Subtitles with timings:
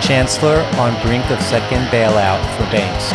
[0.00, 3.12] Chancellor on brink of second bailout for banks.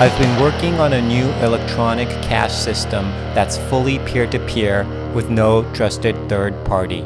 [0.00, 3.04] I've been working on a new electronic cash system
[3.34, 7.04] that's fully peer to peer with no trusted third party.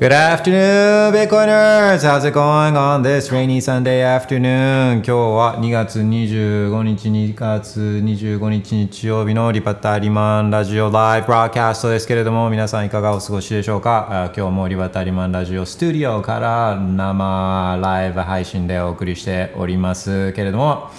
[0.00, 2.02] Good afternoon, Bitcoiners!
[2.02, 4.96] How's it going on this rainy Sunday afternoon?
[4.96, 14.32] 今日は2月25日、2月25日日曜日のリバタリマンラジオライブブローキャストですけれども、皆さんいかがお過ごしでしょうか？
[14.36, 20.90] 今日もリバタリマンラジオスタジオから生ライブ配信でお送りしておりますけれども、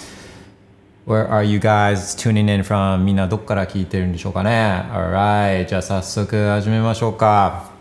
[1.06, 3.04] Where are you guys tuning in from?
[3.04, 7.75] みんなどっから聞いてるんでしょうかね ?Alright, じゃあ早速始めましょうか。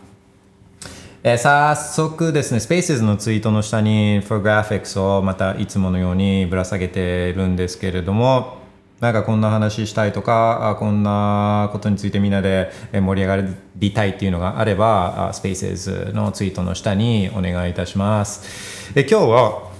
[1.27, 8.59] えー、早速ですね、Spaces のツイートの下に For Graphics をまたいつものようにぶら下げてるんですけれども、
[8.99, 18.93] なんかこんな話したいとか、こんなことについてみんなで盛り上がりたいっていうのがあれば、Spaces のツイートの下にお願いいたします。
[18.93, 19.71] で今日は、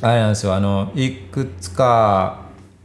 [0.00, 2.42] あれなんですよ、あの、いくつか、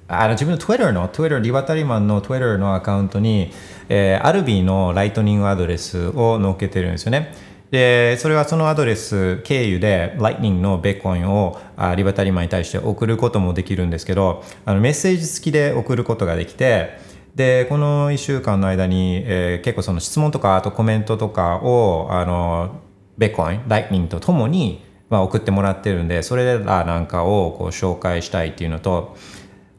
[0.07, 3.51] あの自分の Twitter の、Twitter、リバタリマンの Twitter のアカウントに、
[3.89, 7.33] えー、 Alby のライトニングアドレスを載っけてるんですよね。
[7.71, 11.59] で、それはそのアドレス経由で、ライトニングのビットコインを
[11.95, 16.97] リバタリマンに対して送ることもできるんですけど、あのメッセージ付きで送ることができて、
[17.35, 22.79] で、この1週間の間に、えー、結構その質問とか、あとコメントとかを、あの、
[23.17, 29.17] ベッコイン、ライトニングとともに、まあ、送ってもらってるんで、それらなんかをこう紹介したいっていうのと、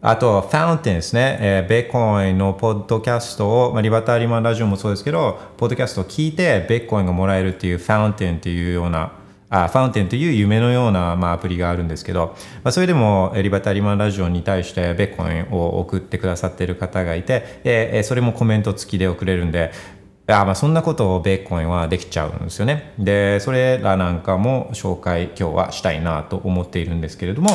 [0.09, 1.37] あと、ファウンテンですね。
[1.41, 9.11] えー、ベーコインのポッドキャストを、まあ、リバターリマンラジオもそうですけど、ポッドキャストを聞いて、ベーコインがもらえるっていうファウンテンっていうような、
[9.51, 19.73] あファウンテンという夢のような、まあ、アプリがあるんですけど、まあ、それでもリバターリマンラジオに対してベーコインを送ってくださっている方がいて、えそれもコメント付きで送れるんで、
[20.29, 22.93] あまあそんなことをビットコインはできちゃうんですよね。
[22.97, 27.51] で、それらなんかも紹介今日はしたいなと思っているんですけれども、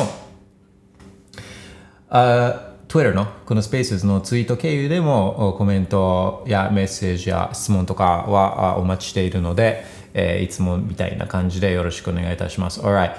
[2.14, 12.82] あ Twitter のこの Spaces のツイート経由でもコメントやメッセージや質問とかはお待ちしているので、えー、いつもみたいな感じでよろしくお願いいたします。
[12.82, 13.14] Alright.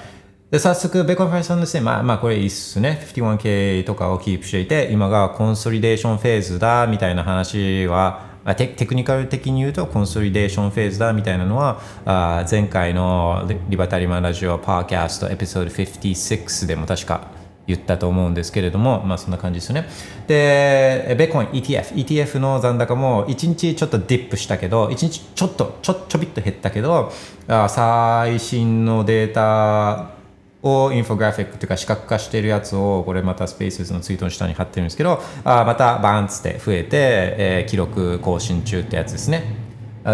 [0.52, 3.04] で早速、ビットコインプライスですね、まあ、まあ、これいいっすね。
[3.16, 17.32] 51K とかをキープしていて、今が consolidation phase だみたいな話は、テテクニカル的に言うとコンソリデーションフェーズだみたいなのはあ前回のリバタリマンラジオパーキャストエピソード56でも確か
[17.66, 19.88] 言ったと思うんですけれども、まあそんな感じですね。
[20.28, 27.12] で、ベーコン ETF、ETF の残高も1日ちょっとディップしたけど、1日ちょっと、ちょ、ちょびっと減ったけど、
[27.48, 30.24] 最新のデータ
[30.64, 36.90] をインフォグラフィックというか視覚化しているやつをこれまたスペースのツイートの下に貼ってるんですけどあまたバーンつって増えて、
[37.38, 39.44] えー、記録更新中ってやつですね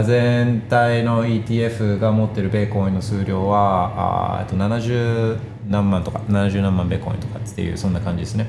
[0.06, 5.38] 全体の ETF が持ってるベーコンの数量はあと70
[5.69, 8.47] 何万とか70何万ベーコインとかっていうそんな感じですね。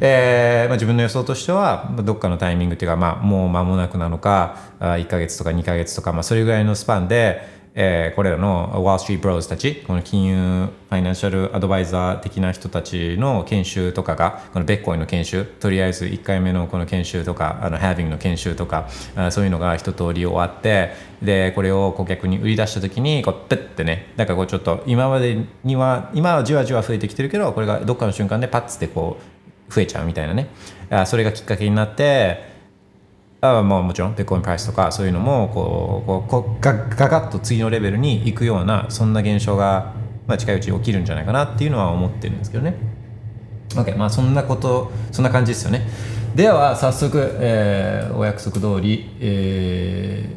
[0.00, 10.34] えーまあ、自分の予想としてはどっかのタイミングっていうか、まあ、もう間もなくなのかあ1か月とか2か月とか、まあ、それぐらいのスパンでえー、これらの Wall Street Bros たち、この金融
[10.66, 18.88] ファイナンシャルアドバイザー的な人たちの研修とかが、このベッコイの研修、とりあえず1回目のこの研修とか、あの Having の研修とか、
[19.30, 20.90] そういうのが一通り終わって、
[21.22, 29.18] で、これを顧客に売り出した時に、こう、プッてね、だからこうちょっと今までには、今はじわじわ増えてきてるけど、これがどっかの瞬間でパッツってこ
[29.70, 30.48] う、増えちゃうみたいなね。
[30.90, 32.57] あそれがきっかけになって、
[33.40, 39.94] あまあもちろんビットコインプライスとかそういうのもこうこうこうガガガッと次のレベルに行くようなそんな現象が、
[40.26, 42.76] まあ、近いうちに起きるんじゃないかなっていうのは思ってるんですけどね。
[43.70, 45.86] OK まあそんなことそんな感じですよね。
[46.34, 50.36] では早速、えー、お約束通り、え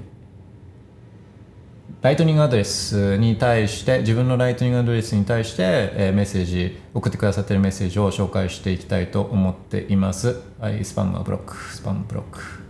[2.01, 10.41] ー、ライトニングアドレスに対して自分のライトニングアドレスに対して、えー、メッセージ送ってくださってるメッセージを紹介していきたいと思っています。
[10.59, 12.60] はい、スパムはブロック、スパムブロック。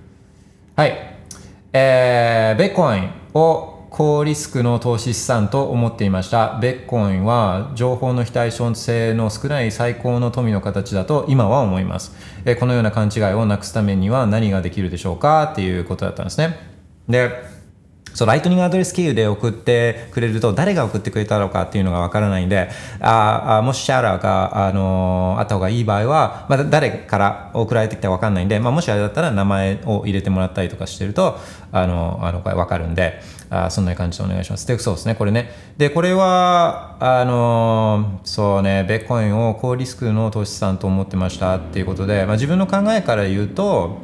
[0.81, 0.98] はい。
[1.74, 6.57] えー、ビットコインを高リスクの投資資産と思っていました。
[6.59, 12.16] ビットコインは情報の非対称性の少ない最高の富の形だと今は思います。
[12.45, 16.57] えー、このような勘違いをなくすためには何ができるでしょうかっていうことだったんですね。
[17.07, 17.30] で、
[18.13, 22.69] そうライトニングアドレス経由で送ってくれると誰が送ってくれたのかっていうのがわからないんで
[23.00, 31.40] ああもしシャーラーが、あのあった方がいい場合は、まあ、誰から送られてきたかわかんないんで、まあ、もしあれだったら名前を入れてもらったりとかしてると
[31.72, 34.68] あのあのわかるんであそんな感じでお願いします。
[34.68, 35.52] でそうですねこれね。
[35.78, 44.00] でこれはあのそうねベッコインを高リスクの投資産と思ってましたっていうことで、まあ、自分の考えから言うと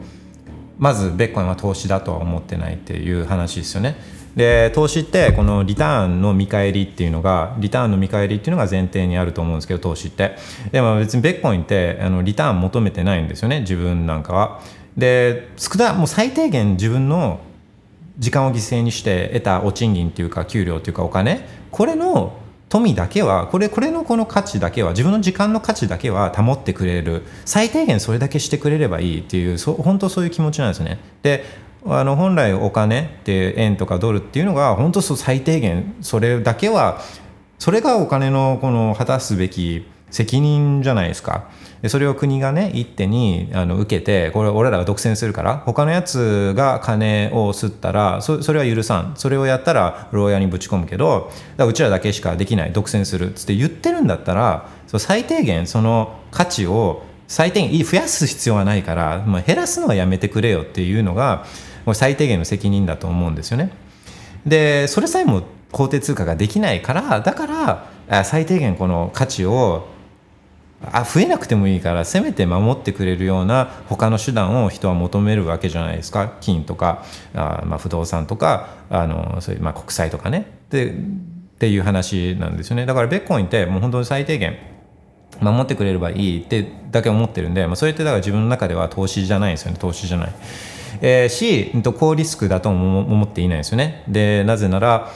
[0.78, 3.96] まずベッコンは投資だとは思ってないっていう話ですよね。
[4.36, 10.36] で投資ってこのリターンの見返りっていうのがリターンの見返りっていうのが前提にあると思うんですけど投資って。
[10.72, 14.62] でも別にベッコインってあのリターン求めてないんですよね自分なんかは。
[14.96, 17.40] で少なもう最低限自分の
[18.20, 21.48] 時間を犠牲にして得たお賃金っていうか給料っていうかお金。
[21.72, 22.34] これの
[22.70, 31.46] 富だけはこれこれのこの価値だけは自分の時間の価値だけは保ってくれる最低限それだけしてくれればいいっていうそ本当そういう気持ちなんですねで
[31.86, 37.02] あの本来お金って円とかドルっていうのが本当そう最低限それだけは
[37.60, 41.50] それがお金のこの果たすべき責任じゃないですか。
[41.82, 49.14] でそれを国がね一手にあの受けてこれ俺らが独占するから他のやつが金を吸ったらそそれは許さん。
[49.16, 52.74] それをやったら牢屋にぶち込むけどだうちらだけしかできない。
[52.74, 53.32] 独占する。
[53.32, 60.62] っつって言ってるんだったらそ最低限その価値を最低限増やす必要はないから、まあ、減らすのはやめてくれよ。
[60.62, 61.46] っていうのが
[61.94, 63.72] 最低限の責任だと思うんですよね。
[64.46, 67.48] でそれさえも法定通貨ができないからだか
[68.08, 69.88] ら最低限この価値を
[70.84, 77.04] あ増えなくてもいいからせめて守ってくれるような他の手段を人は求めるわけじゃないですか金とか
[77.34, 80.94] あ、まあ、不動産とかあのそういうまあ国債とかねでっ
[81.58, 84.58] ていう話なんですよねだからベッコインってもう本当に最低限
[85.42, 90.34] 守ってくれればいいってだけ思ってるんで、まあ、それってだから自分の中では投資じゃないんですよね投資じゃない。
[91.00, 94.04] えー、し、高リスクだとも思っていないですよね。
[94.08, 95.12] でなぜなら、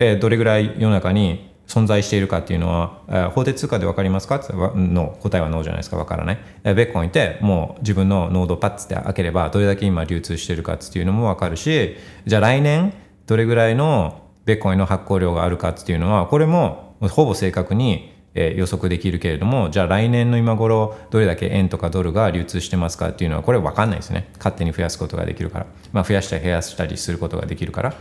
[0.00, 4.40] えー、どれぐらい世の中に存在しているかっていうのは、法定通貨で分かりますか？
[4.74, 5.96] の答えはノーじゃないですか？
[5.98, 12.94] 分からない、えー、ベッコンってもう自分のノードパッツって開ければどれだけ今流通しているかっていうのも分かるしじゃあ来年
[13.26, 24.30] どれぐらいのベッコインの発行量があるかっていうのはこれもほぼ正確にえ予測できるけれどもじゃあ来年の今頃どれだけ円とかドルが流通してますかっていうのはこれ分かんないですね。
[24.38, 27.94] 勝手に増やすことができるから、まあ、増やしたり減らしたりすることができるから、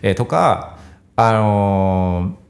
[0.00, 0.78] えー、とか
[1.16, 2.49] あのー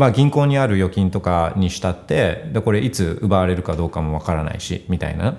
[0.00, 5.36] まあ、銀行にある預金とかにしたってでこれいつ奪われるかどうかもわからないしみたいな。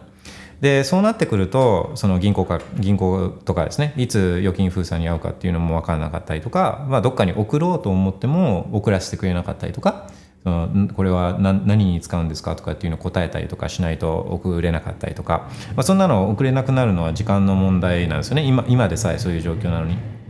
[0.61, 10.07] でそうなってくるとその銀行か銀行とかですねいつ預金封鎖に遭うかっていうのも分からなかったりとか、まあ、どっかに送ろうと思っても送らせてくれなかったりとか
[10.43, 18.43] そのこれは何に使うんですかとかっていうのを答えたりとかしないと送れなかったりとか、まあ、そんなの送れなくなるのは時間の問題なんですよね。
[18.43, 20.20] 今今でさえそういう状況なのに。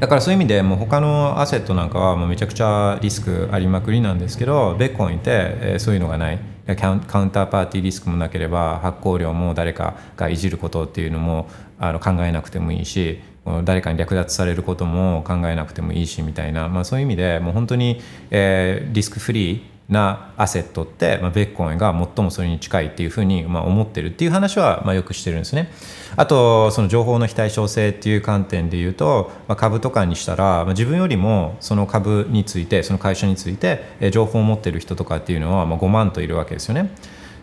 [0.00, 6.38] だからそういう意味でもう他のアセットなんかはもうめちゃくちゃリスクありまくりなんですけどベッコンって、えー、そういうのがない。
[6.66, 7.00] カウン
[7.30, 11.46] ターパーティーリスクもなければ発行量も誰かがいじることっていうのも
[11.78, 13.20] あの考えなくてもいいし
[13.64, 18.00] 誰かに略奪されることも考えなくてもいいしみたいな、まあ、そういう意味でもう本当に、
[18.30, 25.70] えー、リスクフリーなアセットって、まあ、ベッコンが最もそれに近いっていうふうに、まあ、思ってるっていう話は、まあ、よくしてるんですね。
[26.16, 36.90] あとその情報の非対称性っていう観点で言うと、まあ、株とかにしたら、まあ、自分よりもその株についてその会社について、えー、情報を持ってる人とかっていうのは、まあ、5万といるわけですよね。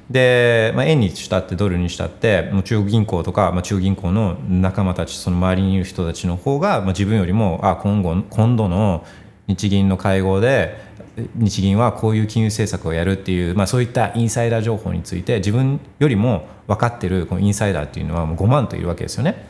[0.10, 9.06] で、まあ、円にしたってドルにしたってもう中国銀行とか、まあ、中銀行の仲間たちその周りにいる人たちの方が、まあ、自分よりもあ今後今度の
[9.48, 10.91] 日銀の会合で
[11.36, 19.48] 日銀はこういう金融政策をやるっていう、まあ、そういったインサイダー情報について自分よりも分かってるこのインサイダーっていうのはもう5万といるわけですよね。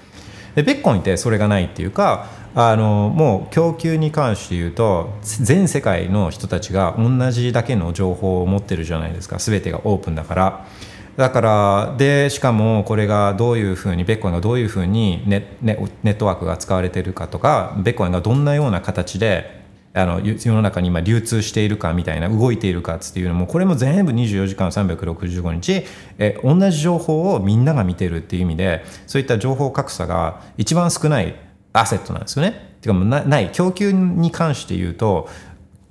[0.55, 10.67] でベッコインってそれがないっていうかあのもう供給に関して言うと全世界の人たちが同じだけの情報を持ってるじゃないですか全てがオープンだから
[11.15, 19.60] だからでしかもこれがどういうふうにベッコインがどういうふうにネネネットワークが使われてるかとかベッコインがどんなような形で
[19.93, 25.83] あの世の中に今流通しているかみたいな動いているかっていうのもこれも全部24時間365日
[26.17, 31.35] え同じ情報をみんなが見てるっていう意味でそういった情報格差が一番少ない
[31.73, 32.71] アセットなんですよね。
[32.81, 35.29] てかもうない供給に関して言うと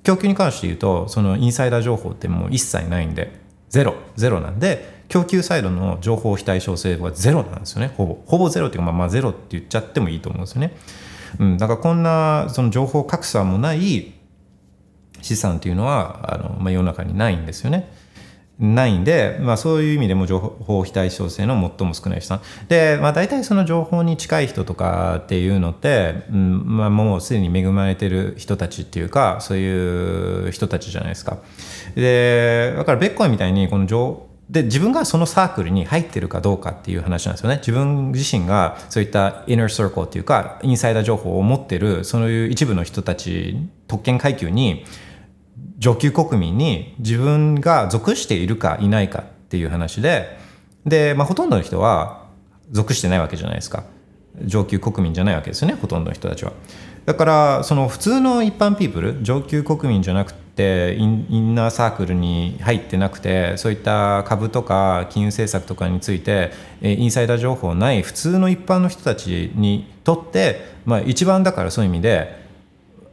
[0.03, 3.33] 供給に関して言うとそのインサイダー情報ってもう一切ないんで
[3.69, 10.73] ゼロゼロなんで供給サイドの情報非対称性はゼロなんですよねほぼほぼゼロっていうかまあまあゼロって言っちゃってもいいと思うんですよね。
[11.39, 14.13] うん、だからこんなその情報格差もない
[15.23, 17.93] 資産っていうのはあの、まあ、世の中にないんですよね。
[18.61, 31.39] ないんで、まあ、そういう意味でも情報非対称性の最も少ない人さんで、まあ、大体その情報に近い人とかっていうのって、うんまあ、もうすでに恵まれてる人たちっていうかそういう人たちじゃないですか
[31.95, 37.59] でだからベッコイみたいにこの情で自分がそのサークルに入ってるかどうかっていう話なんですよね。
[37.59, 44.85] 自分自身がそういったインナーサークルっていうかインサイダー情報を持ってるそういう一部の人たち特権階級に
[45.79, 50.37] 上級国民に自分が属しているかいないかっていう話で
[50.85, 52.27] で、まあ、ほとんどの人は
[52.73, 53.85] 属してないわけじゃないですか。
[54.45, 56.53] 上級国民じゃないわけですよねほとんどの人たちは。
[57.07, 66.53] だからその普通の一般ピープル上級国民じゃなくてインナーサークルに入ってなくてそういった株とか金融政策とかについて
[66.83, 72.41] インサイダー情報ない普通の一般の人たちにとって、まあ、一番だからそういう意味で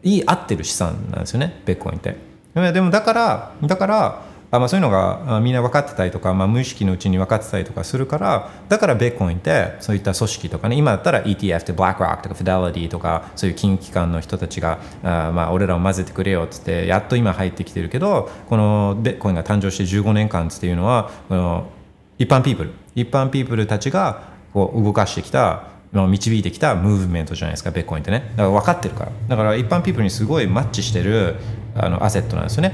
[0.03, 2.15] いい合ってる資産なんですよねベッコインって。
[2.53, 21.69] でもだからだからあ、まあ、そういうのがみんな分かってたりとか、まあ、無意識のうちに分かってたりとかするからだからベッコインってそういった組織とかね今だったら ETF って BlackRock とか Fidelity とかそういう金融機関の人たちがあ、まあ、俺らを混ぜてくれよっつってやっと今入ってきてるけどこのベッコインが誕生して15年間っていうのはこの
[22.17, 28.31] 一般ピープル一般ピープルたちがこう動かしてきた導いてきたムーブメントじゃないですかベッコインってね。
[28.31, 29.11] だから分かってるから。
[29.29, 31.35] だから一般ピープルにすごいマッチしてる
[31.75, 32.73] あのアセットなんですよね。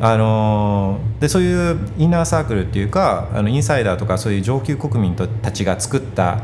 [0.00, 6.42] あのでそういうインナーサークルっていうかあのインサイダーとかそういう上級国民たちが作った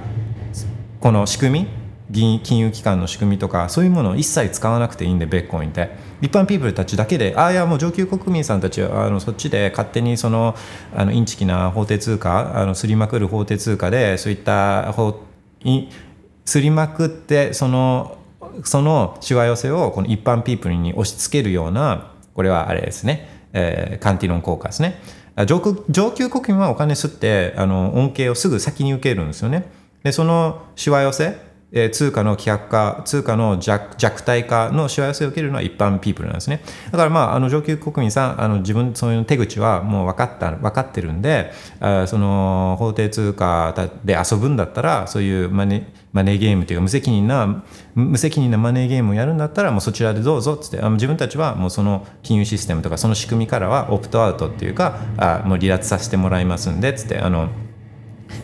[1.01, 1.67] この仕組み
[2.11, 6.07] 銀金融機関の仕組みとかそういうものを一切使わなくていいんでベッコインって。
[6.23, 10.55] 一般ピープルたちだけでああいやもう上級国民さんたちはあのそっちで勝手にその
[10.95, 15.21] あのインチキな法定通貨あのすりまくる法定通貨でそういった法
[16.45, 18.19] すりまくってその
[18.65, 25.01] そのしわ寄せをこの一般ピープルに押し付けるようなこれはあれですね、えーカンティロン効果ですね。
[25.47, 29.71] 上級上級国民はお金吸ってあの恩恵をすぐ先に受けるんですよね。
[30.03, 31.37] でそのしわ寄せ
[31.73, 36.63] えー通貨の規約化通貨の弱弱体化のしわ寄せを受けるのは一般ピープルなんですね。
[36.91, 57.51] だからまああの上級国民さんあの自分そういう手口はもう分かった分かってるんであその法定通貨で遊ぶんだったらそういうマネマネーゲームというか無責任な無責任なマネーゲームをやるんだったらもうそちらでどうぞっつってあの自分たちはもうその金融システムとかその仕組みからはオプトアウトっていうかあもう離脱させてもらいますんでっつってあの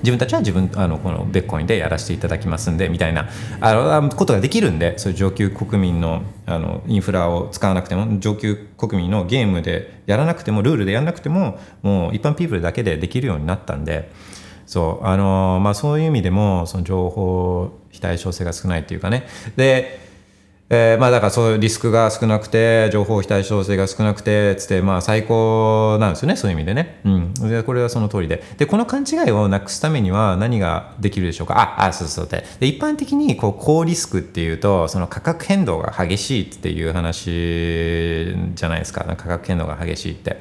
[0.02, 3.28] 自分たちは自分あのこのベッコインでやらせていただきますんでみたいな
[3.60, 14.10] あのことができるんでそういう上級国民のあのインフラを使わなくても上級国民のゲームでやらなくてもルールでやらなくてももう一般ピープルだけでできるようになったんで
[14.72, 19.26] そうあのまあ、そういう意味でもその情報非対称性が少ないっていうかね。
[19.54, 20.00] で
[20.74, 28.42] えーまあだからそういうリスクが少なくて情報非対称性が少なくてつってまあ最高なんですよねそういう意味でね、うん、でこれはその通りで。
[28.56, 31.60] でこの勘違いをなくすためには何ができるでしょうか？
[31.60, 39.04] ああそうそうでで一般的にこう高リスクっていうとその価格変動が激しいっていう話じゃないですか。
[39.04, 40.40] 価格変動が激しいって。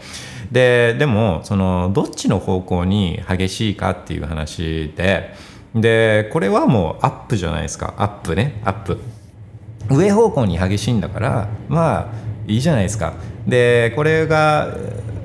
[0.50, 5.36] ででもそのどっちの方向に激しいかっていう話で。
[5.76, 7.94] でこれはもうアップじゃないですか。
[7.98, 8.62] アップね。
[8.64, 8.98] アップ。
[9.92, 12.08] 上方向に激しいんだからまあ
[12.48, 13.14] いいじゃないですか。
[13.48, 14.76] でこれが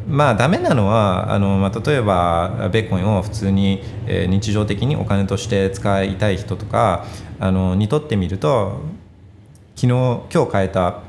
[0.08, 7.06] まあダメなのはあの、まあ、例えばベッコインを普通に、えー日常的にお金として使いたい人とか
[7.40, 8.80] あのにとってみると
[9.74, 11.02] 昨日今日買えた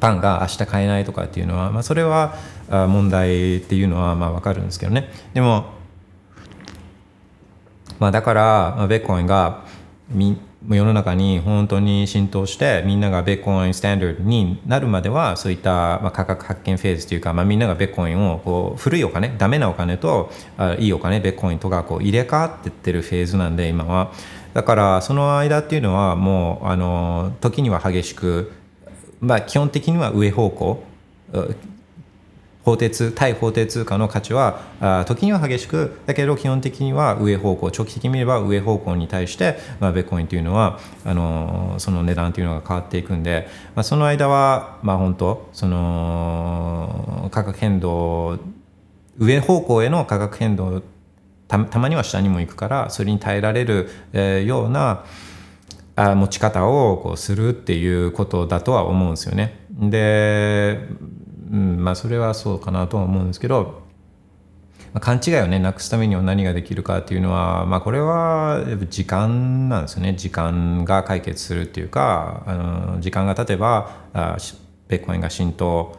[0.00, 2.36] パンが明日買えないとかっていうのは、まあ、それは
[2.70, 5.10] あ問題っていうのはまあ分かるんですけどね。
[5.34, 5.78] でも
[7.98, 9.64] まあ、だから、まあ、ベッコインが
[10.08, 24.12] み世の中に本当に浸透してみんながベッコインスタンダードになるまではそういった、まあ、価格発見フェーズというか、まあ、みんながベッコインをこう古いお金ダメなお金とあいいお金ベッコインとかこう入れ替わっていってるフェーズなんで今は。
[24.54, 28.50] だからその間っていうのはもうあの時には激しく、
[29.20, 30.82] まあ、基本的には上方向
[32.68, 48.38] 法定通対法定通貨の価値はあ時には激しくだけど基本的には上方向長期的に見れば上方向に対して、まあ、ベッコインというのはあのその値段というのが変わっていくんで、まあ、その間はまあ本当その価格変動
[49.18, 50.82] 上方向への価格変動
[51.48, 55.06] たたまには下にも行くからそれに耐えられる、えーような
[55.96, 59.66] あ持ち方をこうするっていうことだとは思うんですよね。
[59.80, 60.78] で、
[61.50, 63.82] うん、まあそれはそうかなとは思うんですけど、
[64.92, 70.14] まあ勘違いをねなくすためには何ができるかっていうのは、まあ、これはやっぱ時間なんですよね。
[70.14, 74.36] 時間が解決するっていうかあの時間が経てばあ
[74.88, 75.98] ベッコインが浸透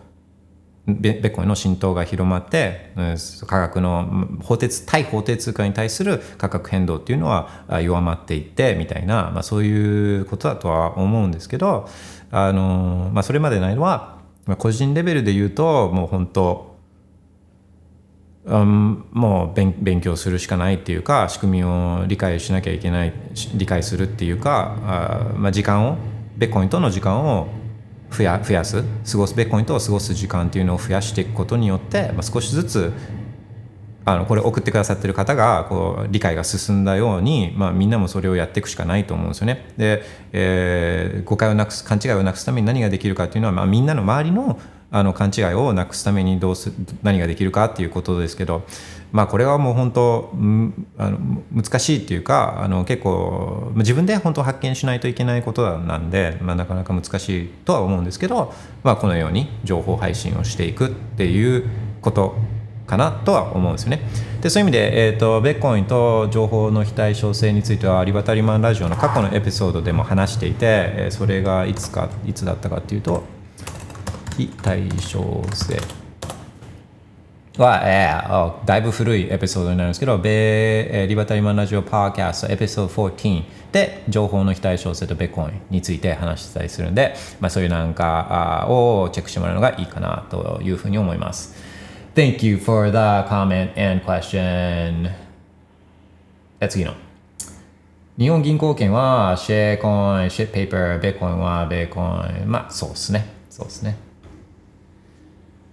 [0.88, 7.50] ベベッコインの浸透が広まって、うん価格の法定通対法定通貨に対する価格変動っていうのは
[7.82, 11.88] 弱まっていってみたいな、まあ、そういうことだとは思うんですけど
[12.32, 14.19] あの、まあ、それまでないのは、
[14.50, 16.70] まあ、個人レベルで言うともう本当
[18.46, 23.14] うん、もう勉勉強するしかないっていうか仕組みを理解しなきゃいけない
[23.54, 25.98] 理解するっていうかあ、まあ、時間を
[26.36, 27.48] ベッコインとの時間を
[28.10, 32.94] 増や増やす過ごすベッコインと過ごす時間っていうのを増やしていくことによって、まあ、少しずつ
[34.10, 39.72] あのこれ送ってくださってる方がこう理解が進んだように、まあ、みんなもそれをやっていくしかないと思うんですよね。
[39.78, 44.60] で、えー誤解をなくす勘違いをなくすために何ができるかっていうのは、まあ、みんなの周りの
[44.92, 46.72] あの勘違いをなくすためにどうす
[47.04, 48.64] 何ができるかっていうことですけど、
[49.12, 50.32] まあ、これはもう本当
[50.98, 58.52] あの難しいっていうかあの結構自分で本当発見しないといけないことなんで、まあ、なかなか難しいとは思うんですけど、
[58.84, 61.70] まあ、このように情報配信をしていくっていう
[62.02, 62.36] こと
[62.90, 64.02] かなとは思うんですよね。
[64.42, 73.24] でそういう意味で、えー、とベッコインと情報の非対称性についてはリバタリマンラジオの過去のエピソードでも話していて、それがいつかいつだったかっていうと
[74.38, 75.78] 非対称性
[77.58, 83.44] は、えーだいぶ古いエピソードになるんですけど、米リバタリマンラジオパーキャストエピソード14
[83.74, 91.59] で情報の非対称性とベッコインについて話してたりするんで、まあ、そういうなんかをチェックしてもらうのがいいかなというふうに思います。
[92.16, 95.12] Thank you for the comment and question.
[96.60, 96.94] え次の。
[98.18, 102.52] 日本銀行券はシェーコイン、シェーペーパー、ベーコインはベーコイン。
[102.52, 103.26] まあそうですね。
[103.50, 104.09] そうですね。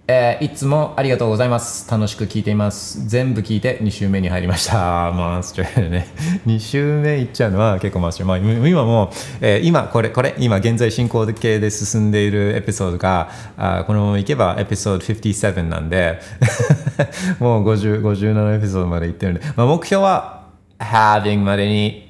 [0.09, 1.91] えーいつもありがとうございます。
[1.91, 3.05] 楽しく聞いています。
[3.09, 5.11] 全部聞いて2週目に入りました。
[5.11, 6.07] マンストレーね。
[6.47, 8.41] 2週目いっちゃうのは結構マンストレー。
[8.41, 9.11] まあ、今も、
[9.41, 16.21] えー今これ、これ、今現在進行形で進んでいるエピソードが、あこのままいけばエピソード57なんで、
[17.39, 20.43] もう50 57エピソードまでいってるんで、まあ、目標は
[20.79, 22.06] having までに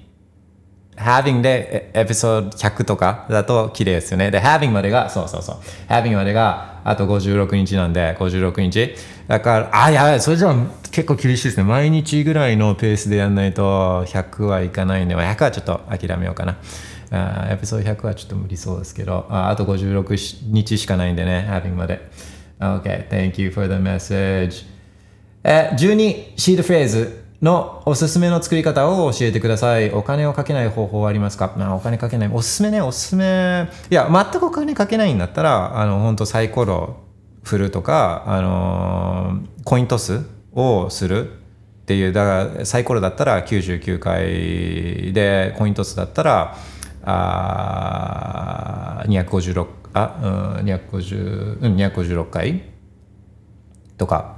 [0.98, 4.32] having でエピソード100とかだと綺麗ですよね。
[4.32, 5.56] で、having までが、そうそうそう。
[5.88, 8.96] having までがあと56日なんで、56日。
[9.27, 10.56] だから、あ、やばい、それじゃ
[10.92, 11.63] 結構厳しいですね。
[11.63, 16.57] 毎日ぐらいのペースでやんないと100はいかないんで、100はちょっと諦めようかな。
[17.10, 22.10] あエピソード100はちょっと無理そうですけど、ああと56日しかないんでね、having まで。
[22.60, 24.66] OK, thank you for the message.
[25.44, 29.92] え、12シードフレーズのおすすめの作り方を教えてください。
[29.92, 31.54] お金をかけない方法はありますか？
[31.58, 32.30] あお金かけない。
[32.34, 33.70] おすすめね、おすすめ。
[33.92, 36.96] いや、全くお金かけないんだったら、あの、本当サイコロ
[37.44, 40.22] 振るとか、あのーコイントス
[40.54, 41.32] をするっ
[41.86, 46.56] ていう、だからサイコロだったら99回で、コイントスだったら、
[47.04, 52.64] あ256、あ、うん、250、うん、256回
[53.98, 54.37] とか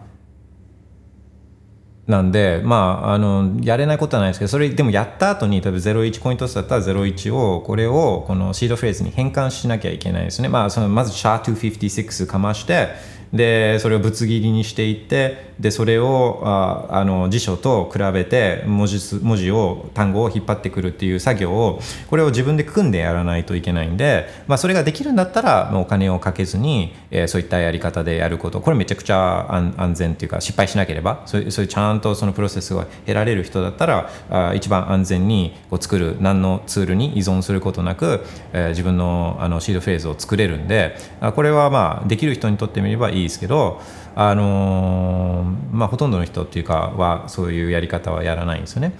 [2.09, 12.89] なんで、まあ、あのやれないことはないですけどそれでもやった後に例えば01コイントスだったら01をこれをこのシードフレーズに変換しなきゃいけないですね、まあ、そのまずシャー256かまして
[13.33, 28.59] でそれをぶつ切りにしていってでそれをああの辞書と比べて文字数文字を単語を引っ張ってくるっていう作業をこれを自分で組んでやらないといけないんで、まあ、それができるんだったらお金をかけずに、えーそういったやり方でやること。
[28.59, 38.21] これめちゃくちゃ安安全っていうか失敗しなければそういうそういうちゃんとそのプロセスを得られる人だったらあ一番安全にこう作る何のツールに依存することなく、
[38.53, 43.81] えー自分のあのシードフェーズを作れるんであこれはまあできる人にとってみればいいですけど、
[44.15, 48.93] あのーまあ、ほとんどの人っていうかはそういうやり方はやらないんですよね。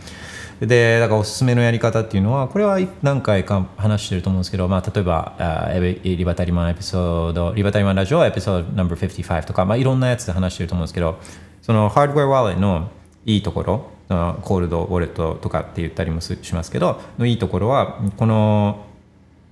[0.60, 11.18] でだからおすすめのやり方っていうのはこれは何回か話してると思うんですけど、まあ、例えばあリバタリマンエピソードリバタリマンラジオエピソード No.55 とか、まあ、いろんなやつで話してると思うんですけど
[11.62, 12.90] そのハードウェアウォレットの
[13.26, 18.86] いいところコールドウォレットとかって言ったりもしますけどのいいところはこの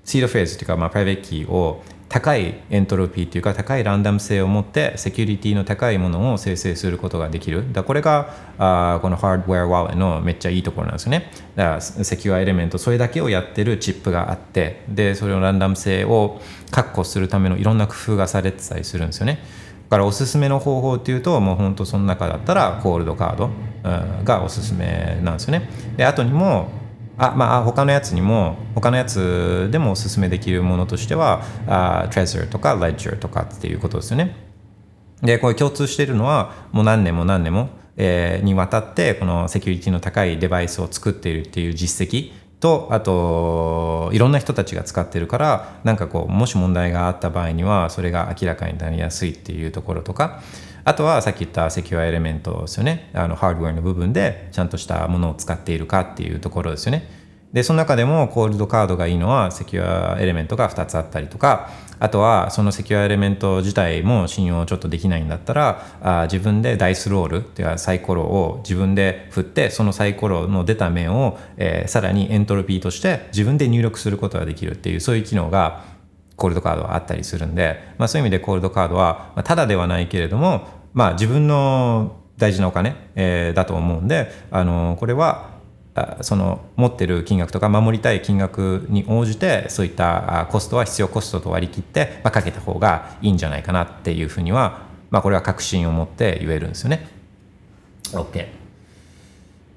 [0.04, 7.72] seed phrase というか、まあ、 private key を高いエントロピーというか高いランダム性を持ってセキュリティの高いものを生成することができる。
[7.74, 11.30] だこれがあこのハードウェアウォレットのめっちゃいいところなんですよね。
[11.56, 16.42] だからセキュアエレメントそれだけをやってるチップがあってでそれのランダム性を
[16.72, 19.40] 確保するためのいろんな工夫がされてたりするんですよね。
[19.90, 23.50] だからおすすめの方法っていうともう本当その中だったらコールドカード
[24.24, 25.70] がおすすめなんですよね。
[25.98, 26.70] で後にも
[27.18, 34.36] あまあ他のやつにも他のやつでもおすすめできるものとしてはあ Trezor とか Ledger とかっていうことですよね。
[35.22, 50.42] でこれ共通しているのはもう何年も何年も、えーにわたってこのセキュリティの高いデバイスを作っているっていう実績とあといろんな人たちが使ってるからなんかこうもし問題があった場合にはそれが明らかになりやすいっていうところとか
[50.84, 53.12] あとはさっき言った secure element ですよね。
[53.14, 57.10] あのハードウェアの部分でちゃんとしたものを使っているかっていうところですよね。
[57.52, 75.86] でその中でもコールドカードがいいのは secure element が2つあったりとかあとはその secure element 自体も信用ちょっとできないんだったらあ自分で dice roll っていうかサイコロを自分で振ってそのサイコロの出た面を、えーさらにエントロピーとして自分で入力することができるっていうそういう機能が
[76.36, 85.57] コールドカードはあったりするんで、まあ、そういう意味でコールドカードは、まあ、ただではないけれども、まあ、自分の大事なお金、えーだと思うんで、あのこれは
[86.22, 97.08] その持ってる金額とか守りたい金額に応じてそういったコストは必要コストと割り切って、まあ、かけた方がいいんじゃないかなっていうふうには、まあ、これは確信を持って言えるんですよね。
[98.12, 98.57] OK。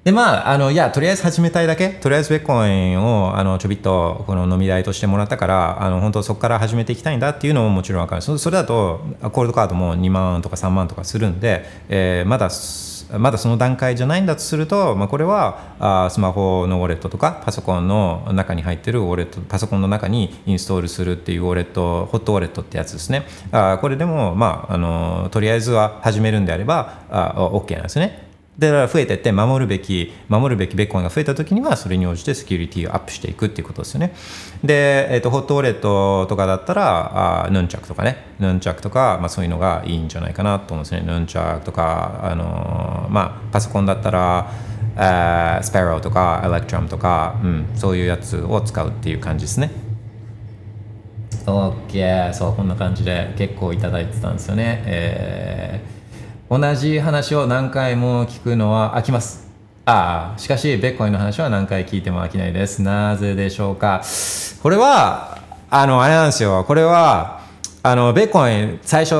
[0.03, 1.89] でまあ、あのいやとりあえず始めたいだけ。
[1.89, 8.23] とりあえずベッコインをあのちょびっとこの飲み代としてもらったからあの本当そこから始めていきたいんだっていうのももちろん分かる。
[8.23, 12.49] そそれだとコールドカードも2万とか3万とかするんで、えーまだ
[13.19, 23.27] まだその段階じゃないんだとすると、まあ、これはあスマホのウォレットとかパソコンの中に入ってるウォレットパソコンの中にインストールするっていうウォレットホットウォレットってやつですね。
[23.51, 28.30] あこれでも、まあ、あのとりあえずは始めるんであればあ OK なんですね。
[28.57, 34.13] で増えてって守るべき守るべきビットコインが増えた時にはそれに応じてセキュリティをアップしていくっていうことですよね。
[34.63, 38.25] で、えー、とホットウォレットとかだったらあヌンチャクとかね。
[38.39, 41.01] ヌンチャクとか、まあ、そういうのがいいんじゃないかなと思うんですね。
[41.05, 44.51] ヌンチャクとか、あのーまあ、パソコンだったら
[45.63, 49.71] スパローとかエレクトラムとか、うん、そういうやつを使うっていう感じですね。
[51.45, 56.00] OK そうこんな感じで結構いただいてたんですよね、えー
[56.51, 59.47] 同じ話を何回も聞くのは飽きます。
[59.85, 62.81] ああしかしベッコインの話は何回聞いても飽きないです。
[62.81, 64.03] なぜでしょうか？
[64.61, 65.37] これは
[65.69, 66.65] あのあれなんですよ。
[66.67, 67.39] これは
[67.83, 69.15] あのベッコン最初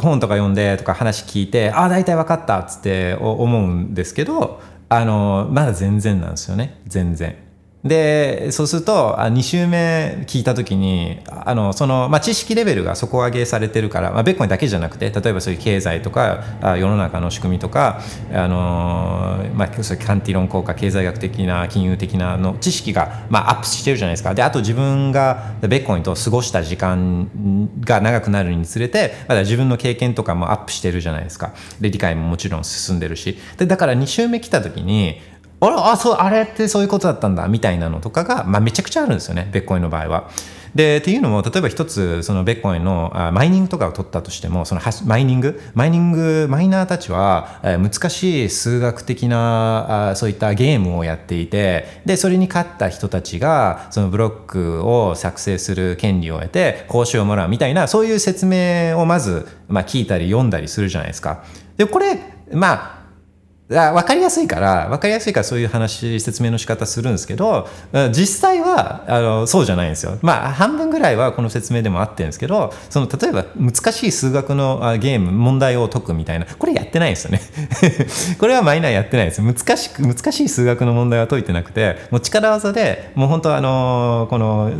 [0.00, 6.80] 本とか読んでとか話聞いてああ大体分かったっつって思うんですけどあのまだ全然なんですよね。
[6.88, 7.36] 全然。
[7.84, 18.00] でそうするとあ2週目聞いた時にあのその、まあ、知識レベルが底上げされてるから、まあ、ベッコンだけじゃなくて例えばそういう経済とかあ世の中の仕組みとか、
[18.32, 24.34] あのまあ、そういうカンティロン効果経済学的な金融的なの知識が、まあ、アップしてるじゃないですか。
[24.34, 31.52] であと自分がベッコンと過ごした時間が長くなるにつれてまだ自分の経験とかもアップしてるじゃないですか。
[31.80, 33.38] で理解ももちろん進んでるし。
[33.58, 35.20] でだから2週目来た時に
[35.64, 40.28] あれあそうあれってそういうことだったんだみたいなのとかが、まあ、めちゃくちゃあるんですよねベッコインの場合は。
[40.74, 45.60] でっていうのも例えば一つそのベッコインのあマイニングとかを取ったとしてもそのマイニング？
[45.74, 61.44] マイニングマイナーたちは、えー難しい数学的なあそういったゲームをやっていてでそれに勝った人たちがそのブロックを作成する権利を得て報酬をもらうみたいなそういう説明をまず、まあ、聞いたり読んだりするじゃないですか。
[61.76, 62.18] でこれ
[62.50, 63.01] まあ
[63.70, 67.68] あ分かりやすいから分かりやすいからそういう話説明の仕方するんですけど
[68.12, 70.18] 実際はあのそうじゃないんですよ。
[70.22, 77.40] まあ半分ぐらいはこの説明でもあってるんですけどその例えば難しい数学のゲーム問題を解くみたいなこれやってないんですよね。
[78.38, 79.40] これはマイナーやってないです。
[79.40, 84.72] 難しく難しい数学の問題は解いてなくてもう力技でもう本当あのこの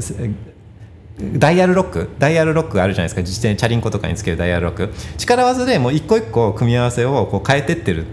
[1.38, 3.20] ダイヤルロックダイヤルロックあるじゃないですか。
[3.22, 4.92] 自転チャリンコとかにつけるダイヤルロック。
[5.18, 8.04] 力技でもう一個一個組み合わせをこう変えてってる。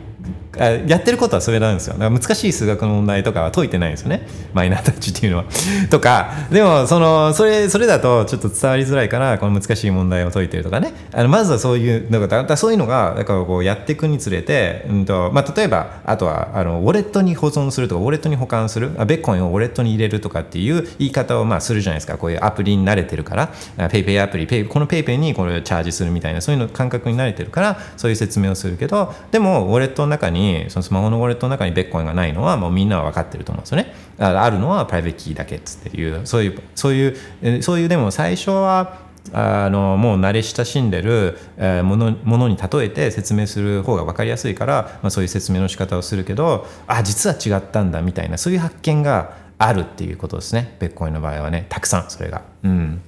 [0.57, 1.93] やってることはそれなんですよ。
[1.93, 4.27] だから難しい数学の問題とかは解いてないんですよね。
[4.53, 5.45] マイナータッチっていうのは。
[5.91, 10.93] とかでもそのそれそれだとちょっと伝わりづらいからこの難しい問題を解いてるとかね。
[11.13, 18.91] あのまずはそういうのがだかそういうのがだからこうやっていくにつれて、うんとまあ、例えばあとはあのウォレットに保存するとかウォレットに保管する。
[18.97, 22.17] あベッコンをウォレットに入れるとかっていう言い方をまあするじゃないですか。
[22.17, 23.49] こういうアプリに慣れてるから。
[23.77, 24.47] あペイペイアプリ。
[24.47, 52.43] ペイこのペイペイにこれチャージするみたいなそういうの感覚に慣れてるからそういう説明をするけどでもウォレットの中ににそのスマホのウォレットの中にビットコインがないのはもうみんなは分かってると思うんですよねああるのは private key だけっつっていうそういうそういうそういうでも最初はあのもう慣れ親しんでるえものものに例えて説明する方が分かりやすいから、まあ、そういう説明の仕方をするけどあ実は違ったんだみたいなそういう発見があるっていうことですねビットコインの場合はねたくさんそれが。
[52.63, 53.01] うん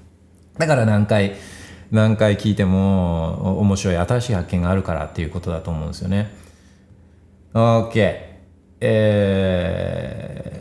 [0.58, 1.36] だから何回
[1.92, 6.32] 何回聞いても面白い新しい発見があるからっていうことだと思うんですよね。
[7.54, 8.16] OK。
[8.80, 10.52] えー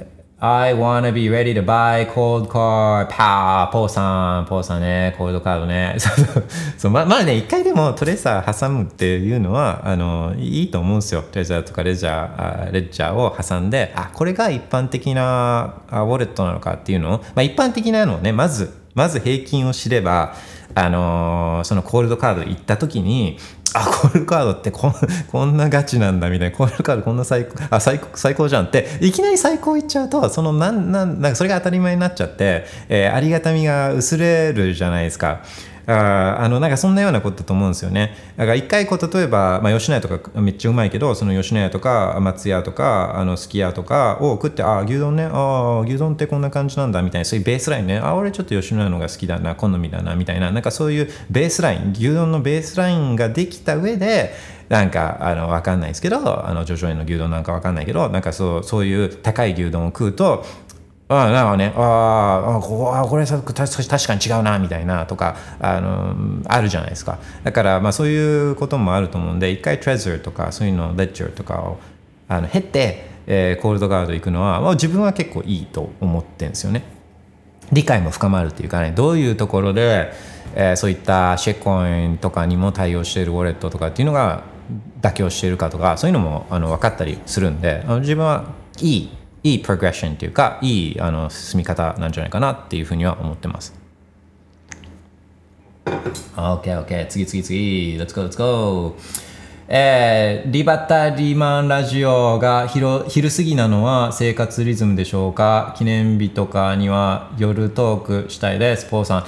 [0.43, 3.07] I wanna be ready to buy cold car.
[3.11, 5.97] パー、ポーさん、ポーさんね、コールドカードね。
[5.99, 6.45] そうそう
[6.79, 11.21] そうままあね、一回でもトレーサー挟むっていうのは、あの、いいと思うんですよ。
[11.31, 20.35] トレーサーとかレジャー、あレジャーを挟んで、あ、これが一般的なウォレットなのかっていうのを、まあ一般的なのをね、まず、まず平均を知れば、
[20.75, 23.37] あのーそのコールドカード行った時に、
[23.75, 24.95] あ、コールカードってこん
[25.31, 35.41] こんなガチなんだみたいな、コールカードこんな最高、あ、最高、最高じゃんって、いきなり最高いっちゃうと、そのなん、なん、なんかそれが当たり前になっちゃって、えーありがたみが薄れるじゃないですか。
[35.87, 38.15] ああのなんかそんなようなことだと思うんですよね。
[38.37, 54.35] だから一回こう例えば、まあ、吉野家とかめっちゃうまいけどその吉野家とか松屋とかあのすき家とかを食ってああ牛丼ねああ牛丼ってこんな感じなんだみたいなそういうベースラインねあ俺ちょっと吉野家のが好きだな好みだなみたいななんかそういうベースライン牛丼のベースラインができた上で
[54.69, 60.45] なんかあの分かんないですけどあのジョジョ園の牛丼なんか分かんないけどなんかそうそういう高い牛丼を食うと
[61.11, 66.15] なんかね、ああ、ここあこれ確かに違うなみたいなとかあの
[66.47, 67.19] あるじゃないですか。
[67.43, 71.81] だからまあそういうこともあると思うんで、一回トレジャーとかそういうのレッジャーとかを
[72.29, 76.85] あの経て、えーコールドガード行くのは、まあ、自分は結構いいと思ってるんですよね。
[77.73, 80.13] 理解も深まるっていうかねどういうところで、
[80.55, 84.45] えーそういったシェコインとかにも対応しているウォレットとかっていうのが
[85.03, 88.45] 妥協しているかとかそういうのもあの分かったりするんであの自分は
[88.81, 89.11] いい
[89.43, 93.75] いいプログレッションっていうかいいあの進み方なんじゃないかなっていうふうには思ってます。
[96.37, 97.97] OKOK 次次次。
[97.99, 98.97] Let's go let's go.
[99.73, 105.75] えーリバタリマンラジオが昼過ぎなのは生活リズムでしょうか？
[105.79, 108.87] 記念日とかには夜トークしたいです。
[108.87, 109.25] ポーさん。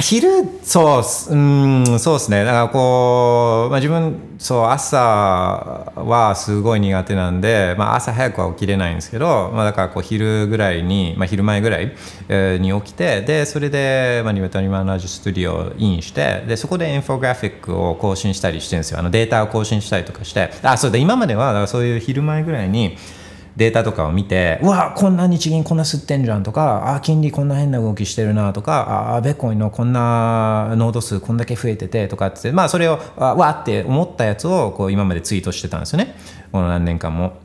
[0.00, 0.28] 昼？
[0.62, 2.44] そうすうんそうですね。
[2.44, 11.92] だからこう、まあ、自分そう朝はすごい苦手なんで、まあ、朝早くは起きれないんですけど、まあ、だからこう昼ぐらいに、まあ、昼前ぐらい、
[12.28, 18.98] えに起きてでそれで、まあ、ニバタリマンラジオスタジオをインしてでそこでインフォグラフィックを更新したりしてるんですよ。
[18.98, 20.50] あのデータを更新したりとかして。
[20.62, 22.96] あそうで今まではそういう昼前ぐらいに
[23.56, 36.16] データとかを見てうわこんな日銀こんな吸ってんじゃんとかあ金利こんな変な動きしてるなとかあベッコインのこんな濃度数こんだけ増えててとかってまあそれをわーって思ったやつをこう今までツイートしてたんですよね
[36.50, 37.40] この何年間も。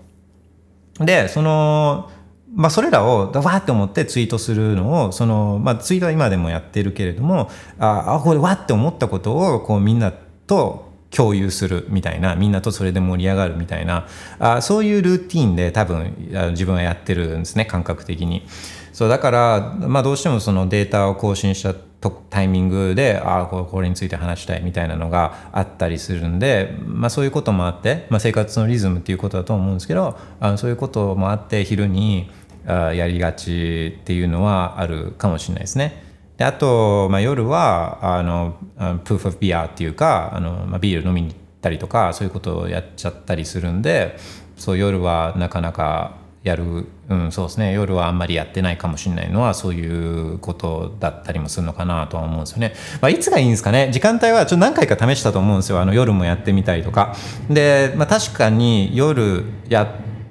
[1.00, 2.10] でその
[2.56, 10.87] まあ、それらをわーって思ってツイートするのをその、まあ、ツイートは今でもやってるけれどもああこれわって思ったことをこうみんなと
[11.17, 16.13] 共有するみたいなみんなとそれで盛り上がるみたいなあそういうルーティンで多分
[16.51, 18.45] 自分はやってるんですね感覚的に。
[18.93, 32.32] そうだから、まあ、どうしてもそのデータを更新したとタイミングでああここれについて話したいみたいなのがあったりするんで、まあ、そういうこともあって、まあ、生活のリズムっていうことだと思うんですけどあのそういうこともあって昼に
[32.65, 36.07] あやりがちっていうのはあるかもしれないですね。
[36.38, 38.58] であと、まあ、夜はあの
[39.04, 44.17] プーフ・オフ・ビアっていうかあの、まあ、ビール飲みに行ったりとかそういうことをやっちゃったりするんで
[44.56, 52.73] そう夜はなかなかやる、うん、そうですね夜はあんまりやってないかもしれないのはそういうことだったりもするのかなとは思うんですよね。
[53.02, 57.15] まあ、いつがいいんですかね時間帯はちょっと何回か試したと思うんですよあの夜もやってみたりとか。
[57.50, 59.88] で、まあ、確かに夜やっ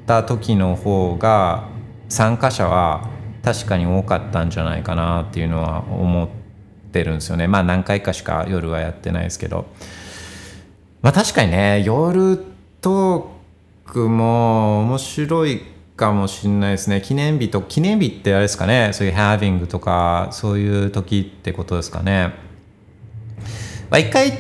[0.07, 1.69] た時の方が
[2.09, 3.16] 参加者は
[3.47, 6.29] 確かに多かったんじゃないかなっていうのは思っ
[6.91, 7.47] てるんですよね。
[7.47, 9.67] まあ何回かしか夜はやってないですけど。
[11.01, 12.45] まあ確かにね夜
[12.81, 15.63] トークも面白い
[15.95, 17.01] かもしれないですね。
[17.01, 18.91] 記念日と記念日ってあれですかね。
[18.93, 22.33] そういうハービングとかそういう時ってことですかね。
[23.91, 24.33] まあ一回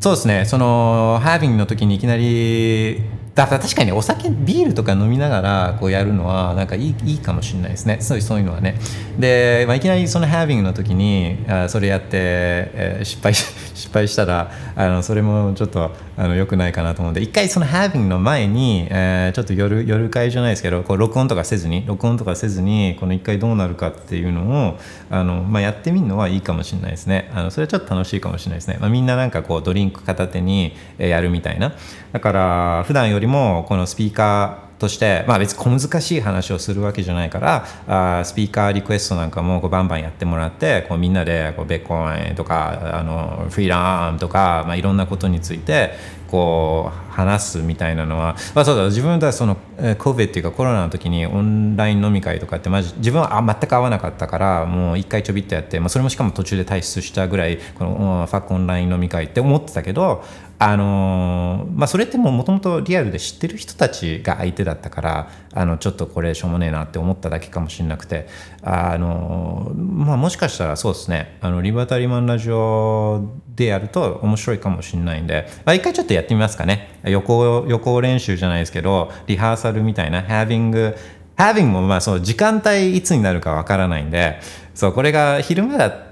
[0.00, 0.46] そうですね。
[0.46, 3.02] そのハービングの時にいきなり
[3.36, 7.98] だから確かにお酒ビールとか飲みながらこうやるのはなんかいいいいかもしれないですね。
[8.00, 8.78] そういうそういうのはね。
[9.18, 24.78] で、まあ、いきなりそのハービングの時にあそれやって、えー失敗 失敗したらあのそれもちょっとあの良くないかなと思うんで一回そのハービングの前に、えーちょっと夜夜会じゃないですけどこう録音とかせずに録音とかせずにこの一回どうなるかっていうのを
[25.10, 27.30] あの、まあ、やってみるのはいいかもしれないですね。
[27.34, 31.74] あのそれはちょっと楽しいかもしれないですね、まあ、みんななんかこうドリンク片手にやるみたいな。
[32.12, 45.92] だから普段よりもこのスピーカーとして、まあ、別に小難しい話をするわけじゃないからあスピーカーリクエストなんかもこうバンバンやってもらってこうみんなでこうベッコインとかあのフリーランとか、まあ、いろんなことについて
[46.28, 60.24] こう話すみたいなのは、まあ、そうだ自分はそのえー COVID っていうかコロナの時にオンライン飲み会とかってマジ自分は全く合わなかったからもう一回ちょびっとやって、まあ、それもしかも途中で退出したぐらいこのファックオンライン飲み会って思ってたけど
[60.58, 68.26] あのーまあ、それってもともとリアルで知ってる人たちが相手だったからあのちょっとこれしょうもねえなって思っただけかもしれなくて
[68.62, 77.00] あの、まあ、もしかしたらそうですねあのリバタリマンラジオでやると面白いかもしれないんで、まあ、一回ちょっとやってみますかね。
[77.06, 80.94] 予行予行練習じゃないですけどリハーサルみたいな having
[81.36, 84.40] having もまあそう時間帯いつになるかわからないんで
[84.74, 86.06] そうこれが昼間だ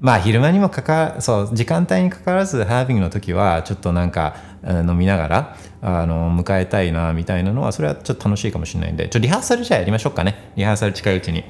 [0.00, 10.52] まあ昼間にもかかそう時間帯にかかわらずハービングの時はちょっとなんか飲みながらあの迎えたいなみたいなのはそれはちょっと楽しいかもしれないんでちょリハーサルじゃあやりましょうかね。
[10.56, 11.44] リハーサル近いうちに。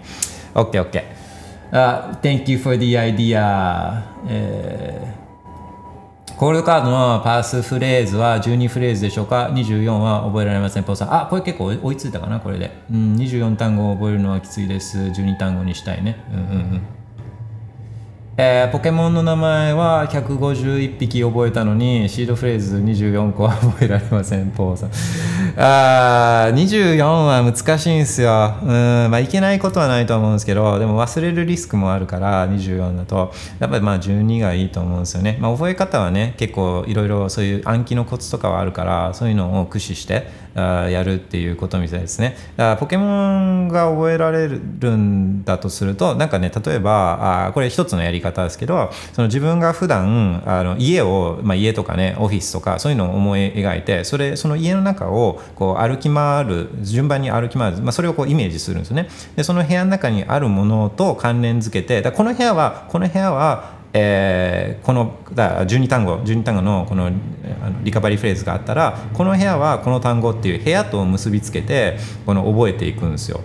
[0.55, 1.03] OKOK、
[1.73, 5.22] uh, Thank you for the idea、えー、
[6.37, 10.83] コールドカードのパスフレーズは12フレーズでしょうか？24は覚えられません。
[10.83, 11.15] ポーさん。
[11.15, 12.41] あこれ結構追いついたかな？
[12.41, 14.99] これで、うん、24単語を覚えるのはきついです。
[14.99, 16.25] 12単語にしたいね。
[16.33, 16.83] うんうんうん。
[18.35, 24.91] えー、ポケモンの名前は151匹覚えたのにシードフレーズ24個は覚えられませんポーさん。
[25.61, 28.55] あ24は難しいんですよ。
[28.63, 28.69] うん
[29.11, 33.35] まあいけないことはないと思うんですけどでも忘れるリスクもあるから24だと。
[33.61, 42.37] やっぱりまあ12がいいと思うんですよね、まあ、覚え方はね結構いろいろそういう暗記のコツとかはあるからそういうのを駆使してあやるっていうことみたいですね。
[42.57, 59.09] だからポケモンが覚えられるんだとするとなんかね例えばあこれ一つのやり方ですけどその自分が普段あの家を、まあ、家とかねオフィスとかそういうのを思い描いてそれその家の中をこう歩き回る順番に歩き回る、まあ、それをこうイメージするんですね。
[59.37, 67.11] でその部屋の中にあるものと関連づけてだこの部屋はこの部屋はえー、このだ12単語12単語のこの
[67.83, 73.41] リカバリーフレーズがあったらこの部屋はこの単語っていう部屋と結びつけてこの覚えていくんですよ。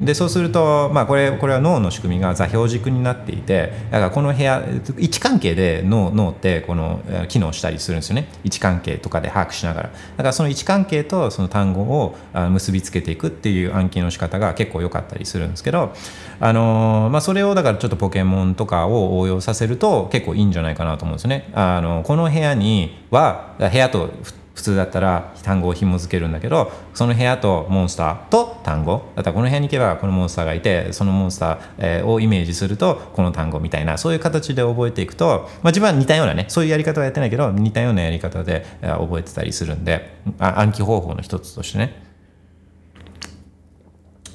[0.00, 4.64] でそうすると、まあ、これこれは脳の仕組みが座標軸になっていてだからこの部屋
[4.96, 12.16] 位置関係で脳脳ってこの機能したりするんですよね位置関係とかで把握しながらだからその位置関係とその単語を
[12.50, 15.92] 結びつけていくっていう暗記の仕方が結構良かったりするんですけど、
[16.40, 21.50] あのまあ、それをだからちょっとポケモンとかを応用させると結構いいんじゃないかなと思うんですよね。
[21.54, 24.10] あのこの部屋には部屋と
[24.58, 42.02] 普通だったら単語を紐付けるんだけどその部屋とモンスターと単語だったらこの部屋に行けばこのモンスターがいてそのモンスターをイメージするとこの単語みたいなそういう形で覚えていくと、まあ、自分は似たようなねそういうやり方はやってないけど似たようなやり方で覚えてたりするんで暗記方法の一つとしてね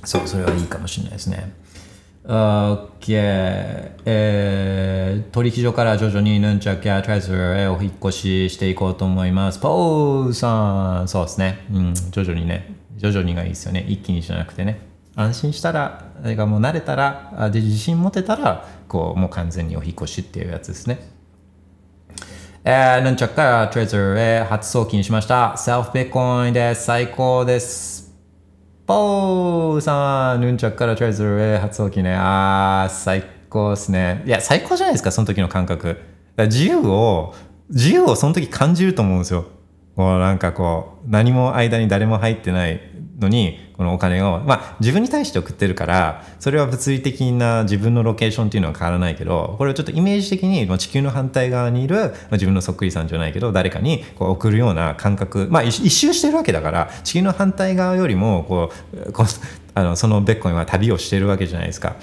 [0.06, 1.54] そうそれはいいかもしれないですね。
[2.26, 3.10] OK、
[4.06, 9.60] えー、取引所から徐々にヌンチャクや Trezor へお引っ越ししていこうと思います。
[9.60, 11.66] ポーさん、そうですね。
[11.74, 13.86] うん、徐々にね、徐々にがいいですよね。
[13.90, 14.80] 一気にしなくてね。
[15.16, 21.12] 安心したら、がもう慣れたら、で自信持てたら、こう、もう完全にお引っ越しっていうやつですね。
[22.64, 25.58] えー、ヌンチャクから Trezor へ初送金しました。
[25.58, 26.86] セルフビットコインです。
[26.86, 27.93] 最高です。
[28.86, 32.16] ポーさん、ヌンチャクからチャイズルへ初送金ね。
[32.16, 34.24] あー、最高ですね。
[34.26, 36.02] いや、最高じゃないですか、その時の感覚。
[36.38, 37.34] 自由を、
[37.70, 39.46] 自由をその時感じると思うんですよ。
[39.96, 42.82] もうなんかこう、何も間に誰も入ってない
[43.24, 59.26] のに、このお金を、まあ自分に対して送ってるから、それは物理的な自分のロケーションっていうのは変わらないけど、これをちょっとイメージ的に地球の反対側にいる、ま、自分のそっくりさんじゃないけど、誰かにこう送るような感覚、まあ一周してるわけだから、地球の反対側よりも、こう、こう
[59.76, 61.96] あのそのベッコインは旅をしてるわけじゃないですか。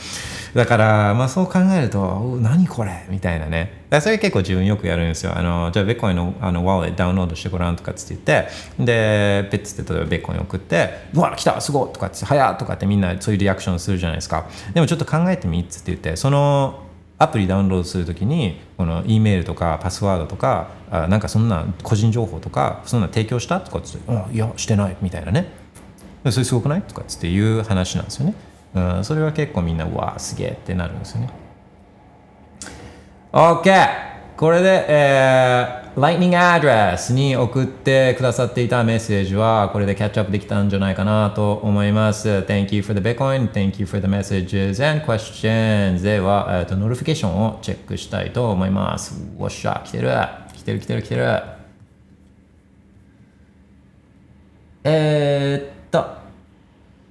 [0.54, 3.06] だから、まあそう考えると、何これ？
[3.09, 3.85] みたいなね。
[4.00, 5.37] それ結構自分よくやるんですよ。
[5.37, 14.48] あの、じゃあベッコインのあのワーレットダウンロードしてごらんとかって言って、で、ペッツって例えばベッコイン送って、うわ、来たすごいとかって、早っとかってみんなそういうリアクションするじゃないですか。
[14.74, 16.83] でもちょっと考えてみっつって言って、その
[17.18, 23.61] アプリダウンロードするときに、この E メールとかパスワードとか、あなんかそんな個人情報とか、そんな提供した？
[23.61, 25.60] とかって言って、いや、してないみたいなね。
[26.28, 26.83] それすごくない？
[26.83, 28.35] とかっていう話なんですよね。
[28.74, 31.30] うん、それは結構みんな、うわすげえってなるんですよね。
[33.33, 34.11] OK!
[34.37, 42.28] これで、えー、Lightning Address に送ってくださっていたメッセージはこれでキャッチアップできたんじゃないかなと思います。
[42.28, 49.20] Thank you for the Bitcoin, thank you for the messages and questions では、えーと、 notification をチェックしたいと思います。
[49.38, 50.09] おっしゃ、来てる
[50.54, 51.42] 来てる来てる来てる
[54.85, 56.20] えー、と、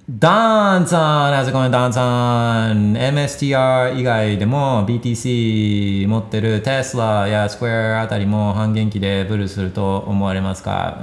[0.08, 10.96] ダンさん、how's it going, ダンさん MSTR 以外でも BTC 持ってるテスラやスクエアあたりも半減期でブルすると思われますか？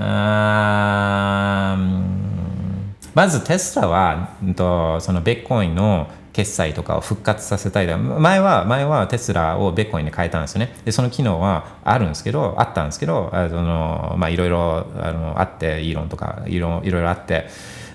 [3.14, 4.30] まずテスラは、
[5.00, 17.48] そのビットコインの決済とかを復活させたい前は前はテスラをベッコインに変えたんですよねでその機能はあるんですけどあったんですけどあのまあいろいろあのあってイーロンとかいろいろあって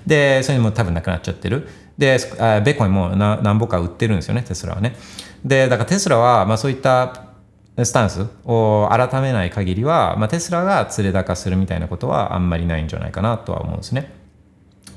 [0.05, 2.17] でそれも多分なくなっちゃってるで
[2.65, 4.97] ベッコインも何ぼか売ってるんですよねテスラはね
[5.45, 7.27] でだからテスラはまあそういった
[7.81, 14.22] スタンスを改めない限りは、まあ、テスラが連れ高するみたいなことはあんまりないんじゃないかなとは思うんですね。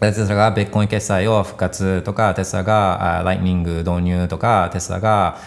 [0.01, 5.39] テスラがベッコイン決済を復活とか、テスラがライトニング導入とか、テスラが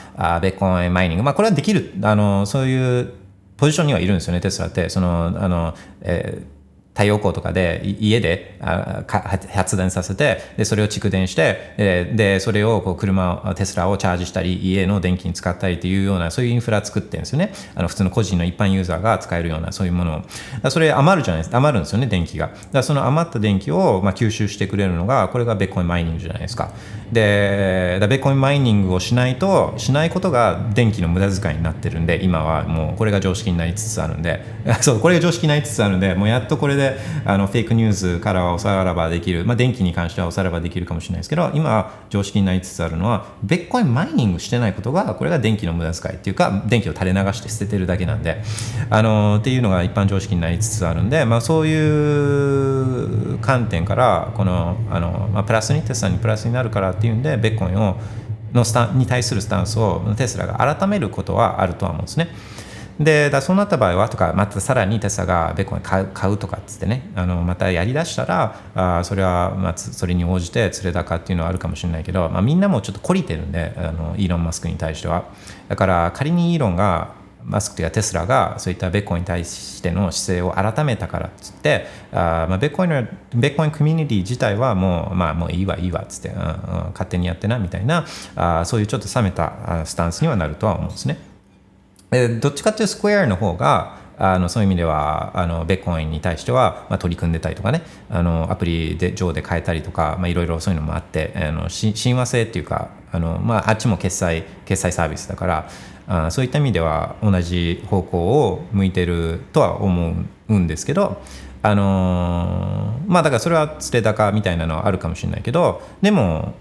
[0.41, 3.13] ベッコインマイニング、まあ、これはできる、あのそういう
[3.57, 4.89] ポジションにはいるんですよね、テスラって。
[4.89, 6.58] そのあのえー
[6.99, 17.53] 太陽光とかで家で発電させてでそれを蓄電してでそれをこう車テスラをチャージしたり家の電気に使ったりというようなそういうインフラ作ってるんですよね。
[17.73, 20.17] あの普通の個人の一般ユーザーが使えるようなそういうもの
[20.65, 20.69] を。
[20.69, 21.57] それ余るじゃないですか。
[21.57, 22.51] 余るんですよね電気が。
[22.73, 26.73] だその余った電気をまあ吸収してくれるのがこれがベッコインマイニングじゃないですか。
[27.13, 34.43] でだベッコインマイニングをしないとしないことが電気の無駄遣いになってるんで今はもうこれが常識になりつつあるんで。
[34.81, 36.88] そうこれが常識になりつつあるんでもうやっとこれで
[37.25, 48.41] あのフェイクニュースからはおさらばできる、まあ、電気に関してはおさらばできるかもしれないですけど今常識になりつつあるのはベッコインマイニングしてないことがこれが電気の無駄遣いっていうか電気を垂れ流して捨ててるだけなんで
[48.89, 57.97] あのっていうのが一般常識になりつつあるんで、まあ、そういう観点からこのあの、まあ、プラスにテスラにプラスになるからっていうんでベッコインを
[58.53, 62.29] のスタに対するスタンスをテスラが改めることはあるとは思うんですね。
[62.99, 75.29] でだそうなった場合はとかまたさらにテスラがベッコン買う買うとかっつってねあのまたやりだしたらあそれはまあそれに応じて連れ高っていうのはあるかもしれないけど、まあ、みんなもちょっと懲りてるんであのイーロン・マスクに対しては
[75.69, 86.45] だから仮にイーロンがマスクというかテスラがそういったベッコンに対しての姿勢を改めたからっつってあ、まあ、ベッコインのベッコインコミュニティ自体はもう,、まあ、もういいわいいわっつって、うんうん、
[86.91, 91.28] 勝手にやってなみたいなあそういうちょっと冷めたスタンスにはなるとは思うんですね。
[92.11, 105.69] どっちかっていうとスクエアの方があのそういう意味ではあのベッコインに対しては、まあ、取り組んでたりとかねあのアプリで上で変えたりとか、まあ、いろいろそういうのもあってあの親和性っていうかあの、まあ、あっちも決済決済サービスだから
[106.07, 110.13] あそういった意味では同じ方向を向いてるとは思
[110.49, 111.21] うんですけど
[111.61, 116.55] あのまあだからそれは捨て高みたいなのはあるかもしれないけどでも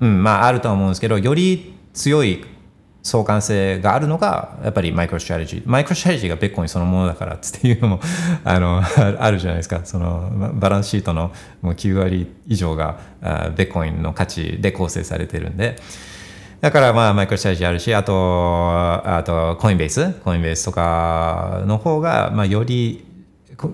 [0.00, 2.44] うんまああるとは思うんですけどより強い
[3.04, 5.62] 相関性があるのがやっぱりマイクロストラテジー。
[5.66, 8.00] マイクロストラテジーがビットコインそのものだからっていうのも
[8.44, 8.82] あの
[9.20, 9.82] あるじゃないですか。
[9.84, 11.30] そのバランスシートの
[11.60, 12.96] もう9割以上が
[13.54, 15.76] ビットコインの価値で構成されてるんで。
[16.62, 20.10] だからまあマイクロストラテジーあるしあとあとコインベース。
[20.24, 23.04] コインベースとかの方がまあより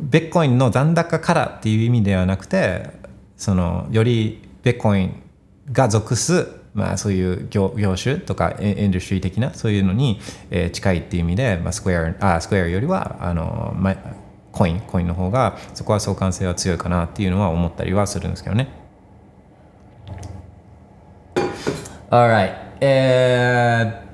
[0.02, 2.90] ビットコインの残高からっていう意味ではなくて
[3.36, 5.22] そのよりベッコイン
[5.70, 13.96] が属すまあ、そういう業業種とかインダストリー的なそういうのに、え、近いっていう意味で、まあ、スクエアあスクエアよりはあの、まあ、
[14.52, 18.68] コインコインの方がそこは相関性は強いかなっていうのは思ったりはするんですけどね。
[22.10, 22.54] All right.
[22.80, 24.10] えー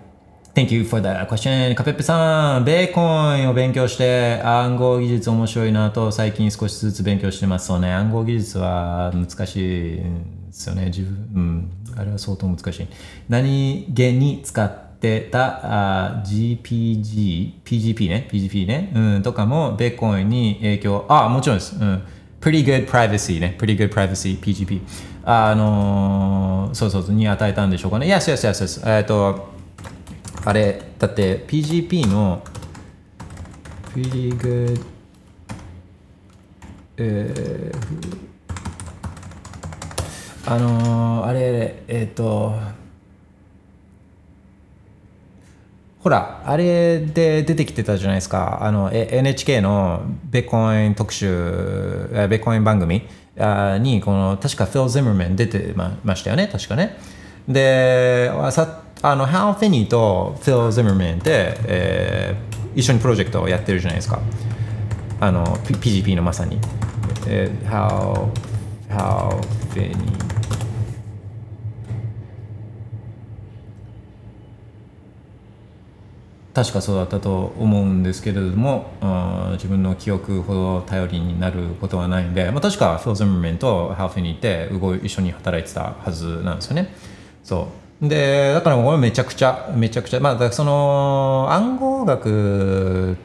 [0.57, 1.75] Thank you for the question.
[1.75, 7.67] カペッペさん、ベーコンを勉強して暗号技術面白いなと最近少しずつ勉強してます。
[7.67, 10.05] そうね、暗号技術は難しいで
[10.51, 10.87] すよね。
[10.87, 11.71] 自分、うん。
[11.97, 12.87] あれは相当難しい。
[13.29, 21.77] 何気に使ってたあ GPG、PGP ね、PGP ね、うん、とかもベーコンに影響、あ、もちろんです。
[21.77, 22.03] うん。
[22.41, 24.81] Pretty good privacy ね、Pretty good privacy, PGP。
[25.25, 28.07] あのー、そうそう、に与えたんでしょうかね。
[28.07, 28.99] Yes, yes, yes, yes.
[28.99, 29.49] えっ、と、
[30.45, 32.43] あれ、だって PGP の
[33.93, 34.85] Pretty good
[36.99, 38.26] えー
[40.49, 42.55] あのー、あれえっ、ー、と
[46.07, 48.61] ほらあれで出てきてたじゃないですか。
[48.63, 51.27] あの NHK のベッコイン特集
[52.31, 53.03] ベッコイン番組
[53.81, 56.97] にこの確かフィル・ゼムメン出てましたよね確かね。
[57.49, 64.21] でさあのハウ・フィニーとフィル・ゼムメンって、えー、一緒にプロジェクトをやってるじゃないですか。
[65.19, 66.61] あの PGP のまさに、
[67.27, 68.29] えー、How,
[68.89, 69.43] How
[69.73, 70.36] フィニー
[76.57, 78.91] 確かそうだったと思うんですけれども
[79.57, 86.95] 自分の記憶ほど頼りになることはないんで、まあ、確かフィル・ゼムメンとハーフィにいて動い一緒に働いてたはずなんですよね。
[87.45, 87.69] そ
[88.01, 93.19] うでだから俺めちゃくちゃめちゃくちゃまあその暗号学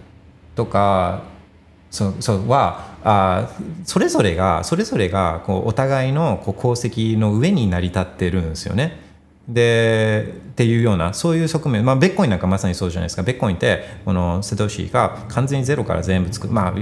[0.56, 1.22] とか
[1.90, 3.50] そそうはあ
[3.86, 9.00] それぞれがそれぞれがこうお互いのこう功績の上に成り立ってるんですよね。
[9.48, 13.24] でっていうようなそういう側面、まあ、ベッコインなんかまさにそうじゃないですか。
[13.24, 16.54] ベッコインってこのセトシが完全にゼロから全部作る。
[16.54, 16.74] まあ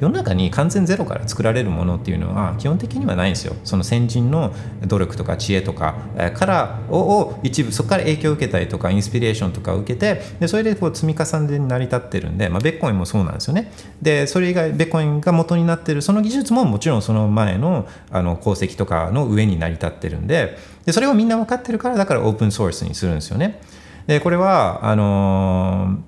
[0.00, 3.54] 世の中に完全ゼロから作られるものっていうのは基本的にはないんですよ。
[3.62, 4.54] その先人の
[4.86, 5.96] 努力とか知恵とか
[6.34, 13.70] からを一部そこから影響を受けたりとかインスピレーションとかを受けてでそれでこう積み重ねに成り立ってるんで、まあ、ベッコインもそうなんですよね。
[14.00, 20.56] でそれ以外ベッコインが元になってるその技術ももちろんその前のあの功績とかの上に成り立ってるんで
[20.86, 23.60] でそれをみんな分かってるからだからオープンソースにするんですですよね。
[24.06, 25.98] でこれはあの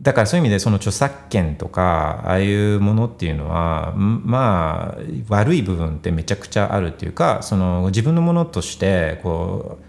[0.00, 4.98] だからそういう意味でその著作権とかああいうものっていうのはまあ
[5.28, 9.84] 悪い部分ってめちゃくちゃあるっていうかその自分のものとしてこう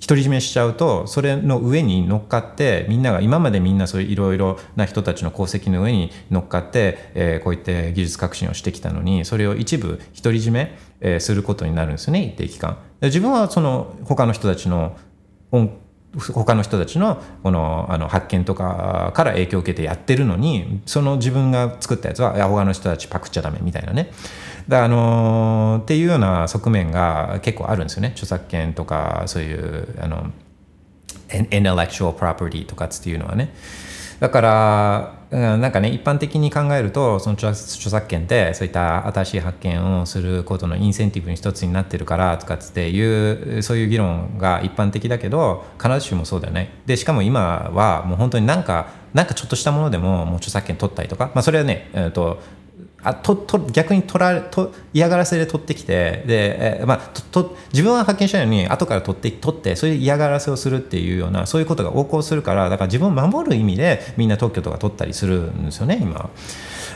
[0.00, 12.78] 独り占めしちゃうとそれの上に乗っかってみんなが今までみんなそういういろいろな人たちの功績の上に乗っかって、え、こういって技術革新をしてきたのにそれを一部独り占め、えー、することになるんですよね一定期間。
[13.00, 14.96] 自分はその他の人たちの
[16.34, 24.10] 他の人たちのこのあの発見とかから影響を受けてやってるのにその自分が作ったやつはいや他の人たちパクっちゃダメみたいなね。
[24.68, 28.08] だあのー、っていうような側面が結構あるんですよね。
[28.08, 30.32] 著作権とかそういうあの
[31.28, 33.54] intellectual property とかっていうのはね。
[34.20, 52.40] だからなんかね一般的に考えるとその著作権ってそういった新しい発見をすることのインセンティブの一つになってるからとかっていうそういう議論が一般的だけど必ずしもそうだよねでしかも今はもう本当になんかなんかちょっとしたものでももう著作権取ったりとか、まあ、それはね、えーと
[53.02, 66.28] あとと逆に取らと嫌がらせで取ってきてで、え、まあ、とと自分は発見したのに後から取って取ってそういう嫌がらせをするっていうようなそういうことが横行するからだから自分を守る意味でみんな特許とか取ったりするんですよね今。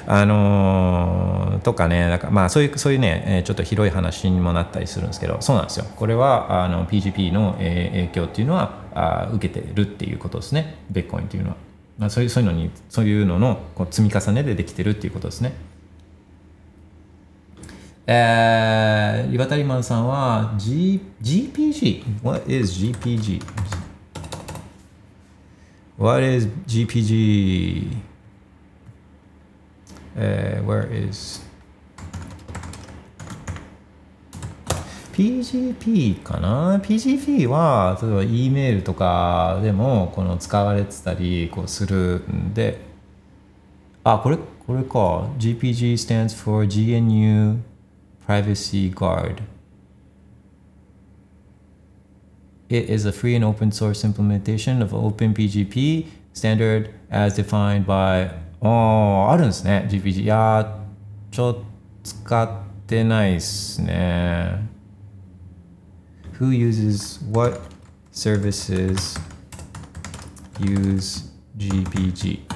[0.05, 11.57] あのー、とかねだからまあそういうそういうねちょっと広い話にもなったりするんですけどそうなんですよこれはあの PGP の影響っていうのはあ受けてるっていうことですねベッコインっていうのは。
[11.99, 15.53] まあ、そういうそういうのにそういうののこう積み重ねでできてるっていうことですね。
[18.07, 23.41] えー、岩谷マンさんは、G、GPG What is GPG?
[25.97, 27.97] What is GPG?
[30.17, 31.41] えー、where is
[35.13, 42.81] PGP かな ?PGP は例えば E メールとかでもこの使われてたりこうするんで
[44.05, 47.59] あこれこれか GPG stands for GNU
[48.26, 49.44] Privacy Guard.
[52.70, 58.68] It is a free and open source implementation of OpenPGP standard as defined by あ
[59.30, 60.24] あ、あるんですね、GPG。
[60.24, 60.80] いや
[61.32, 61.64] ちょっと
[62.04, 62.50] 使っ
[62.88, 64.68] てないっすね。
[66.40, 67.62] Who uses what
[68.12, 69.20] services
[70.60, 72.51] use GPG?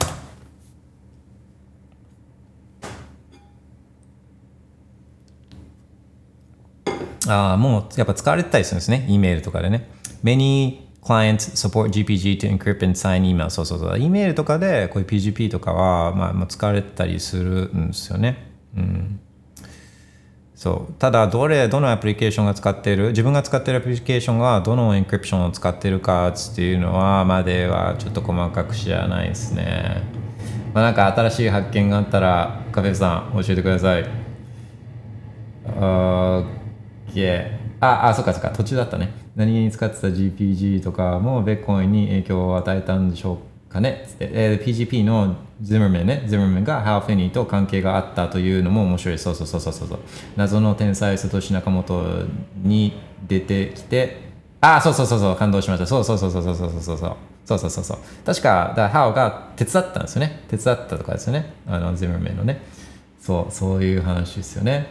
[7.28, 9.06] あもうやっぱ使われてたりするんですね。
[9.08, 9.88] E メールとかでね。
[10.24, 13.50] Many clients support GPG to encrypt and sign email.
[13.50, 13.98] そうそうそう。
[13.98, 18.52] E メールとかでこういう PGP とかは、まあ、まあ、使われてたりするんですよね。
[18.76, 19.20] うん。
[20.54, 23.08] そうただどれどのアプリケーションが使っている？
[23.08, 30.00] 自分が使っているアプリケーションがどのエンクリプションを使っているかっていうのはまではちょっと細かく知らないですね、
[30.72, 34.06] まあ、なんか新しい発見があったらカフェさん教えてください
[35.78, 36.42] あ
[37.80, 38.50] ああそっかそっか。
[38.50, 39.10] 途中だったね。
[39.34, 43.38] 何に使ってた GPG とかもベッコインに影響を与えたんでしょ
[43.68, 44.08] うかね。
[44.20, 49.18] えー、PGP のゼムメンねゼムメンがハーフェニーと関係があったというのも面白い。
[49.18, 49.98] そうそうそうそうそう
[50.36, 52.26] 謎の天才サトシ仲本
[52.62, 52.94] に
[53.26, 54.26] 出てきて。
[54.60, 55.36] ああそうそうそうそう。
[55.36, 55.86] 感動しました。
[55.86, 57.16] そうそうそうそうそうそうそう。
[57.44, 57.84] そうそうそうそう。
[57.84, 60.42] そう確かだハオが手伝ったんですよね。
[60.48, 61.52] 手伝ったとかですよね。
[61.66, 62.62] あのゼムメンのね。
[63.20, 64.86] そうそういう話ですよね。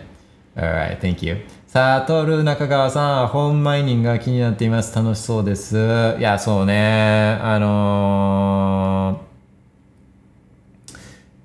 [0.55, 1.37] Alright, thank you.
[1.75, 4.95] さあ、トル中川さん、ホームマイニングが気になっています。
[4.95, 5.75] 楽しそうです。
[6.17, 7.37] いや、そうね。
[7.41, 9.19] あの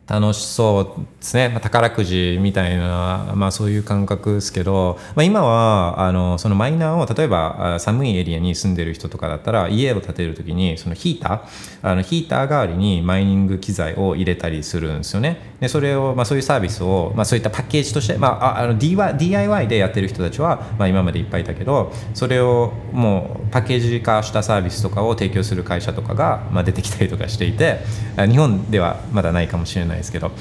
[0.06, 15.50] ー楽しそうですね、まあ、宝くじみたいな、まあ、そういう感覚ですけど、まあ、今はあのそのマイナーを例えば寒いエリアに住んでる人とかだったら家を建てる時にそのヒーターあのヒーター代わりにマイニング機材を入れたりするんですよね。
[15.60, 27.80] でそれを、まあ、そういうサービスを、まあ、そういったパッケージとして、まあ、あの DIY でやってる人たちは、まあ、今までいっぱいいたけどそれをもうパッケージ化したサービスとかを提供する会社とかが、まあ、出てきたりとかしていて
[28.16, 30.32] 日本ではまだないかもしれないですけど。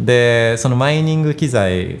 [0.00, 0.21] で
[0.58, 1.98] そのマイニング機材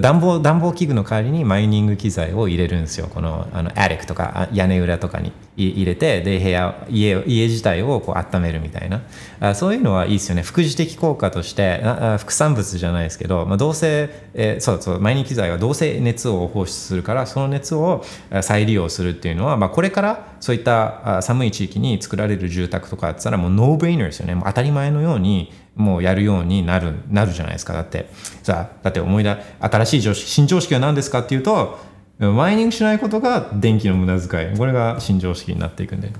[0.00, 3.08] 暖房暖房器具の代わりにマイニング機材を入れるんですよ。
[3.08, 9.02] このあのアレクとか屋根裏とかに入れてで部屋家家自体をこう温めるみたいな。
[9.40, 10.42] あそういうのはいいですよね。
[10.42, 18.04] 副次的効果としてあ副産物じゃないですけど、まあ、どうせ、えー、そうそうマイニング機材はどうせ熱を放出するからその熱を
[18.42, 24.34] 再利用するっていうのは、まあ、これからそういった寒い地域に作られる住宅とかって言ったらもう no brainer ですよね。
[24.34, 28.08] もう当たり前のようにもうやるようになるなるじゃないですかだって
[28.42, 31.78] さあだって思い出新しい常識新常識は何ですかっていうと
[32.18, 36.12] マイニングしないことが電気の無駄遣いこれが新常識になっていくんで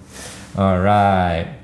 [0.57, 1.61] Alright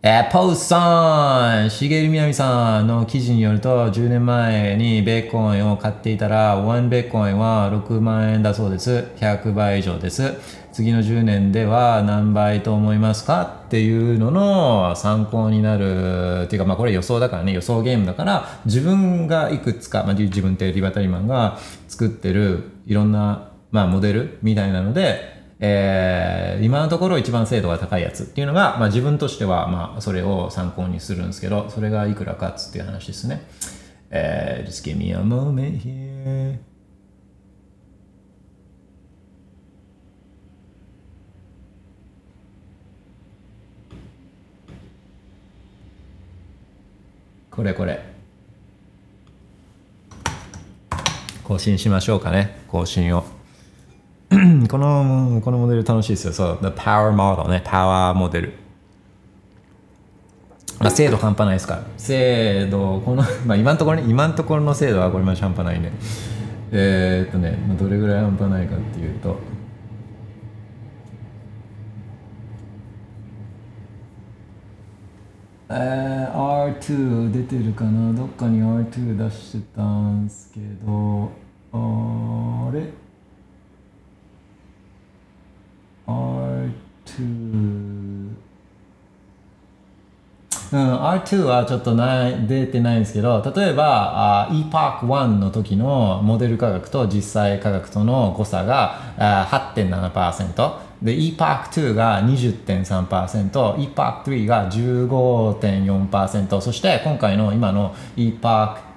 [0.00, 9.08] え、ポーさん、しげるみなみさんの記事によると、10年前にベーコンを買っていたら、1ベーコンは6万円だそうです。
[9.16, 10.34] 100倍以上です。
[10.78, 21.58] 次の10年では何倍と思いますかっていうのの参考になるっていうか、まあこれ予想だからね、予想ゲームだから、自分がいくつか、まあ自分ってリバタリマンが
[21.88, 33.42] 作ってるいろんな、まあモデルみたいなので、えー、今のところ一番精度が高いやつっていうのが、まあ、自分としては、まあ、それを参考にするんですけど、それがいくらかっつっていう話ですね。
[34.10, 36.67] えー、just give me a moment here.
[47.58, 47.98] これこれ。
[51.42, 53.24] 更新しましょうかね、更新を。
[54.70, 56.32] このこのモデル楽しいですよ。
[56.32, 58.52] そう、The Power Model ね、パワーモデル。
[60.78, 61.82] まあ、精度半端ないですから。
[61.96, 65.90] 精度、この、 まあ、今のところね、今のところの精度はこれまで半端ないんで。
[66.70, 69.36] えー、っとね、どれぐらい半端ないかっていうと。
[75.70, 78.12] えー、R2 出てるかな？
[78.14, 81.30] どっかに R2 出してたんすけど、
[81.72, 82.90] あれ
[86.06, 87.58] ？R2
[90.70, 103.50] うん、R2 はちょっとない出てないんですけど例えばあ EPARK1 の時のモデル価格と実際価格との誤差があ8.7%で EPARK2 が20.3%、
[103.94, 108.88] EPARK3 が15.4%、そして今回の今の EPARK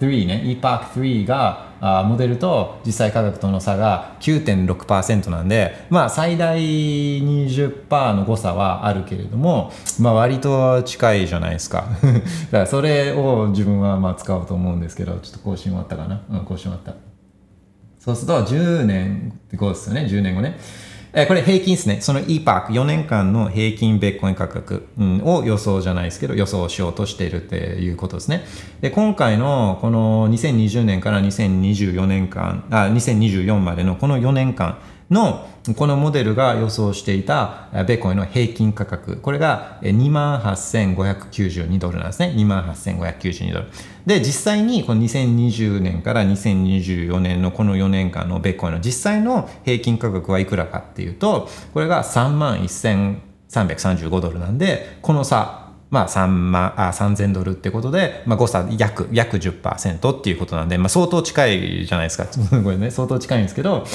[0.00, 11.84] 3ね EPARK3 があモデルと実際価格との差が9.6%なんでまあ最大20%の誤差はあるけれどもまあ割と近いじゃないですか。
[12.02, 16.20] だからそれを自分はまあ使おうと思うんですけどちょっと更新終わったかな？
[16.30, 17.07] うん更新終わった。
[18.08, 20.58] そうすると10年後ですよね10年後ね
[21.12, 22.02] えこれ平均ですね。
[22.02, 28.44] その EPAC、4年間の平均ベッコイン価格、うん、を予想じゃないですけど、予想しようとしているっていうことですね。
[28.82, 34.78] で、今回のこの2020年から2024年間、あ、2024までのこの4年間
[35.10, 42.32] のこのモデルが予想していたベーコンの平均価格、これが28,592ドルなんですね。
[42.36, 43.66] 28,592ドル。
[44.06, 62.26] で、実際にこの2020年から2024年のこの4年間のベーコンの実際の平均価格はいくらかっていうと、これが31,335ドルなんで、この差、まあ3万、あ、3000ドルってことで、まあ誤差約、約10%っていうことなんで、まあ相当近いじゃないですか。
[62.62, 63.86] これね、相当近いんですけど、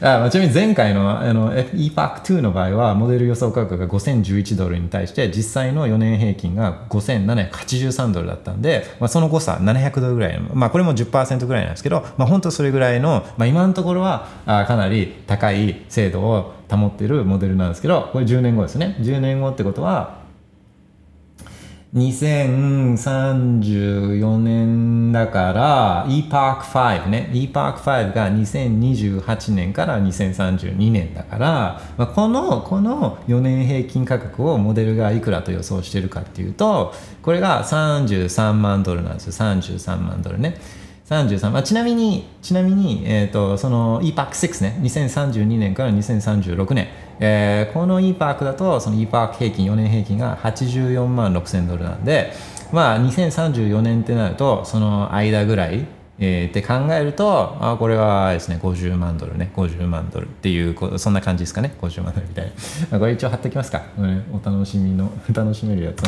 [0.00, 18.96] あちなみに前回のあの EPAC2 の場合は、モデル予想価格が5011ドルに対して、実際の4年平均が5783ドルだったんで、まあその誤差700ドルぐらい、まあこれも10%ぐらいなんですけど、まあ本当それぐらいの、まあ今のところはあかなり高い精度を保っているモデルなんですけど、これ10年後ですね。
[19.00, 20.21] 10年後ってことは、
[21.94, 27.28] 2034年だから ePark5 ね。
[27.34, 39.34] ePark5 が2028年から2032年だから、まあ、このこの4年平均価格をモデルがいくらと予想してるかっていうとこれが33万ドルなんですよ。
[39.34, 40.56] 33万ドルね。
[41.12, 46.88] 33、まあ、ちなみに、ちなみに、えっ、ー、と、その EPAC6 ね、2032年から2036年、
[47.20, 52.32] えー、この EPAC だと、その EPAC 平均、4年平均が84万6000ドルなんで、
[52.72, 55.86] まあ、2034年ってなると、その間ぐらい、
[56.18, 62.52] えー、って考えると、あこれはですね、50万ドルね、50万ドルっていう、そんな感じですかね、50万ドルみたい
[62.90, 62.98] な。
[63.00, 63.82] これ一応貼っておきますか。
[64.30, 66.02] お楽しみの、 楽しめるやつ、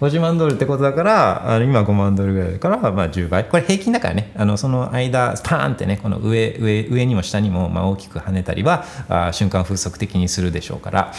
[0.00, 3.44] 50万ドルってことだから、あ今5万ドルぐらいだから、まあ10倍。
[3.44, 11.12] これ平均だからね、あのその間、パーンってね、この上、上、上にも下にも、まあ、大きく跳ねたりは、あ瞬間風速的にするでしょうから、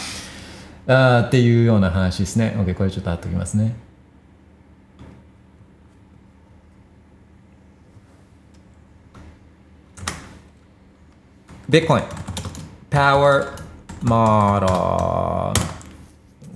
[0.88, 2.56] あっていうような話ですね。
[2.58, 3.91] OK、これちょっと貼っておきますね。
[11.72, 12.04] ビットコイン
[12.90, 13.46] Power
[14.02, 15.54] Model.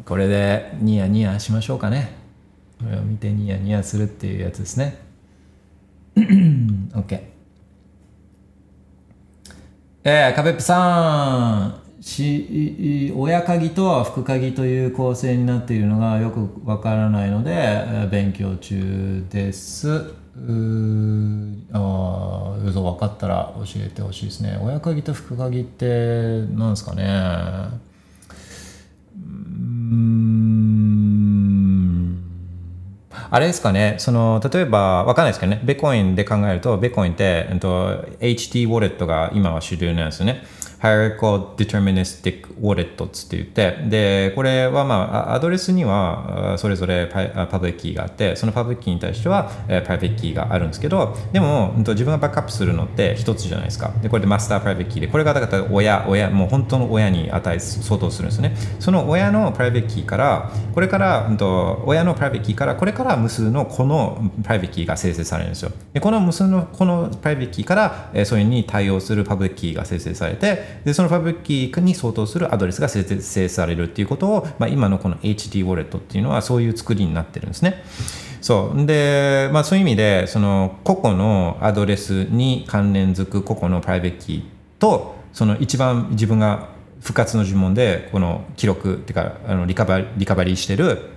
[0.05, 2.15] これでニヤニヤしましょうかね。
[2.79, 4.99] これを見てニヤニヤするっていうやつですね。
[6.19, 7.21] OK
[10.05, 11.86] えー、カベップさん。
[12.07, 19.89] し親鍵と副鍵という構成になっているのがよくわからないので勉強中です。
[19.89, 20.13] う
[21.73, 24.57] ああ、分かったら教えてほしいですね。
[24.63, 27.71] 親鍵と副鍵って何ですかね
[29.17, 29.19] う
[29.95, 30.37] ん
[33.31, 40.45] あれですかね、その例えば、わかんないですけどね、ビットコインで考えると、ビットコインって、えっと、HT ウォレットが今は主流なんですよね。
[40.81, 44.95] Hierarchical deterministic wallet って言って、で、これはま
[45.29, 53.93] あ、アドレスにはそれぞれパ public key があって、その public key に対しては private key があるんですけど、でも、自分がバックアップするのって一つじゃないですか。
[54.03, 58.55] で、これで master private key で、これがだから親、親、もう本当の親に値相当するんですね。
[58.79, 61.29] その親の private key から、これから、
[61.85, 65.73] 親の private key から、これから無数のこの private key が生成されるんですよ。
[65.93, 77.83] で、この無数のこの private key から、それに対応する public key が生成されて、でその public key に相当するアドレスが生成されるっていうことを、まあ、今のこの HD ウォレットっていうのはそういう作りになってるんですね。
[78.41, 84.43] そうで、まあ、そういう意味でその個々のアドレスに関連づく個々の private key
[84.79, 86.69] とその一番自分が
[87.01, 91.11] 復活の呪文でこの記録っていうかあのリカバリカバリーしてる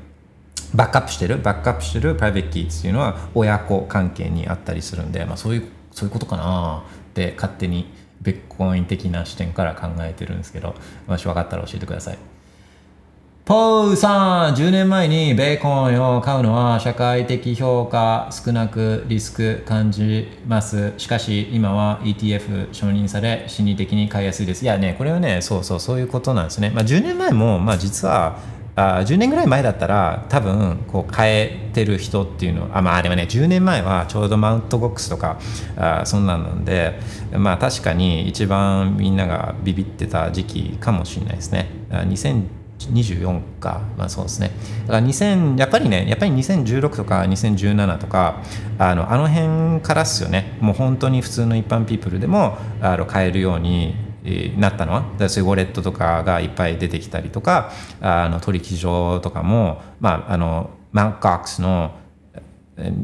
[0.74, 7.92] バックアップしてるバックアップしてる private key っていうのは親子関係にあったりするんで、まあ、そういうそういうことかなって勝手に
[8.22, 10.76] ビットコイン的な視点から考えてるんですけど、
[11.08, 12.18] もし分かったら教えてください。
[13.50, 20.94] ポウさん、10年前にビットコインを買うのは社会的評価少なくリスク感じます。
[20.98, 24.62] しかし今は ETF 承認され心理的に買いやすいです。
[24.62, 26.70] いやね、これはね、そうそうそういうことなんですね。
[26.70, 28.38] まあ、10年前も、まあ、実は
[28.80, 35.38] あ10年ぐらい前だったら多分こう変えてる人っていうのはあまあでもね10年前はちょうどマウントボックスとか
[35.76, 37.00] あそんなんなんで
[37.34, 41.70] まあ確かに一番みんながビビってた時期かもしれないですね。
[41.92, 43.82] 2024か。
[43.98, 44.52] まあそうですね。
[44.88, 48.42] だから2000やっぱりねやっぱり2016とか2017とか
[48.78, 50.58] あのあの辺からっすよね。
[50.62, 53.96] もう本当に普通の一般ピープルでもあの買えるように
[54.58, 54.94] なったの？
[54.94, 57.72] はそういうウォレットとかがいっぱい出てきたりとか
[58.02, 61.98] あの取引所とかも、まあ、あのマウントコックスの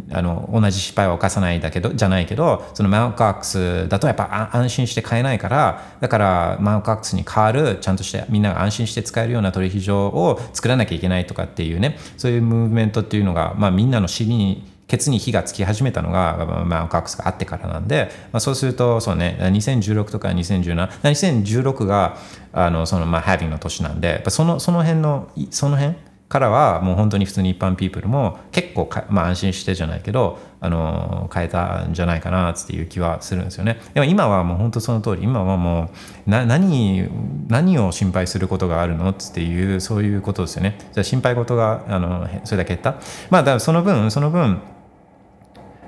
[0.09, 22.17] あの同じ失敗は犯さないだけどじゃないけどそのマウントコックスだとやっぱ安心して買えないからだからマウントコックスに代わるちゃんとしてみんなが安心して使えるような取引所を作らなきゃいけないとかっていうねそういうムーブメントっていうのが、まあ、みんなの尻にケツに火がつき始めたのが、まあ、カークスがあってからなんで、まあ、そうするとそうね2016とか2017 2016が
[22.53, 25.95] あのそのまあハビンの年なんでそのその辺のその辺
[26.29, 33.79] からはもう本当に普通に一般ピープルも結構まあ、安心してじゃないけどあの変えたんじゃないかなっていう気はするんですよね。
[33.93, 35.91] でも今はもう本当その通り今はも
[36.25, 37.07] うな何
[37.47, 40.77] 何を心配することがあるのっていうそういうことですよね。
[40.93, 42.95] じゃ心配事があのそれだけ減った。
[43.29, 44.59] まあだからその分その分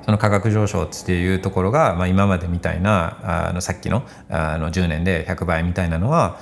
[0.07, 6.39] その価格上昇っていうところが、まあ、今までみたいなあのさっきのあの10年で100倍みたいなのは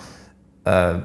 [0.66, 1.02] あ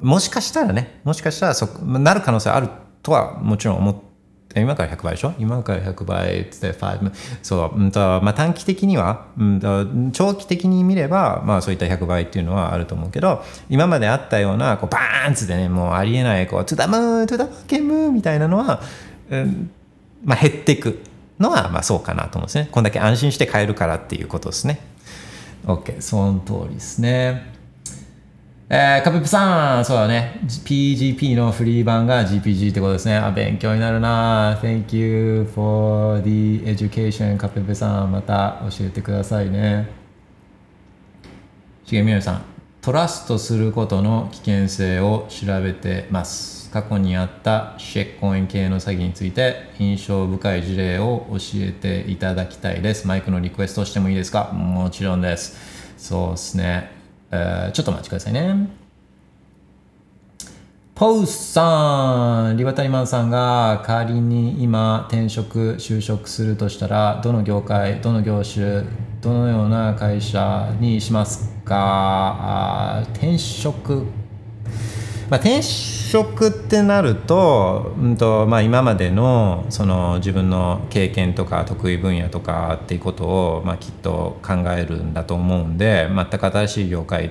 [0.00, 2.68] もしかしたらねもしかしたらそなる可能性ある
[3.02, 4.09] とはもちろん思って
[4.56, 5.32] 今から100倍でしょ？
[5.38, 18.82] 今から100倍って5そう、うんとまあ、短期的には、うんと、長期的に見れば、まあ、そういった100倍っていうのはあると思うけど今まであったようなこうバーンってねもうありえないこうトゥダムートゥダムケムみたいなのは、
[19.30, 19.70] うん
[20.24, 21.00] まあ、減っていく
[21.38, 22.68] のはまあそうかなと思うんですね。
[22.72, 24.80] こんだけ安心して買えるからっていうことですね。
[25.64, 27.59] OK、その通りですね。
[28.72, 30.38] えー、カペプさん、そうだね。
[30.44, 33.16] PGP のフリー版が GPG ってことですね。
[33.16, 34.60] あ、勉強になるな。
[34.62, 37.36] Thank you for the education.
[37.36, 39.88] カペプさん、また教えてくださいね。
[41.84, 42.42] 重宮さん、
[42.80, 46.70] トラストすることの危険性を調べてます。
[46.70, 53.08] 過去にあったシェッコイン系の詐欺について印象深い事例を教えていただきたいです。
[53.08, 54.52] マイクのリクエストしてもいいですか？
[54.52, 55.56] もちろんです。
[55.98, 56.99] そうですね。
[57.30, 58.68] えー、ちょっとお待ちくださいね。
[60.94, 68.82] ポウさん、リバタリマンさんが仮に今転職、就職するとしたら、どの業界、どの業種、
[69.22, 73.02] どのような会社にしますか？
[73.14, 74.04] 転職、
[75.30, 87.30] まあ、転職職ってなると,、うんとまあ、今までのその自分の経験とか得意分野とかっていうことを、まあ、きっと考えるんだと思うんで全く新しい業界、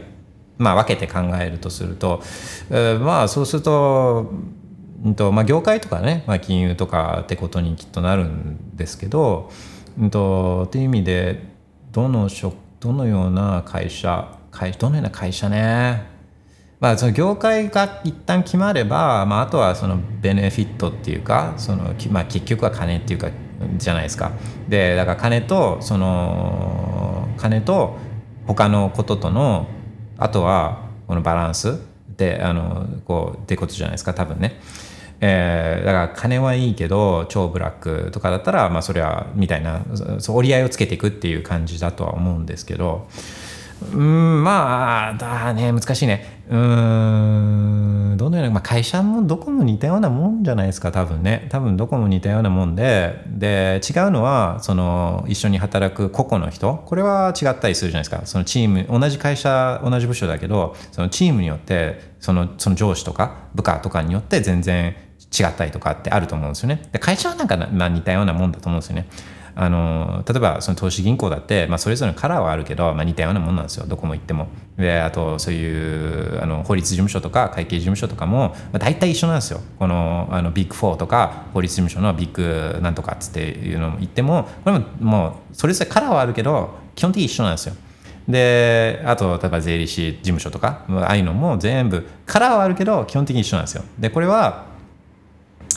[0.58, 2.22] まあ、分けて考えるとすると、
[2.70, 4.32] えー、まあそうすると,、
[5.04, 9.52] うんとまあ、業界とかね、まあ、金融とかってことにきっとなるんですけど、
[10.00, 11.44] うんと、っていう意味で
[11.92, 16.18] どの職どのような会社会どのような会社ね
[16.80, 23.30] まあ、その業界が一旦決まれば、まあ、あとはそのベネフィットっていうかその、まあ、結局は金っていうか
[23.78, 24.32] じゃないですか
[24.70, 27.98] でだから金とその金と
[28.48, 29.68] 他のこととの
[30.18, 31.80] あとはこのバランス
[32.16, 34.60] であのこうってことじゃないですか多分ね。
[35.22, 39.82] えー、だから金はいいけど超ブラックとかだったら、まあ、それはみたいな
[40.20, 43.10] そ折り合いをつけていくっていう感じだとは思うんですけど
[43.94, 46.40] うんまあだね難しいね。
[46.50, 51.48] うんどのような、まあ、会社もどこも似たようなもんじゃないですか多分ね。
[51.50, 53.24] 多分どこも似たようなもんで。
[53.28, 56.84] で違うのはその一緒に働く個々の人。
[56.86, 58.22] これは違ったりするじゃないですか。
[58.26, 64.96] そのチーム同じ会社同じ部署だけどそのチームによってそのその上司とか部下とかによって全然
[65.38, 66.90] 違ったりとかってあると思うんですよね。
[66.92, 69.08] で会社はなんか、まあ、似たようなもんだと思うんですよね。
[69.62, 73.86] あの例えばその投資銀行だって、まあ、それぞれのカラーはあるけど、まあ、似たようなもんなんですよ。
[73.86, 74.47] どこも行っても。
[74.78, 79.60] であとそういうあの法律事務所とか会計事務所とかも、まあ、大体一緒なんですよ。
[79.78, 87.76] このあのビッグ4とか法律事務所のビッグなんとかっつっていうのも言ってもこれももうそれぞれカラーはあるけど基本的に一緒なんですよ。
[88.30, 93.84] であと例えば税理士事務所とかああいうのも全部カラーはあるけど基本的に一緒なんですよ。
[93.97, 94.68] でこれは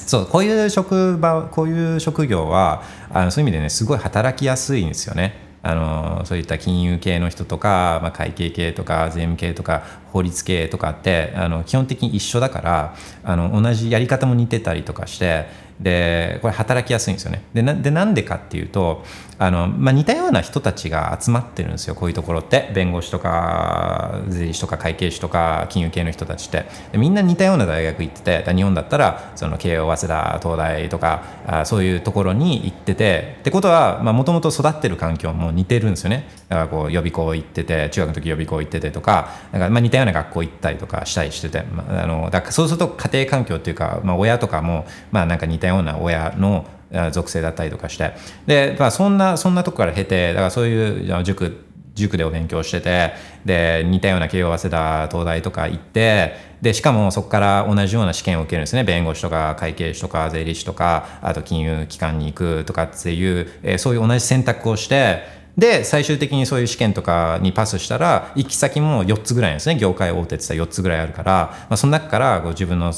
[0.07, 5.53] そうこういう職場こういう職業はあのそういう意味でねすごい働きやすいんですよね。
[5.65, 15.47] あのそういった金融系の人とか、まあ、会計系とか税務系とか法律系とかってあの基本的に一緒だからあの同じやり方も似てたりとかして
[15.79, 19.05] でこれ働きやすいんですよねでなでなんでかっていうと
[19.39, 22.71] あの、まあ、似たような人たちが集まってるんですよこういうところって。
[22.75, 26.67] 弁護士とか税理士とか会計士とか金融系の人たちって。
[26.97, 33.37] みんな似たような大学行ってて日本だったらその慶応早稲田東大とかあそういうところに行ってて。
[33.41, 36.29] ってことはもともと育ってる環境も似てるんですよね。
[36.49, 46.67] だからこう予備校行ってて中学の時予備校行っててとかなんかまあ似たような学校行ったりとかしたりしてて、まあ、あのだからそうすると家庭環境っていうか、まあ、親とかもまあなんか似たような親の
[47.13, 48.13] 属性だったりとかして。
[48.47, 51.65] で、まあ、そんなそんなとこから経てだからそういう塾
[51.95, 53.13] 塾でお勉強してて
[53.45, 58.85] で似たような慶応早稲田東大とか行ってでしかもそこから同じような試験を受けるんですね。
[58.85, 69.77] 弁護士とか会計士とか税理士とかあと金融機関に行くとかっていう、えー、そういう同じ選択をしてで最終的にそういう試験とかにパスしたら行き先も4つぐらいなんですね。
[69.77, 71.33] 業界大手って言ったら4つぐらいあるから、
[71.69, 72.93] まあ、その中からこう自分の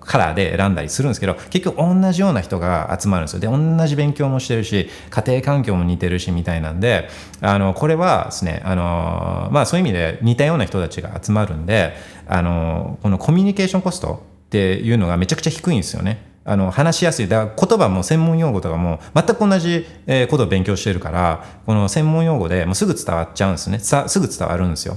[0.00, 3.40] カラーで選んだりするんですけど結局同じような人が集まるんですよ。
[3.40, 7.08] で同じ勉強もしてるし家庭環境も似てるしみたいなんで
[7.40, 11.94] あのこれはですねあの、まあ、そういう意味で似たような人たちが集まるんで
[12.26, 16.35] あのこのコミュニケーションコストっていうのがめちゃくちゃ低いんですよね。
[16.46, 19.84] あの話しやすいだから言葉も専門用語とかも全く同じ
[20.30, 24.96] ことを勉強してるからこの専門用語でもうすぐ伝わっちゃうんですねさすぐ伝わるんですよ。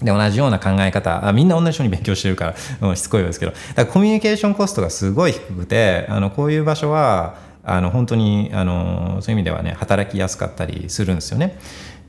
[0.00, 7.34] で同じような考え方あみんな同じように勉強してるから しつこいですけどだからコミュニケーションコストがすごい低くてあのこういう場所は
[7.64, 11.58] あの本当にあのそういう意味ではね働きやすかったりするんですよね。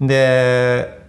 [0.01, 1.02] で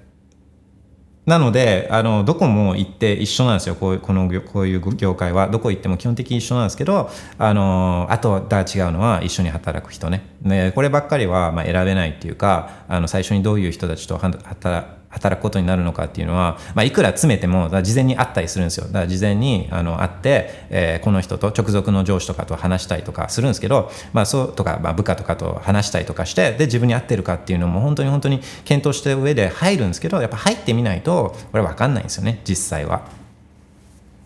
[1.27, 3.75] なのであのどこも行って一緒なんですよ。
[3.75, 5.49] こうこのこういう業界は。
[5.49, 10.23] どこ行っても基本的に一緒なんですけどあのあとだ違うのは一緒に働く人ね。
[10.43, 33.25] ねこればっかりはまあ選べないっていうかあの最初にどういう人たちと働働くことになるのかっていうのは、まあ、いくら詰めても事前に会ったりするんですよだから事前にあの会って、えー、この人と直属の上司とかと話したりとかするんですけど、まあ、そうとか、まあ、部下とかと話したりとかしてで自分に合ってるかっていうのも本当に本当に検討した上で入るんですけどやっぱ入ってみないとこれ分かんないんですよね実際は。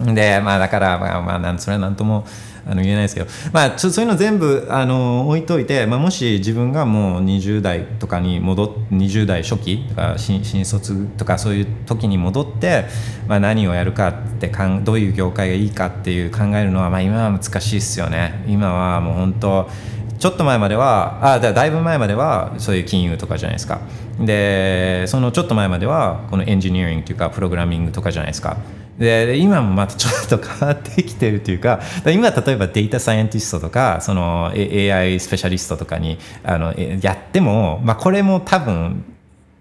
[0.01, 2.25] でまあだからまあまあなんそれは何とも
[2.67, 12.85] あの言えないですけど、まあ、ちょそういうの全部あの置いといて、まあ、もし自分がもう20代とかに戻っ20代初期とか新新卒とかそういう時に戻って、
[13.27, 18.45] まあ、何をやるかってかんどういう業界がいいかっていう考えるのは、まあ、今は難しいですよね。
[18.47, 19.71] 今はもう本当
[20.19, 23.81] ちょっと前まではあだだいぶ前まではそういう金融とかじゃないですか。
[24.21, 28.57] でそのちょっと前まではこのエンジニアリングというかプログラミングとかじゃないですか。
[28.99, 39.05] で今もまたちょっと変わってきてるというか今例えばデータサイエンティストとかその AI スペシャリストとかにあのやっても、まあ、これも多分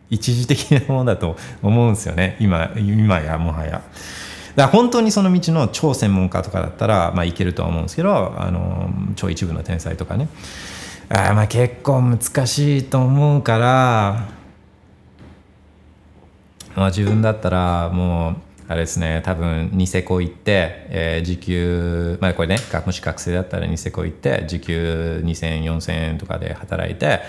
[0.10, 3.84] 一時的なものだと思うんですよね今今やもはや。
[4.58, 10.30] から本当にその道の超専門家とかだったら、まあ、いけるとは思うんですけどあの超一部の天才とかね
[11.10, 14.28] あまあ結構難しいと思うから
[16.76, 27.22] まあ自分だったらもうあれですね多分ニセコ行って、えー時給まあこれねもし学生だったらニセコ行って時給20004000円とかで働いて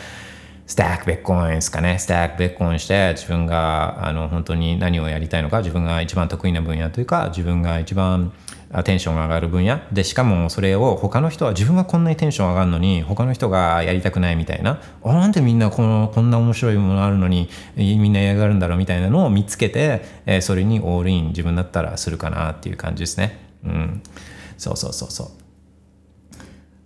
[0.68, 1.98] スタックベッコインですかね。
[1.98, 8.32] スタックベッコインして自分があの本当に何をやりたいのか自分が一番得意な分野というか自分が一番
[8.84, 9.80] テンションが上がる分野。
[9.92, 14.80] でしかもそれを他の人は自分がこんなにテンション上がるのに他の人がやりたくないみたいな。
[15.02, 23.38] あなんでみんなこのこんな面白いものあるのにみんな嫌がるんだろうみたいなのを見つけて、えそれにオールイン自分だったらするかなっていう感じですね。
[23.64, 24.02] うん。
[24.58, 25.28] そうそうそうそう。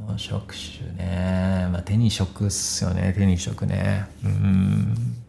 [0.04, 1.68] の職種ね。
[1.72, 3.14] まあ手に職っすよね。
[3.18, 4.06] 手に職ね。
[4.24, 5.24] うん。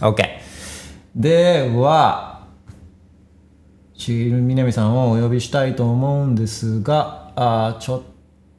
[0.00, 0.22] OK
[1.14, 2.46] では
[3.96, 8.02] ちるみなみさんをお呼びしたいと思うんですがあちょっ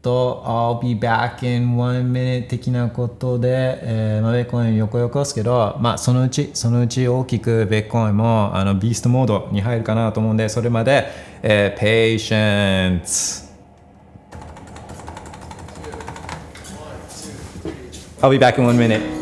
[0.02, 11.08] と I'll be back in one minute 的なことで、えーまあ、ベッコイン横横ですけど、まあ、そのうちそのうち大きくベッコインもあのビーストモードに入るかなと思うんでそれまで、
[11.42, 13.45] えー、Patience
[18.26, 19.14] I'll be back in one minute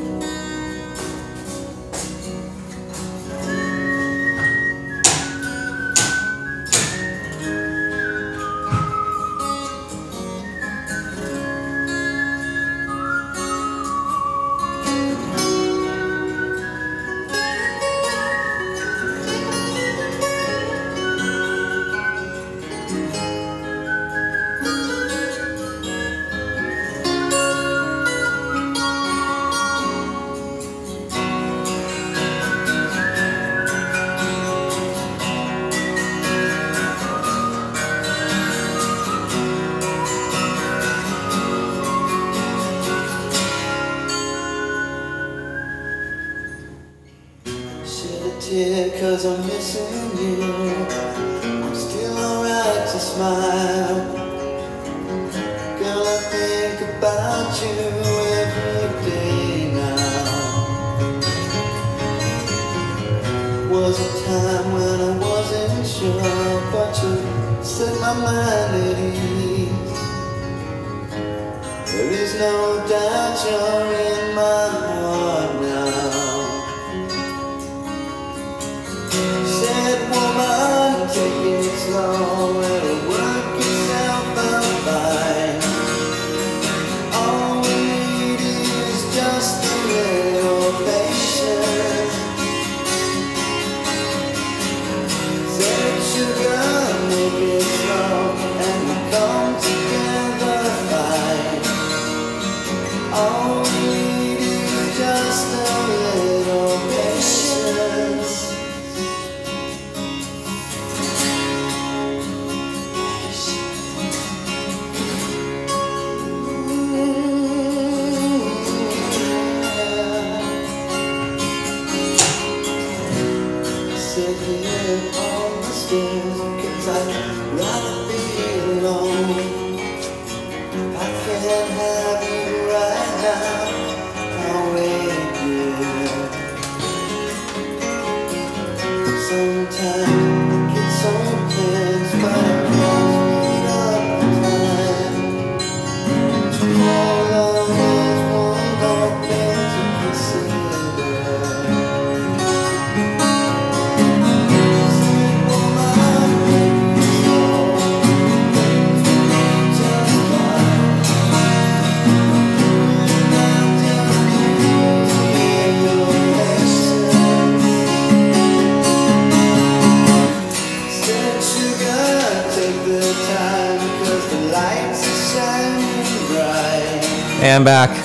[177.64, 177.96] I'm back.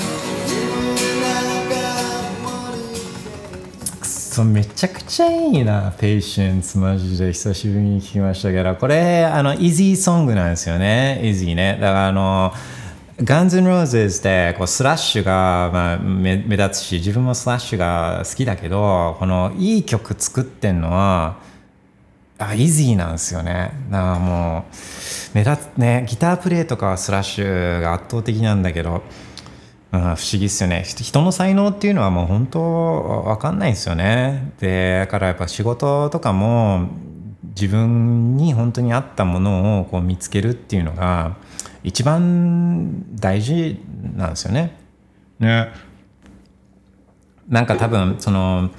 [0.46, 0.56] You
[1.16, 1.98] and I got
[2.44, 4.00] money.
[4.00, 7.32] くそめちゃくちゃいいな「Patience」マジで。
[7.32, 8.52] 久しぶりに聞きました。
[8.52, 11.20] けどこれあのイージーソングなんですよね。
[11.24, 11.76] イージーね。
[11.80, 12.52] だからあの
[13.20, 21.38] ガンズ・ローゼズってこうスラッシュが、まあ、目目立つし自分もスラッシュが好きだけどこのいい曲作ってんのは
[22.38, 23.72] あイージーなんですよね。
[23.90, 24.74] だからもう
[25.34, 29.02] 目立つねギタープレイとかはスラッシュが圧倒的なんだけど
[29.90, 30.84] うん、不思議っすよね。
[30.84, 34.52] 人の才能っていうのはもう本当分かんないんですよね。
[34.60, 36.88] でだからやっぱ仕事とかも
[37.58, 41.36] 自分に本当に合ったものをこう見つけるっていうのが
[41.82, 43.80] 一番大事
[44.14, 44.76] なんですよね。
[45.38, 45.68] ね。
[47.48, 48.70] なんか多分その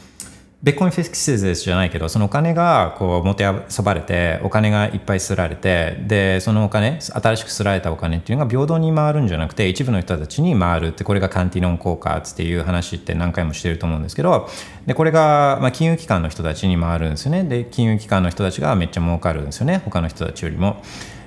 [0.62, 14.50] ベッコインフィクスズじゃないけどそのお金がこうもてあそばれてお金がいっぱいすられてでそのお金新しくすられたお金っていうのが平等に回るんじゃなくて一部の人たちに回るってこれがカンティノン効果っていう話って何回もしてると思うんですけど
[14.86, 20.84] でこれがまあ金融機関の人たちに回るんですよねで金融機関の人たちがめっちゃ儲かるんですよね他の人たちよりも。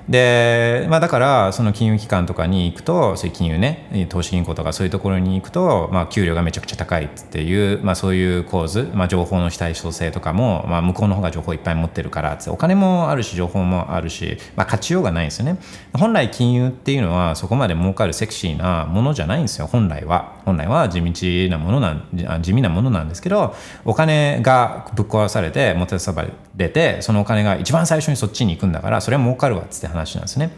[0.08, 15.58] で、まあ、だからその金融機関とかに行くとそういう金融ね投資銀行とかそういうところに行くと、まあ、給料がめちゃくちゃ高いっていう、まあ、そういう構図、まあ、情報の非対称性とかも、まあ、向こうの方が情報いっぱい持ってるからお金もあるし情報もあるし、まあ、勝ちようがないんですよね。
[15.94, 20.40] 本来金融っていうのはそこまで儲かるセクシーなものじゃないんですよ本来は。
[20.44, 26.26] 本来は地道なものなん地味なものなんですけどお金がぶっ壊されてもてさば
[26.56, 30.50] れてそのお金が一番最初にそっちに行くんだからそれは儲かるわっつって話なんですね。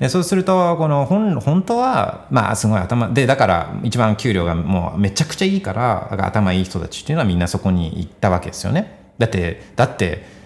[0.00, 9.12] でそうするとこの本本当はまあすごい頭でだから一番給料がもうめちゃくちゃいいから頭いい人たちっていうのはみんなそこに行ったわけですよね。
[9.18, 10.38] だってだって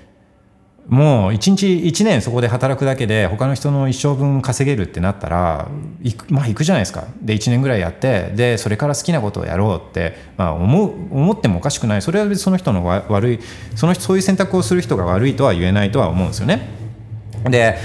[0.88, 5.68] もう1日1年そこで働くだけで他の人の一生分稼げるってなったら
[6.02, 13.40] 行く,、まあ、行くじゃないですかで1年ぐらいやってでそれから好きなことをやろうって、まあ、思う思ってもおかしくないそれはその人の悪い
[13.76, 16.81] そのそういう選択をする人が悪いとは言えないとは思うんですよね。
[17.50, 17.76] で、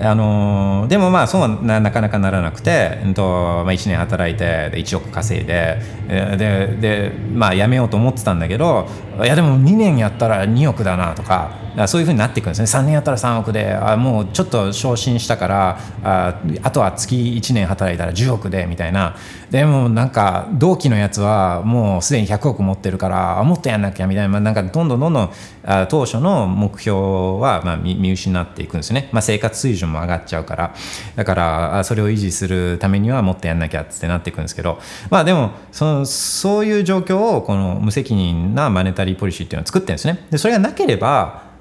[0.00, 8.88] あの、でもまあそうはなかなかならなくて、えっとまあ、1年働いて1億稼いででで、まあ、辞めようと思ってたんだけど
[9.22, 11.50] いやでも2年やったら2億だなとか
[11.86, 12.66] そういうふうになっていくんですね。
[12.66, 19.16] 3年やったら3億であもうちょっと昇進したからああとは月1年働いたら10億でみたいな。
[19.50, 24.40] でもなんか同期のやつはもうすでに100億持ってるからもっとやんなきゃみたいな。
[24.40, 25.30] なんかどんどんどんどん
[25.64, 26.98] あ当初の目標
[27.40, 30.74] はまあ見見失っていくんですね、まあ、生活水準も上がっちゃうから。
[31.16, 34.78] だからそれを維持するためにはもっとやんなきゃってなっていくんですけど。
[35.10, 41.54] まあでもそのそういう状況をこの無責任なマネタリーポリシーっていうのを作ってるんですねでそれがなければ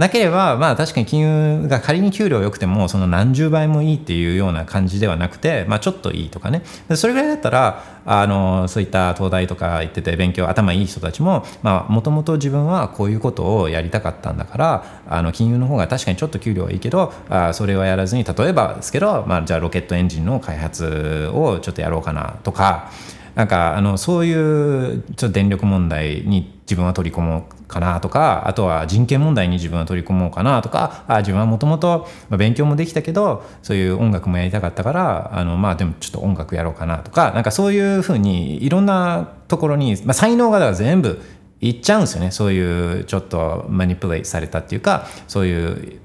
[0.00, 6.62] なければ、まあ確かに金融が仮に給料良くても、その何十倍もいいっていうような感じではなくて、まあちょっといいとかね。
[6.94, 22.90] それぐらいだったら、あの、そういった東大とか行ってて勉強頭いい人たちも、もともと自分はこういうことをやりたかったんだから、あの、金融の方が確かにちょっと給料はいいけど、あそれはやらずに、例えばですけど、まあじゃあロケットエンジンの開発をちょっとやろうかなとか、
[23.34, 41.20] なんかあのそういうちょっと電力問題に自分は取り込もうかなとかあとは人権問題に自分は取り込もうかなとかあ自分はもともと勉強もできたけどそういう音楽もやりたかったからあのまあでもちょっと音楽やろうかなとかなんかそういうふうにいろんなところに、まあ、才能が全部
[41.60, 42.30] いっちゃうんですよね。
[42.30, 46.00] そういうちょっとマニプレイされたっていうかそういう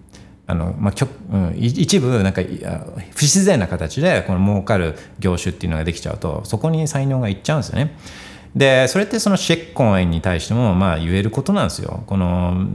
[0.47, 2.41] あのまあうん、一部なんか
[3.15, 7.97] 不自然な形でこの儲かる業種っていうのができちゃうとそこに才能がいっちゃうんですよね。
[8.55, 12.03] でそれってそのシェッコインに対してもまあ言えることなんですよ。
[12.07, 12.65] この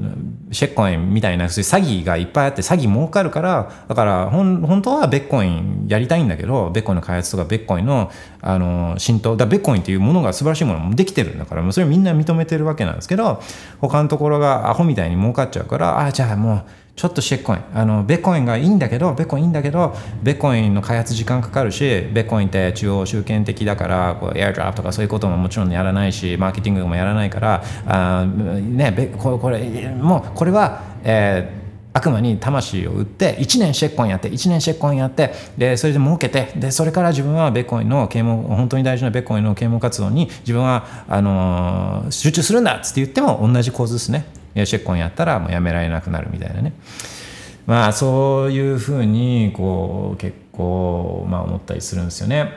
[0.53, 8.11] シェッコインみたいなそういう詐欺がいっぱいあって詐欺儲かるからだからほん本当はベッコインやりたいんだけどベッコインの開発とかベッコインの
[8.43, 13.43] あの浸透だベッコインっていうものが素晴らしいものもできてるんだからそれみんな認めてるわけなんですけど
[13.81, 16.65] 他のところがアホみたいに儲かっちゃうからああじゃあもう
[17.01, 17.63] ちょっとシェッコイン。
[17.73, 29.61] あのベコインがいいんだけどベコインいいんだけどベコインの開発時間かかるしベコインって中央集権的だからこうエアドラップとかそういうことももちろんやらないしマーケティングもやらないからあ、ね、ここれ
[29.95, 31.61] もうこれは、えー
[31.93, 44.25] 悪魔に魂を売って1年シェッコンやって1年シェッコンやってでそれで儲けてでそれから自分はベコインの啓蒙本当に大事なベッコインの啓蒙活動に自分はあのー、集中するんだっつって言っても同じ構図ですね。
[44.55, 46.73] シェッコンやったらもうやめられなくなるみたいなね
[47.67, 52.53] まあそういうふうにこう結構まあ思ったりするんですよね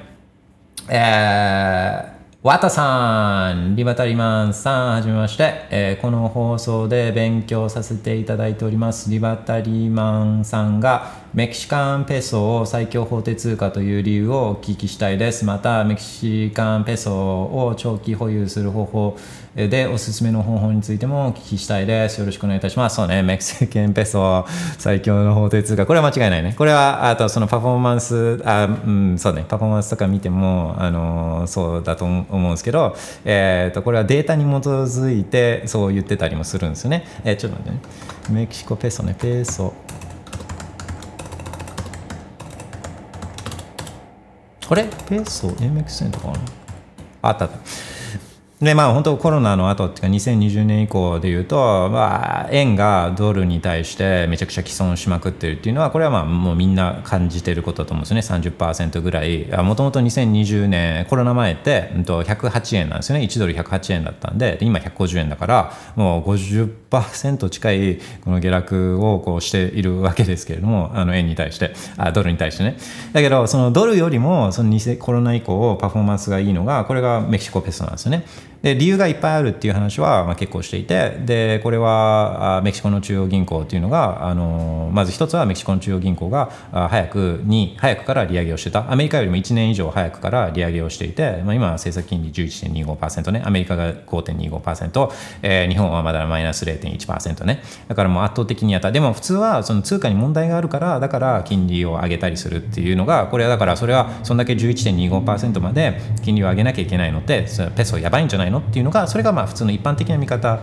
[0.89, 2.14] えー
[2.44, 9.10] わたさん、リバタリマンさん、はじめまして、えー、この放送で勉強させていただいております。
[9.10, 15.45] リバタリマンさんがメキシカンペソを最強法定通貨という理由をお聞きしたいです。
[15.45, 19.18] また、メキシカンペソを長期保有する方法
[19.55, 22.19] でおすすめの方法についてもお聞きしたいです。
[22.19, 22.97] よろしくお願いいたします。
[22.97, 24.45] そうね、メキシカンペソ
[24.77, 25.88] 最強の法定通貨。
[25.88, 26.53] これは間違いないね。
[26.55, 32.95] これは、あとそのパフォーマンス、あうん、そうね、パフォーマンスとか見ても、あのそうだと思うんですけど、
[33.26, 37.07] えーと、これはデータに基づいてそう言ってたりもするんですよね。
[37.23, 38.41] えー、ちょっと待ってね。
[38.41, 39.73] メキシコペソね、ペソ。
[44.74, 46.40] ここれペソ MX 円とかある
[47.22, 47.58] あったあった。
[48.64, 58.49] でまあ本当コロナの後っていうか2020年以降でいうと、まあ、円がドルに対してめちゃくちゃ既存しまくってるっていうのはこれはまあもうみんな感じてることだと思うんですよね。
[58.49, 59.48] 30%ぐらい。
[59.64, 63.26] もともと2020年コロナ前ってうんと108円なんですよね。
[63.26, 71.73] 1ドル108円だったんで今150円だからもう50%近いこの下落をこうしているわけですけれどもあの円に対して。
[71.98, 72.77] あドルに対してね。
[73.11, 78.26] だけどそのドルよりもそのコロナ以降パフォーマンスがいいのがこれがメキシコペソなんですよね。
[78.64, 88.90] で理由がいっぱいあるっていう話は、まあ、結構していてでこれはあメキシコの中央銀行っていうのがあのまず一つはメキシコの中央銀行があ早くに早くから利上げをしてた。
[88.90, 93.44] アメリカよりも1年以上早くから利上げをしていて、まあ、今は政策金利11.25%ね。
[93.45, 95.11] アメリカが5.25%、
[95.41, 97.61] えー、日本はまだマイナス0.1%ね。
[97.90, 98.94] だからもう圧倒的にやった。
[98.94, 107.45] でも普通はその通貨に問題があるからだから金利を上げたりするっていうのがこれはだからそれはそんだけ11.25%まで金利を上げなきゃいけないのって
[107.76, 108.59] ペソやばいんじゃないのの？
[108.59, 110.59] っていうのがそれがまあ普通の一般的な見方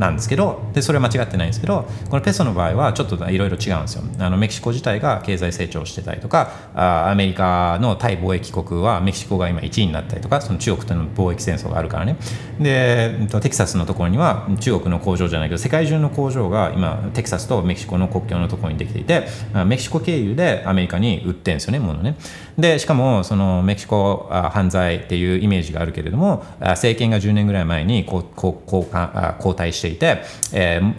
[0.00, 4.02] なんですけどでそれは間違ってないんですけどこのペソの場合はちょっといろいろ違うんですよ。
[4.18, 12.16] あのメキシコ自体が経済成長してたりとかあアメリカの対貿易国はメキシコが今1位になったりとかその中国との貿易戦争があるからね。
[12.58, 19.26] でテキサスのところには中国の工場じゃないけど世界中の工場が今テキサスとメキシコの国境のところにできていて
[19.66, 22.16] メキシコ経由でアメリカに売ってるんですよねものね。
[22.60, 30.22] でしかもそのメキシコ犯罪っていうイメージがあるけれども政権が10年ぐらい前に交代していて、
[30.52, 30.94] えー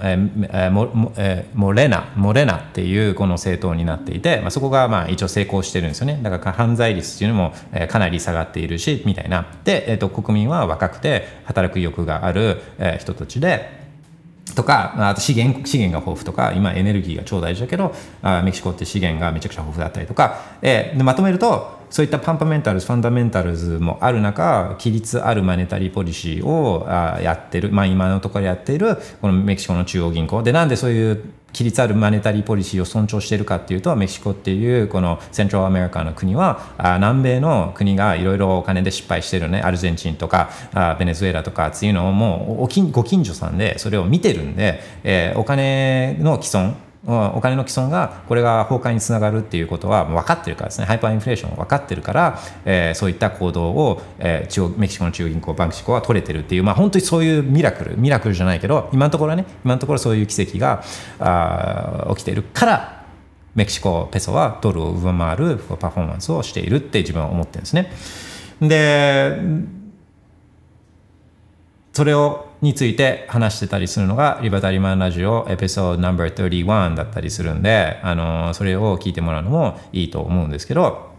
[0.52, 6.20] えー、モ、レナモレナっていうこの政党になっていて、まあ、そこがまあ一応成功してるんですよね。
[6.22, 7.54] だから犯罪率っていうのも、
[7.90, 9.48] かなり下がっているしみたいな。
[9.64, 12.62] で、えーと、国民は若くて働く意欲がある、
[13.00, 13.81] 人たちで
[14.56, 28.98] とかあと資源資源が豊富とか今エネルギーが超大事だけどあメキシコって資源がめちゃくちゃ豊富だったりとか、えー、でまとめるとそういったパンパメンタルズファンダメンタルズもある中規律あるマネタリーポリシーをあやってる、まあ、今のところやっている。
[29.22, 31.24] このメキシコの中央銀行でなんでそういう
[31.54, 39.60] 規律あるマネタリーポリシーを尊重してるかっていうとメキシコっていうこのセントラルアメリカの国はあ南米の国がいろいろお金で失敗してるね。
[39.60, 46.74] アルゼンチンとかあベネズエラとかっていうのをもうご近所さんでそれを見てるんで、えー、お金の既存
[47.08, 60.84] お金の既存がこれが崩壊につながるっていうことは分かってるからですねハイパーインフレーション分かってるから、えー、そういった行動を、えー、中央メキシコの中央銀行バンクシコは取れてるっていう、まあ、本当にそういうミラクルミラクルじゃないけど今のところはね今のところそういう奇跡が
[61.20, 63.06] あ起きてるから
[63.56, 67.92] メキシコペソはドルを上回るパフォーマンスをしているって自分は思ってるんですね。
[68.62, 69.38] で
[71.94, 81.11] それをについて話してたりするのがリバタリマンラジオエピソードナンバー31だったりするんであのそれを聞いてもらうのもいいと思うんですけど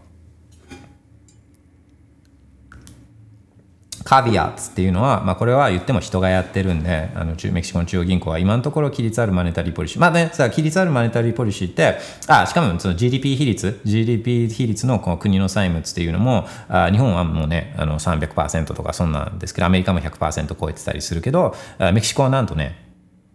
[4.04, 10.00] カビアッツっていうのは、まあ、これは言っても人がやってるんであのメキシコの中央銀行は今のところ規律あるマネタリーポリシー。
[10.00, 22.92] まあねさあ規律あるマネタリーポリシーってあしかもその GDP 比率 GDP 比率のこの国の債務っていうのもあ日本はもうねあの300%とかそんなんですけどアメリカも100%超えてたりするけどメキシコはなんとね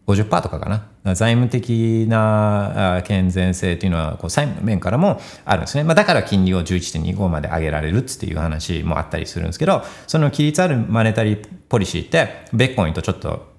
[0.07, 0.87] 50%とかかな。
[1.15, 13.57] 財務的な健全性というのはこう債務面からもあるんですね、まあ、だから金利を11.25まで上げられるっていう話もあったりするんですけどその規律あるマネタリーポリシーってベッコインとちょっと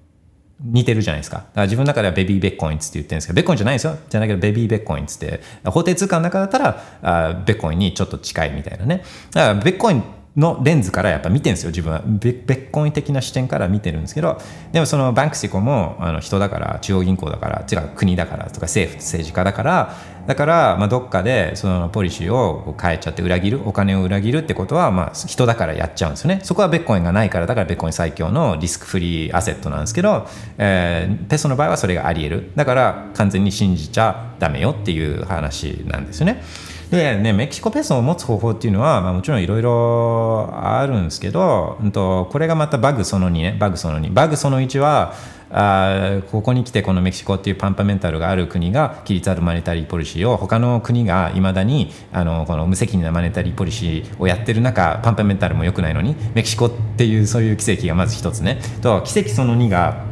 [0.61, 1.37] 似てるじゃないですか。
[1.37, 3.97] だから自分の中ではベビーベッコインって言ってるんですけど、ベッコインじゃないですよ。
[4.09, 9.03] じゃないけどベビーベッコインツって、法定通貨の中だったらあベッコインにちょっと近いみたいなね。
[9.31, 10.03] だからベッコイン
[10.37, 12.01] のレンズからやっぱ見てるんですよ自分は。
[12.05, 14.39] 別コイン的な視点から見てるんですけど
[14.71, 19.95] でもそのバンクシコもあの人だから中央銀行だから違う国だからとか政府政治家だから
[20.27, 26.41] だからまあどっかでそのポリシーを変えちゃって裏切るお金を裏切るってことはまあ人だからやっちゃうんですよね。
[26.43, 30.27] そこはベッコインがないからだからベッコイン最強のリスクフリーアセットなんですけど、
[30.59, 32.51] えー、ペソの場合はそれがあり得る。
[32.55, 36.43] だから完全に信じちゃダメよっていう話なんですよね。
[36.91, 44.11] でね、メキシコペソを持つ方法っていうのは、まあ、もちろんいろいろあるんですけど、うんと、これがまたバグその2ね、バグその2。
[44.11, 45.13] バグその1は、
[45.51, 60.05] あここに来てこのメキシコっていうパンパメンタルがある国が規律あるマネタリーポリシーを他の国がいまだにあのこの無責任なマネタリーポリシーをやってる中パンパメンタルも良くないのにメキシコっていうそういう奇跡がまず一つねと奇跡その2が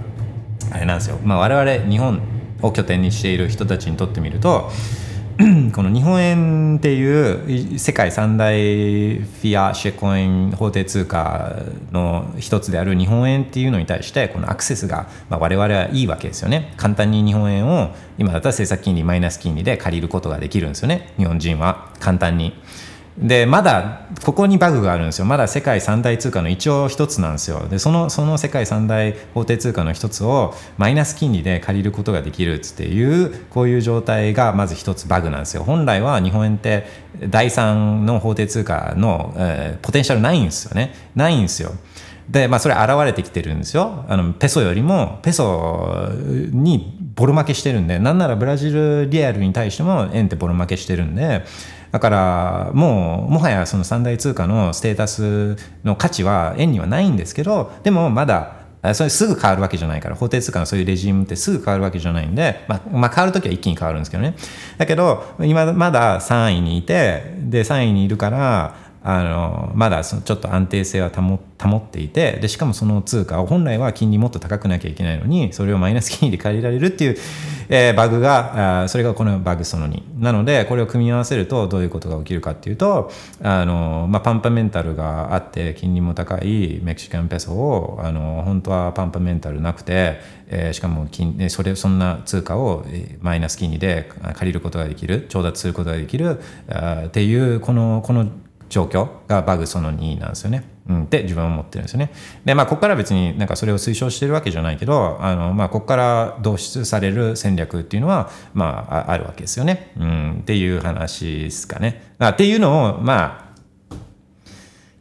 [0.72, 2.20] あれなんですよ、まあ、我々日本
[2.64, 4.72] を拠点にしている人たちにとってみると
[5.72, 11.58] この日本円っていう世界三大フィアシェコイン法定通貨
[11.92, 16.74] の一つである日本円っていうのに対してこのアクセスがまあ我々はいいわけですよね。
[16.76, 21.14] 簡単に日本円を今だったら政策金利マイナス金利で借りることができるんですよね。
[21.18, 22.60] 日本人は簡単に
[23.18, 25.26] でまだここにバグがあるんですよ。
[25.26, 27.68] まだ世界三大通貨の一応一つなんですよ。
[27.68, 35.64] でそのその世界三大法定通貨の一つをマイナス金利で借りることができるっていうこういう状態がまず一つバグなんですよ。
[35.64, 36.86] 本来は日本円って
[37.30, 40.94] 第三の法定通貨の、えーポテンシャルないんですよね。
[41.16, 41.72] ないんですよ。
[42.30, 44.06] で、まあ、それ現れてきてるんですよ。
[44.08, 46.10] あのペソよりもペソ
[46.52, 51.44] にボロ負けしてるんでなんならブラジルリアルに対しても円ってボロ負けしてるんで
[51.92, 58.58] だからもうもはやその三大通貨のステータスの価値は円にはないんですけどでもまだ
[58.94, 64.36] それすぐ変わるわけじゃないから法定通貨のそういうレジームってすぐ変わるわけじゃないんで、まあ、まあ変わるときは一気に変わるんですけどね。
[64.78, 68.76] だけど今まだ3位にいてで3位にいるから
[69.10, 77.18] あのまだそのちょっと安定性は保保っていてでしかもその通貨を本来は金利もっと高くなきゃいけないのにそれをマイナス金利で借りられるっていう、
[77.70, 83.10] えーバグがあそれがこのバグその2なのでこれを組み合わせるとどういうことが起きるかっていうと
[83.42, 90.20] あの、まあ、パンパメンタルがあって金利も高いメキシカンペソをあの本当はパンパメンタルなくて、
[90.50, 92.86] えーしかも金それそんな通貨を
[93.22, 98.28] マイナス金利で借りることができる調達することができるあっていうこのこの
[98.70, 100.64] 状況がバグその2なんですよね。
[100.90, 102.12] うん、って自分は思ってるんですよね。
[102.46, 109.92] でまあここから別になんかそれを推奨してるわけじゃないけどあの、まあ、ここから導出される戦略っていうのは、まあ、あるわけですよね。
[109.98, 112.14] うん、っていう話ですかね。
[112.20, 113.52] あっていうのをま
[113.92, 113.98] あ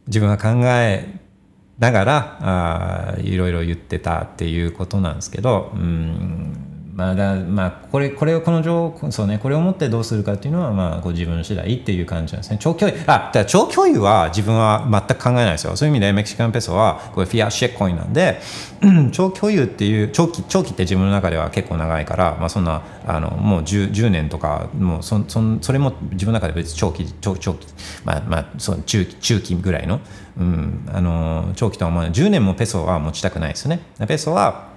[0.07, 1.19] 自分は考え
[1.79, 6.66] ながらあいろいろ言ってたっていうことなんですけど、うん
[6.97, 12.57] まあだまあ、これこれをこの情そうねこれを持ってどうするかっていうのはまあこう自分次第っていう感じなんですね。
[12.59, 15.75] 長距離あだ長距離は自分は全く考えないですよ。
[15.75, 18.41] そういう意味でメキシカンペソはこれフィアシェコインなんで
[19.13, 27.67] 長距離っていう長期長期って自分の中では結構長いから、まあ、そんなあのもう 10, 10年とかもうそそんそれも自分の中で別に長期長長期
[28.05, 29.99] まあまあそう中期中期ぐらいの、
[30.39, 32.11] うん、あの長期とは思わない。
[32.11, 33.81] 10年もペソは持ちたくないですよね。
[34.07, 34.75] ペソは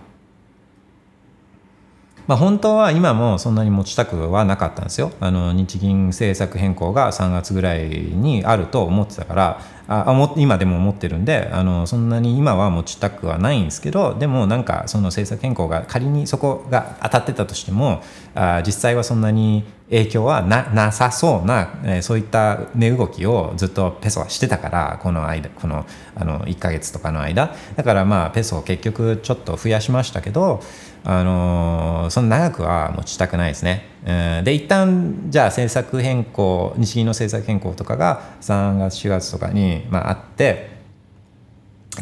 [2.31, 5.11] まあ、本当は今もそんなに持ちたくはなかったんですよ。
[5.19, 18.01] あの日銀政策変更が3月ぐらいにあると思ってたからあ今でも思ってるんであのそんなに今は持ちたくはないんですけどでもなんかその政策変更が仮にそこが当たってたとしても
[18.37, 25.85] あ実際はそんなに影響はななさそうな、えーそういった値動きをずっとペソはしてたからこの間この
[26.15, 30.63] あの1ヶ月とかの間だからまあペソを結局ちょっと増やしましたけど
[31.05, 33.87] あのーそんな長くは持ちたくないですね。
[34.07, 40.71] うんで一旦じゃあ政策変更日銀の政策変更とかが3月4月とかに、まあ、あって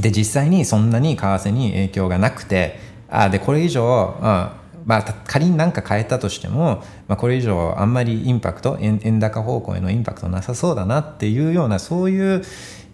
[0.01, 2.79] で実際にそんなに為替に影響がなくて
[3.11, 12.43] あでこれ以上、うんまあ、仮に何か変えたとしても、まあ、これ以上あんまりインパクト円円高方向へのインパクトなさそうだなっていうようなそういう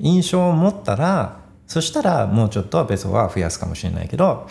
[0.01, 4.49] 印象を持ったらそしたらもうちょっとペソは増やすかもしれないけど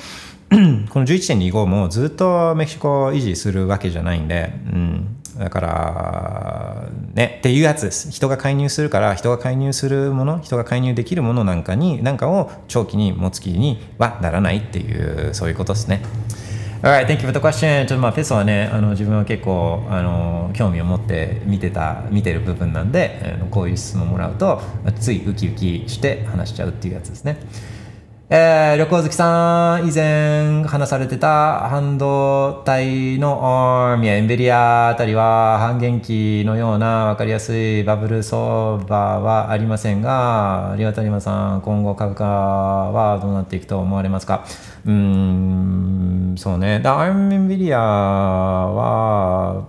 [0.89, 16.03] この11.25もずっとメキシコを維持するわけじゃないんで、うん、だからねっていうやつです人が介入するから人が介入するもの人が介入できるものなんかになんかを長期に持つ気にはならないっていうそういうことですね
[16.83, 17.85] Alright, thank you for the question.
[17.87, 24.61] ちょっとまあペソはね、あの自分は結構あの興味を持って見てた見てる部分なんで、あのこういう質問もらうと
[24.99, 27.37] ついウキウキして話しちゃうっていうやつですね。
[28.29, 33.41] えー、旅行好きさん、以前話されてた半導体の
[33.97, 44.45] ARM や NVIDIA あたりは半減期のような分かりやすいバブル相場はありませんが、リワタリマさん、今後株価はどうなっていくと思われますか？
[44.85, 46.79] うーん、そうね。
[46.79, 49.67] だ ARM、NVIDIA は、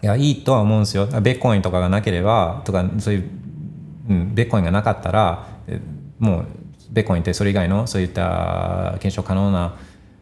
[0.00, 1.06] いや、いいとは思うんですよ。
[1.06, 3.28] ベッコインとかがなければ、とか、そういう、
[4.08, 5.48] うん、ベッコインがなかったら、
[6.20, 6.46] もう、
[6.90, 9.76] ベッコインってそれ以外の、そういった検証可能な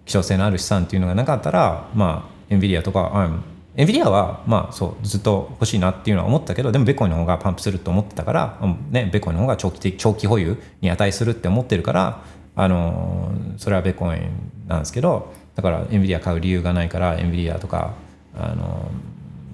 [0.06, 3.40] 希少性のある資産っていうのがなかったら、まあ、NVIDIA とか ARM、
[3.76, 8.58] NVIDIA は、まあ、そう、ずっと欲しいなっていうのは思ったけど、でもベッコインの方がパンプすると思ってたから、
[8.90, 12.22] ね、ベッコインの方が長期的、長期保有に値するって思ってるから、
[12.56, 17.94] あの、それはベッコインなんですけど、だから NVIDIA 買う理由がないから NVIDIA とか、
[18.36, 18.90] あの、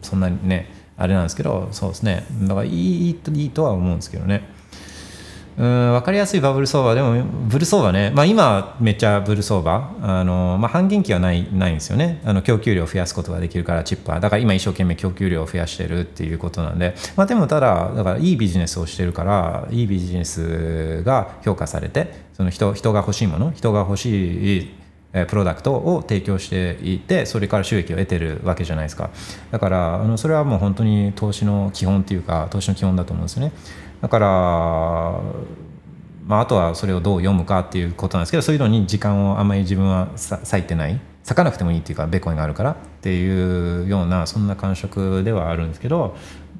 [0.05, 2.25] そんなにねあれなんですけどそうですね。
[2.43, 4.53] だからいいいいとは思うんですけどね。
[5.56, 6.94] うん分かりやすいバブル相場。
[6.94, 12.20] でもブル相場ね、まあ、今めっちゃブル相場あの、まあ、半減期はないないんですよね。
[12.24, 24.74] あの供給量を増やすことができるからチップはだから今一生懸命供給量を増やしてるっていうことなんで、まあ、でもただだからいいビジネスをしてるからいいビジネスが評価されてその人人が欲しいもの人が欲しい
[25.28, 29.10] プロダクトを提供していてそれから収益を得てるわけじゃないですか。
[29.52, 33.52] だからあのそれはもう本当に投資の基本っていうか投資の基本だと思うんですよね。
[34.05, 35.22] だから
[36.26, 41.01] まあ、あとはそれをどう読むかっていうことなんですけどそういうのに時間をあまり自分は割いてない。
[41.24, 46.16] 割かなくてもいいっていうかベコンがあるからっていうようなそんな感触ではあるんですけど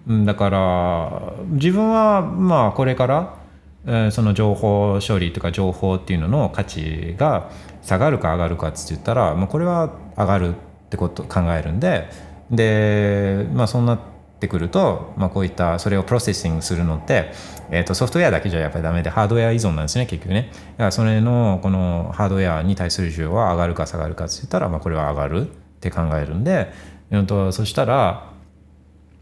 [0.09, 3.37] だから自分はまあこれから、
[3.85, 7.51] えーその情報処理とか情報っていうのの価値が
[7.83, 10.53] 下がるか上がるかって言ったら、まあ、これは上がるっ
[10.89, 12.09] てことを考えるんで
[12.51, 13.99] でまあそんな
[14.41, 17.33] てくると、まあ、こういったそれをプロセッシングするのって、
[17.71, 20.51] えー、とソフトウェアだけじゃやっぱりダメでハードウェア依存なんですね結局ね。
[20.53, 26.73] だからそれのこのハードウェアに対する需要は上がるか下がるかって言ったら、まあ、これは上がるって考えるんで、
[27.11, 28.33] うん、とそしたら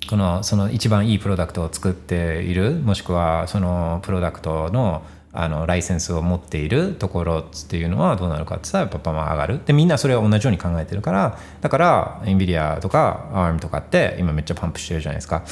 [0.09, 5.03] このその一番いいプロダクトを作っているもしくはそのプロダクトの
[5.35, 9.61] あのライセンスを持っているところっていうのはどうなるかって言ったらやっぱ上がる。
[9.65, 15.45] でみんなそれを同じように考えてるからだから NVIDIA とか ARM とかって今めっちゃパンプしてるじゃないですか。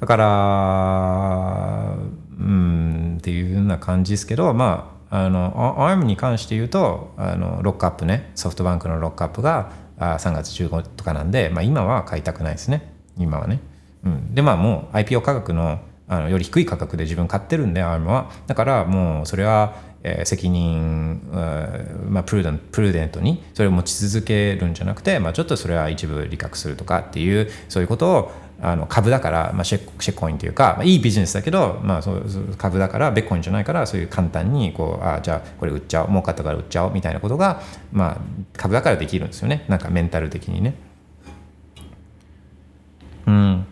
[0.00, 1.94] だから
[2.38, 8.32] うんっていうような感じですけどまああの ARM に関して言うとあのロックアップね。
[8.34, 12.92] ソフトバンクのロックアップがあ3月15とかなんで、まあ、今は買いたくないですね。
[13.16, 13.60] 今はね。
[14.04, 18.30] うん、でまあもう IPO 価格のあのより低い価格で自分買ってるんで ARM は。
[18.46, 32.24] だからもうそれは、えー責任、うんまあ、プルデンプルデントにそれを持ち続けるんじゃなくて、まあ、ちょっとそれは一部利確するとかっていうそういうことをあの株だから、まあ、シェシェコインというか、まあ、いいビジネスだけど、まあ、そう
[32.56, 37.62] 株だからベッコインじゃないからそういう簡単にこうあじゃあこれ売っちゃおう儲かったから売っちゃおうみたいなことが、
[37.92, 38.18] まあ、
[38.56, 39.64] 株だからできるんですよね。
[39.68, 40.74] なんかメンタル的にね。
[43.26, 43.66] うん。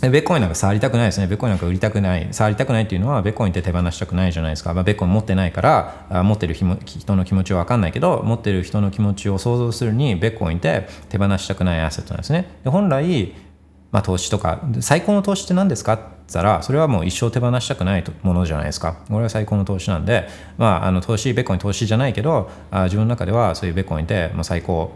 [0.00, 1.26] ベッコインなんか触りたくないですね。
[1.26, 2.28] ベッコインなんか売りたくない。
[2.30, 4.74] 触りたくないっていうのは、ベッコインって手放したくないじゃないですか。
[4.74, 12.50] まあ、ベッコイン持ってないから、あ持ってる人の気持ちは分かんないけど、持ってる人の気持ちを想像するに、ベッコインって手放したくないアセットなんですね。
[12.64, 13.32] で本来、
[13.92, 18.96] まあ、投資とか、最高の投資って何ですかって言ったら、それはもう一生手放したくないものじゃないですか。
[19.08, 24.92] これは最高の投資なんで、まあ、あの投資、ベッコイン投資じゃないけど、あ自分の中ではそういうベッコインってもう最高、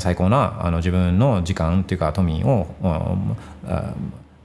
[0.00, 2.66] 最高なあの自分の時間っていうか富を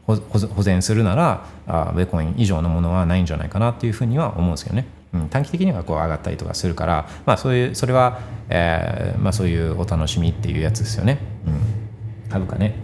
[0.06, 0.16] 保
[0.64, 8.20] 全するならあベコイン以上のものはないんじゃないかなっていうふうには思うんですけどね、うん、短期的にはこう上がったりとかするから、まあ、そういうそれは、
[8.50, 11.18] えーまあ、そういうお楽しみっていうやつですよね、
[11.48, 12.76] うん、株価ね。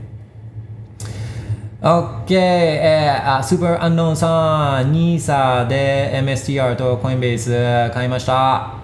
[1.82, 8.81] OK、えー、あスーパーアンノーンさん NISA で MSTR とコインベース買いました。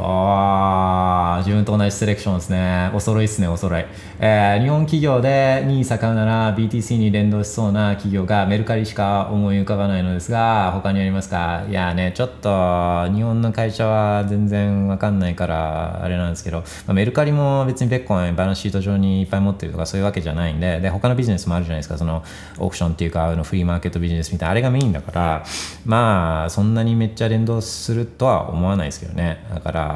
[0.00, 2.90] ああ、自分と同じセレクションですね。
[2.94, 3.84] お揃いですね、お揃い。
[4.20, 11.64] えー日本企業で n i s 買うなら BTC に連動しそうな企業がメルカリしか思い浮かばないのですが、他にありますか？
[11.68, 22.22] いやね、ちょっと日本の会社は全然わかんないから、あれなんですけど、まあメルカリも別にベッコンバランスシート上にいっぱい持ってるとかそういうわけじゃないんで、で、他のビジネスもあるじゃないですか、その
[22.58, 25.44] オークションっていうか、あのフリーマーケットビジネスみたいな、あれがメインだから、
[25.86, 29.44] まあ、そんなにめっちゃ連動するとは思わないですけどね。
[29.54, 29.87] だから、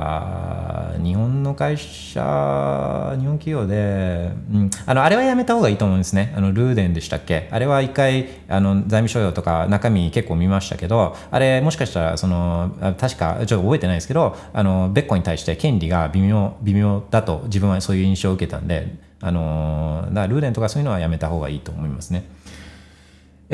[1.03, 2.21] 日本の会社、
[3.19, 6.33] 日本企業で、うん、あの、あれはやめた方がいいと思うんですね。
[6.37, 7.49] あの、ルーデンでしたっけ？
[7.51, 22.25] あれは一回、あの、財務諸要とか中身結構見ましたけど、あれ、もしかしたら、その、確か、ちょっと覚えてないですけど、あの、ベッコに対して権利が微妙、微妙だと自分はそういう印象を受けたんで、あの、だルーデンとかそういうのはやめた方がいいと思いますね。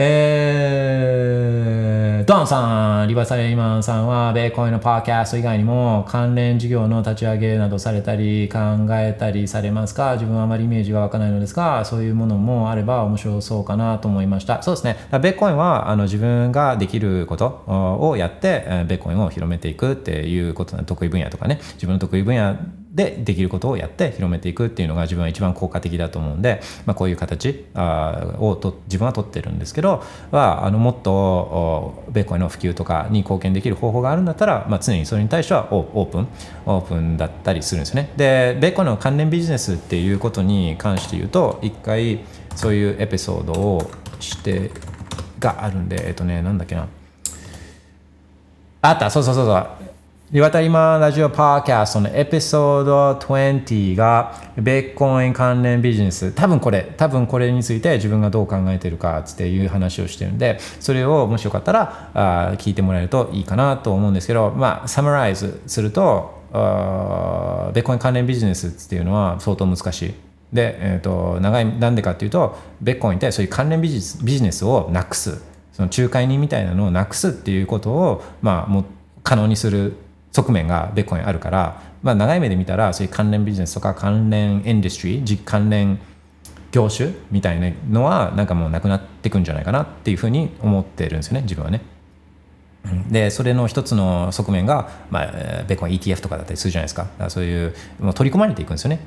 [0.00, 8.58] えー、ドンさん、リバサレイマンさんは、ベーコインのパーキャスト以外にも関連事業の立ち上げなどされたり、考
[8.90, 10.12] えたりされますか？
[10.12, 14.62] 自分はあまりイメージが湧かないのですが、そういうものもあれば面白そうかなと思いました。
[14.62, 14.98] そうですね。
[15.10, 22.56] ベーコインはあの自分ができることをやって、えベーコインを広めていくっていうことな得意分野とかね、自分の得意分野
[22.98, 30.02] でできることをやって広めていくっていうのが自分は一番効果的だと思うんで、まあ、こういう形をと自分は取ってるんですけど
[30.32, 36.28] はあのもっとおベーコンの普及とかに貢献できる方法があるんだったら、まあ、常にそれに対してはオープン
[36.66, 42.18] オープンだったりするんですよねでベーコンの関連ビジネスっていうことに関して言うと一回
[42.56, 43.88] そういうエピソードを
[44.18, 44.72] して
[45.38, 46.88] があるんでえっとねなんだっけな
[48.80, 49.87] あった、そうそうそうそう。
[50.30, 56.32] リバタリマンラジオパーキャストのエピソード20がベッコイン関連ビジネス。
[56.32, 70.14] 多分これ、多分これについて自分がどう考えてるかっていう話をしてるんで、それをもしよかったらあ聞いてもらえるといいかなと思うんですけど、まあ、サマライズすると、あベッコイン関連ビジネスっていうのは相当難しい。
[70.52, 75.42] で、えー、と長いなんでかっていうとベッコインってそういう関連ビジネスビジネスをなくす
[75.72, 78.84] その仲介人みたいなのをなくすっていうことを、まあ、も
[79.22, 79.94] 可能にする
[80.32, 85.98] 側面がベッコインあるから、まあ、長い目で見たらそういう関連ビジネスとか関連インダストリー関連
[86.70, 91.80] 業種みたいなのはなんかもうなくなっていくんじゃないかなっていうふうに思ってるんですよね自分はね。
[93.10, 95.32] でそれの一つの側面が、まあ、
[95.66, 97.06] ベッコン ETF とかだったりするじゃないですか。
[97.18, 99.00] かそういうもう取り込まれていくんですよね。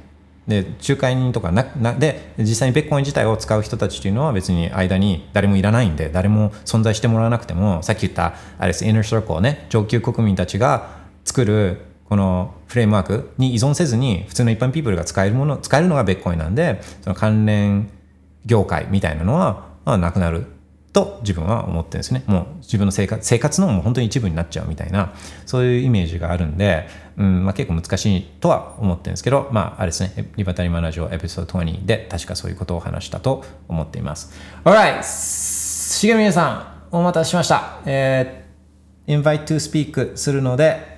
[0.47, 9.67] で仲介人とかななで実際にベッコイン自体を使う人たちというのは別に間に誰もいらないんで誰も存在してもらわなくてもさっき言ったあれですインナーサークルね。
[9.69, 17.89] 上級国民たちが作るこのフレームワークに依存せずに普通の一般ピープルが使えるもの使えるのがベッコインなんでその関連
[18.45, 20.45] 業界みたいなのは、まあ、なくなる
[20.93, 22.23] と自分は思ってるんですね。
[22.27, 25.13] もう自分の生活生活のもう本当に一部になっちゃうみたいな
[25.45, 26.87] そういうイメージがあるんで、
[27.17, 34.33] うんまあ、結構難しいとは思ってるんですけどまああれですねリバタリマナジオエピソード20で確かそういうことを話したと思っています。
[34.65, 35.03] Alright!
[35.03, 37.79] しげみさんお待たせしました。
[37.85, 40.90] えー、invite to speak するので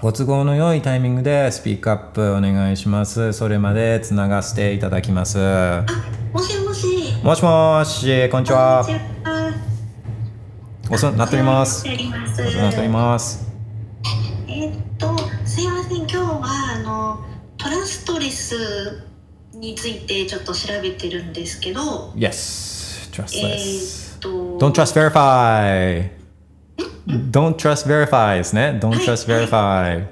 [0.00, 5.38] ご都合の良いタイミングでスピークアップお願いしますそれまでつながせていただきます
[6.32, 6.86] もしもし。
[7.22, 8.84] もしもしこんにちは
[10.90, 11.88] お世話になっております。
[11.88, 13.50] お世話になっております。
[14.46, 15.16] えーっと、
[15.46, 16.42] すいません、今日は、
[16.76, 17.24] あの、
[17.56, 19.02] トラストレス
[19.54, 23.08] についてちょっと調べてるんですけど、Yes.
[23.14, 24.14] え Trustless.
[24.14, 26.10] ーっと、Don't trust verify.
[27.06, 28.78] Don't trust verify ですね。
[28.80, 30.06] Don't trust verify.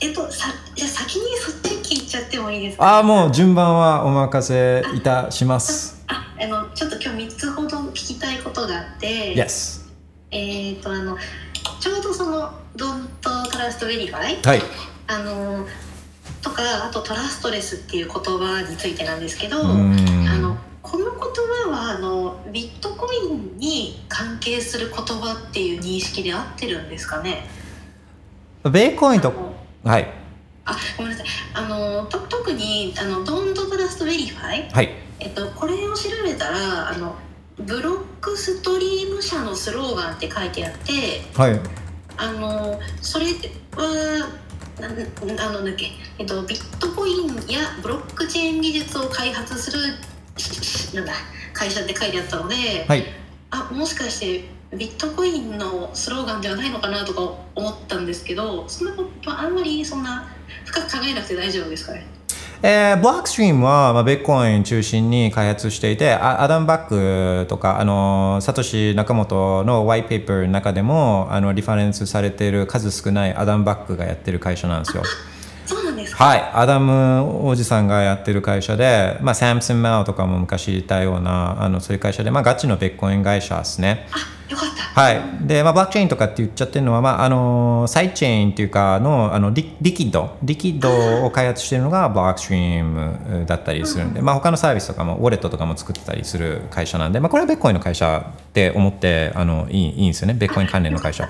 [0.00, 2.84] えっと、さ、じゃあ先にそっち聞いちゃってもいいですか？
[2.96, 6.02] ああ、もう順番はお任せいたします。
[6.08, 9.86] あ、あの、ちょっと今日3つほど聞きたいことがあって、Yes.
[10.30, 11.16] えーっと、あの、
[11.80, 14.42] ちょうどその、 Don't trust verify？
[14.42, 14.62] はい。
[15.08, 15.66] あの
[16.42, 20.56] とかあと trustless っていう言葉についてなんですけど、あの
[20.86, 21.20] この言
[21.64, 27.48] 葉はあのビットコインに関係する言葉っていう認識で合ってるんですかね？
[28.62, 29.32] ビットコインと
[29.82, 30.08] はい。
[30.64, 34.90] あごめんなさいあのと特にあの Don't trust verify、はい。
[35.18, 37.16] えっと、これを調べたらあの
[37.58, 40.92] ブロックストリーム社のスローガンって書いてあって
[41.36, 41.60] はい。
[42.16, 44.28] あのそれは
[44.80, 49.78] なんあのだっけ、えっと、ビットコインやブロックチェーン技術を開発する
[50.94, 51.12] なんだ
[51.52, 53.04] 会社って書いてあったので、はい。
[53.50, 54.44] あもしかして
[54.76, 57.20] ビットコインのスローガンではないのかなとか
[57.54, 60.28] 思ったんですけどそんなことあんまりそんな
[60.64, 62.06] 深く考えなくて大丈夫ですかね？
[62.62, 75.02] えー、ブロックストリームは、まあ、ビットコイン中心に開発していて、あアダム・バックとか、あのサトシ・ナカモトのホワイトペーパーの中でもあのリファレンスされている数少ないアダム・バックがやってる会社なんですよ。
[76.16, 84.06] はい、アダムおじさんがやってる会社で、まあ、サムスン・マウとかも昔いたようなあのそういう会社で、まあ、ガチのビットコイン会社ですね。
[84.10, 85.20] あよかったはい。
[85.42, 100.34] で、まあ、ブロックチェーンとかって言っちゃってるのは、まあ、あの、サイドチェーンっていうかの、あの、リ Liquid、Liquid を開発してるのがブロックストリームだったりするんで、まあ、他のサービスとかも、ウォレットとかも作ってたりする会社なんで、まあ、これはベッコインの会社って思って、あの、いい、いいんですよね。
[100.34, 101.28] ベッコイン関連の会社。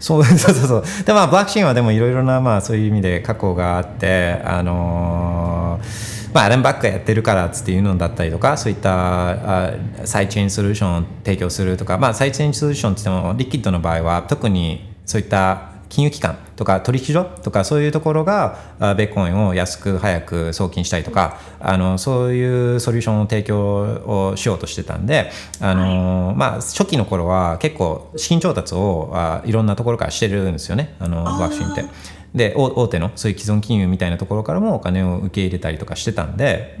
[0.00, 0.84] そう そうそうそう。
[1.04, 9.30] でまあブラックシーンはでもいろいろなまあそういう意味で過去があってあのーまあアレンバックやってるからっつっていうのだったりとかそういった
[9.66, 9.72] あ
[10.04, 25.30] サイチェーンソリューションを提供するとかまあサイチェーンソリューションって言ってもリキッドの場合は特にそういった金融機関とか取引所とかそういうところがあベッコインを安く早く送金したりとかあのそういうソリューションを提供をしようとしてたんで
[25.60, 31.84] あの、まあ、初期の頃は結構資金調達をあいろんなところからしてるんですよねあのワクチンって。
[32.34, 36.78] で大大手のそういう既存金融みたいなところからもお金を受け入れたりとかしてたんで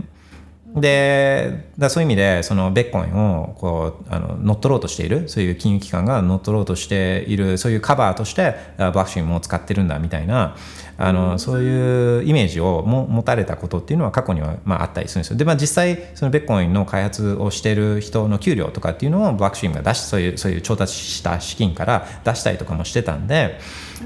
[0.76, 10.56] でだそういう意味でそのベッコインをこうあの乗っ取ろうとしているそういう金融機関が乗っ取ろうとしているそういうカバーとしてあワクチンも使ってるんだみたいな
[10.96, 15.36] あのそういうイメージをも持たれたことっていうのは過去にはまああったりするんですよ。
[15.38, 23.58] で、まあ、実際そのベッコインの開発をしている人の給料とかっていうのをワクチンが出しそういうそういう調達した資金から出したりとかもしてたんで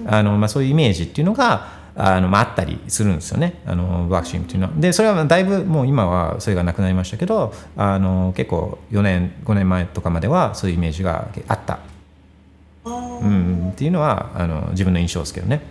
[0.07, 3.61] あの、まあ、そういうイメージっていうのがあのまあ、あったりするんですよね。
[3.65, 4.73] あのワクチンっていうのは。
[4.77, 11.79] でそれはだいぶもう今はそれがなくなりましたけどあの結構4年5年前とかまではそういうイメージがあった、
[12.85, 15.63] うん、っていうのはあの自分の印象ですけどね。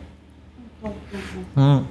[1.56, 1.86] うん、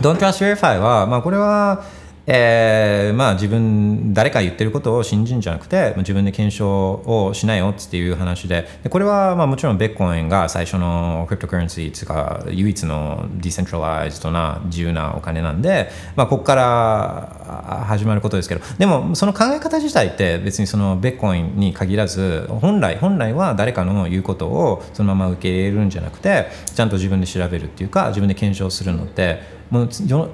[0.00, 1.84] Don't Trust Verify は、まあ、これは
[2.26, 8.68] えーまあ自分誰か言ってることを信じるんじゃなくて自分で検証をしないよっていう話で。
[8.90, 18.60] これはまあもちろんベッコインが最初のクリプトカレンシーというか唯一のディセントライズドな自由なお金なんで、まあ、ここから始まることですけど。
[18.78, 29.88] でもその考え方自体って別にそのベッコインに限らず本来本来は誰かの言うことをそのまま受け入れるんじゃなくてちゃんと自分で調べるっていうか自分で検証するのってもう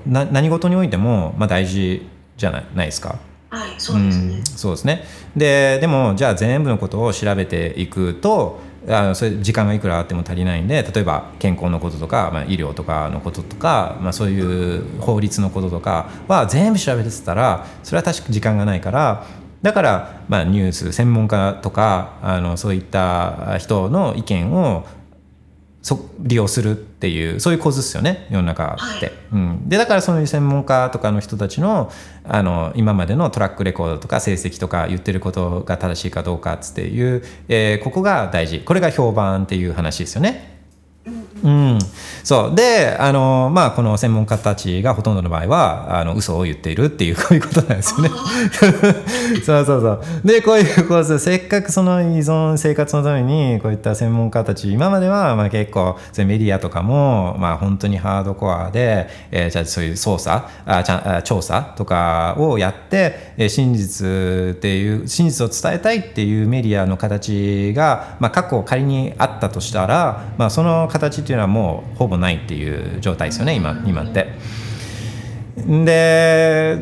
[0.06, 2.04] 何事においてもまあ大事
[2.36, 3.20] じゃないないですか？
[3.50, 5.04] はいそうですねん、そうですね
[5.36, 8.58] ででもじゃあ全部のことを調べていくと
[8.88, 14.40] あのそれ時間がいくらあっても足りないんで例えば健康のこととか、まあ、医療とかのこととか、まあ、そうい
[14.76, 19.24] う法律のこととかは全部調べてたらそれは確か時間がないから
[19.62, 24.84] だから、まあ、ニュース専門家とかあのそういった人の意見を
[25.80, 29.06] そ利用するっていうそういう構図ですよね世の中って。
[29.06, 31.92] はいうん、でだからそういう専門家とかの人たちの
[32.24, 40.57] あの今までのトラックレコードとか成績とか言ってることが正しいかどうかっていう、えーここが大事これが評判っていう話ですよね。
[41.42, 41.78] うん、
[42.24, 42.54] そう。
[42.54, 48.10] であのまあこの専門家たちがほとんどの場合はあの嘘を言っているっていうこういうことなんですよね。
[49.44, 50.02] そうそうそう。
[50.24, 74.32] でこういうこうせっかくその依存生活のためにこういった専門家たち今まではまあ結構そういうメディアとかもまあ本当にハードコアで、えーじゃあそういう捜査あちゃ調査とかをやって、えー真実っていう真実を伝えたいっていうメディアの形が、まあ、過去仮にあったとしたら、まあ、その形っていうのはもうほぼないっていう状態ですよね今今って。
[75.56, 76.78] で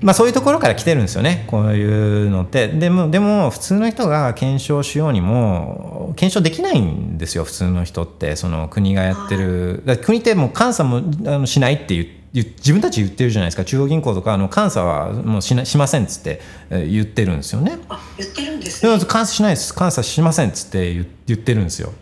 [0.00, 1.84] まあそういうところから来てるんですよねこうい
[2.26, 2.68] うのって。
[2.68, 8.34] でもでも普通の人が検証しようにも検証できないんですよ普通の人って。
[8.36, 9.82] その国がやってる。
[10.02, 13.66] 国ってもう監査もあのしないって言言自分たち言ってるじゃないですか。
[13.66, 17.78] 中央銀行とかあの監査はもうしなしませんっつってえー言ってるんですよね。
[17.90, 18.98] あ言ってるんですね。
[19.00, 19.78] 監査しないです。
[19.78, 21.92] 監査しませんっつって言言ってるんですよ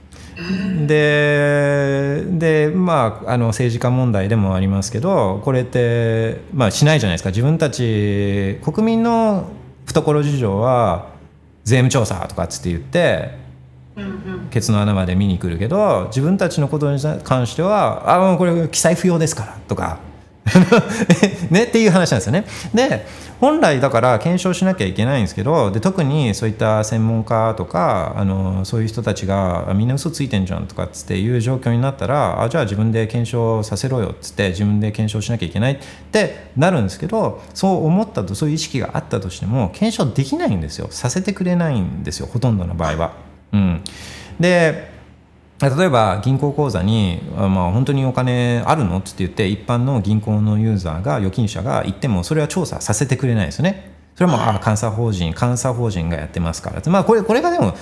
[0.87, 7.31] ででまああの政治家問題でもありますけどこれって、まあ、しないじゃないですか。
[7.31, 9.49] 自分たち国民の
[9.87, 11.09] 懐事情は
[11.65, 13.37] 税務調査とかっつって言って
[13.97, 14.49] うんうん。
[14.51, 19.99] ケツの穴まで見に来るけど自分たちのことに関しては「あこれ記載不要ですから」とか
[21.51, 22.45] ねっていう話なんですよね。
[22.75, 23.07] で
[23.41, 35.79] 本来だから検証しなきゃいけないんですけどで特にそういった専門家とかあのそういう人たちがみんな嘘ついてんじゃんとかっつっていう状況になったらあじゃあ自分で検証させろよっつって自分で検証しなきゃいけないっ
[36.11, 43.13] てなるんですけどそう思ったとそういう意識があったとしても検証できないんですよさせてくれないんですよほとんどの場合は。
[43.53, 43.83] うん、
[44.41, 44.98] で
[45.61, 53.99] 例えば銀行口座に、あまあ、本当にお金あるのって言って一般の銀行のユーザーが預金者が言ってもそれは調査させてくれないですよね。
[54.19, 56.83] それはもうあ監査法人監査法人がやってますから。
[56.91, 57.77] まあこれこれがでも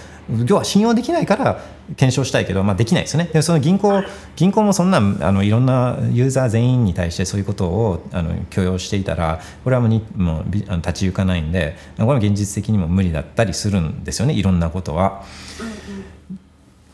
[0.46, 1.62] 要は信用できないから
[1.96, 3.30] 検証したいけど、まあ、できないですよね。
[3.32, 4.02] でその銀行
[4.36, 14.34] 銀行もそんなあのいろんなユーザー全員に対してそういうことをあの許容していたらこれはもうにもう立ち行かないんでこれは現実的にも無理だったりするんですよね。
[14.34, 15.24] いろんなことは。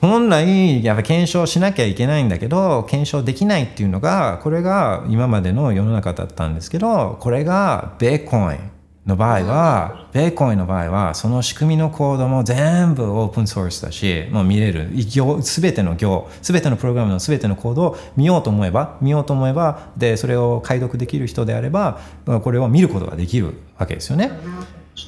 [0.02, 8.70] 本来やっぱ検証しなきゃいけないんだけど検証できないっていうのがこれが今までの世の中だったんですけどこれがベーコイン
[9.06, 22.00] の場合はベーコインの場合はその仕組みのコードも全部オープンソースだしもう見れる行全ての行全てのプログラムの全てのコードを見ようと思えば見ようと思えばでそれを解読できる人であれば
[22.42, 24.32] これを見ることができるわけですよね。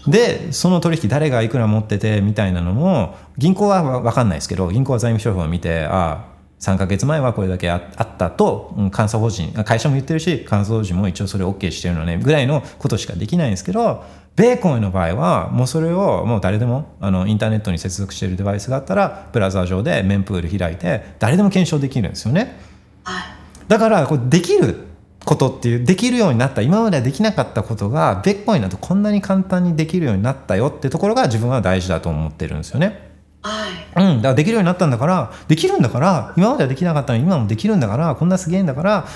[0.06, 14.05] でその取引誰がいくら持っててみたいなのも銀行は分かんないですけど銀行は財務諸表を見てああ3か月前はこれだけああったとうん監査法人会社も言ってるし監査法人も一応それ OK してるのねぐらいのことしかできないんですけど
[14.36, 22.59] ベーコンの場合はもうそれをもう誰でもあのインターネットに接続しているデバイスがあったらブラウザー上でメンプール開いて誰でも検証できるんですよね。
[23.05, 23.35] はい
[23.69, 24.77] だからこれできる
[25.24, 33.10] ことっていうできるようになった今まではできなかったことがベッコインだとこんなに簡単にできるようになったよってところが自分は大事だと思ってるんですよね。
[33.42, 33.68] は
[34.02, 39.06] いうん、だからできるようになったんだからできるんだから今まではできなかったのに今もできるんだからこんなすげえんだから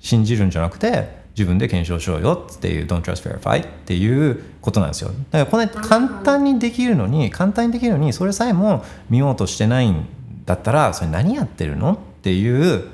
[0.00, 10.06] 信じるんじゃなくて自分で検証しようよっていう Don't trust verify っていうことなんですよだからこんなに簡単にできるのに簡単にできるのにそれさえも見ようとしてないん
[10.44, 12.88] だったらそれ何やってるのっていう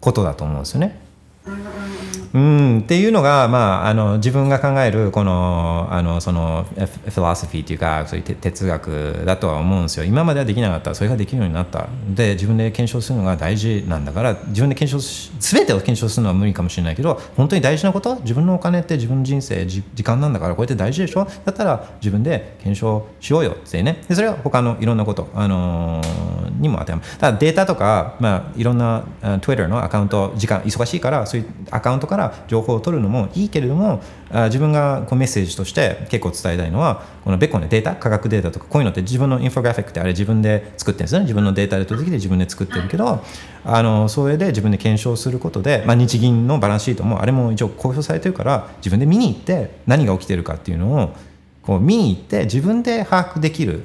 [0.00, 1.09] ことだと思うんですよね。
[1.46, 10.04] うんうん、っていうのが、まあ、あの自分が考えるこのあのそのフィロソフィーっていうかそういう哲学だとは思うんですよ。
[10.04, 10.94] 今まではできなかった。
[10.94, 11.88] それができるようになった。
[12.08, 18.14] で自分で検証するのが大事なんだから自分で検証し全てを検証するのは無理かもしれないけど本当に大事なこと？
[18.20, 21.24] 自分のお金って自分の人生じ時間なんだからこれって大事でしょ？
[21.44, 24.04] だったら自分で検証しようよってね。
[24.08, 27.10] でそれは他のいろんなこと、あのーにも当てはまる。
[27.18, 29.04] ただデータとか、まあ、いろんな
[29.40, 43.24] Twitter のアカウント時間忙しいからそういうアカウントから情報を取るのもいいけれどもあ自分がこうメッセージとして結構伝えたいのはこのベッコンのデータ科学データとかこういうのって自分のインフォグラフィックってあれ自分で作ってるんですよね自分のデータで取ってきて自分で作ってるけど
[43.64, 51.14] あのそれで自分で検証することで、まあ、日銀のバランスシートもあれも一応公表されてるから自分で見に行って何が起きてるかっていうのを
[51.62, 53.82] こう見に行って自分で把握できる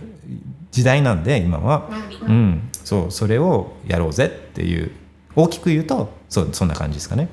[0.71, 1.89] 時代なんで今は。
[2.23, 4.91] うんうん、そうそれをやろうぜっていう
[5.35, 7.29] 大きく言うとそうそんな感じですかね。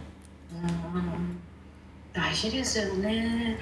[2.13, 3.57] 大事ですよね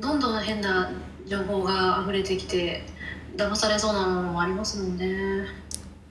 [0.00, 0.20] どん。
[0.20, 0.42] どん。
[0.42, 0.90] 変な
[1.26, 2.82] 情報が溢れてきて
[3.36, 4.98] 騙されそうなものもありますもん。
[4.98, 5.46] ね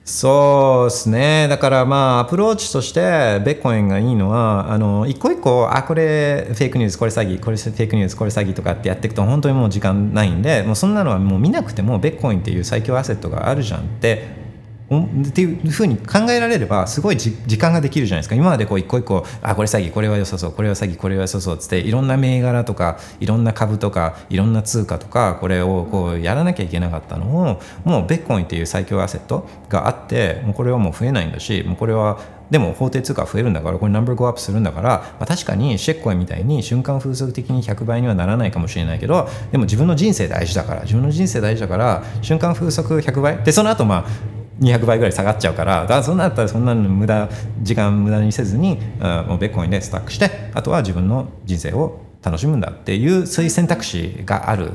[0.04, 3.00] そうですねだからまあアプローチとして
[3.42, 10.42] ベッコインがいいのはあの一個一個あこれフェイクニュースこれ詐欺これフェイクニュースこれ詐欺とかってやっていくと本当にもう時間ないん。
[10.42, 10.94] でもうそん。
[10.94, 13.80] なのはもう見なくてもベッコインっていう最強アセットがあるじゃん。
[13.80, 14.43] って
[14.90, 18.34] っていうふうに考えられればすごいじ時間ができるじゃないですか。
[18.34, 32.18] 今までこう一個一個あこれ詐欺これは良さそうこれは詐欺これは良さそうっつっていろんな銘柄とかいろんな株とかいろんな通貨とかこれをこうやらなきゃいけなかったのをもうベッコインっていう最強アセットがあってもうこれはもう増えないんだしもうこれは
[32.50, 34.88] でも法定通貨増えるんだからこれナンバーゴーアップするんだから、
[35.18, 43.42] まあ、確かにシェッコインみたいに瞬間風速的に100倍にはならないかもしれないけどでも自分の人生大事だから自分の人生大事だから瞬間風速100倍。
[43.42, 47.28] でその後まあ200倍ぐらい下がっちゃうからだからそんなだったらそんなの無駄
[47.62, 54.72] 時間無駄にせずにあもうベッコインでスタックしてあとは自分の人生を楽しむんだっていうそういう選択肢がある。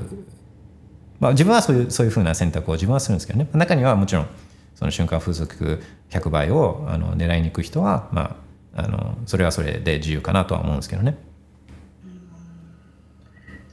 [1.20, 3.50] まあ、自分はそういうそういうふうな選択を自分はするんですけどね。
[3.54, 4.28] 中にはもちろん
[4.76, 8.38] その瞬間風速100倍をあの狙いに行く人は、ま
[8.76, 11.18] あ、あのそれはそれで自由かなとは思うんですけどね。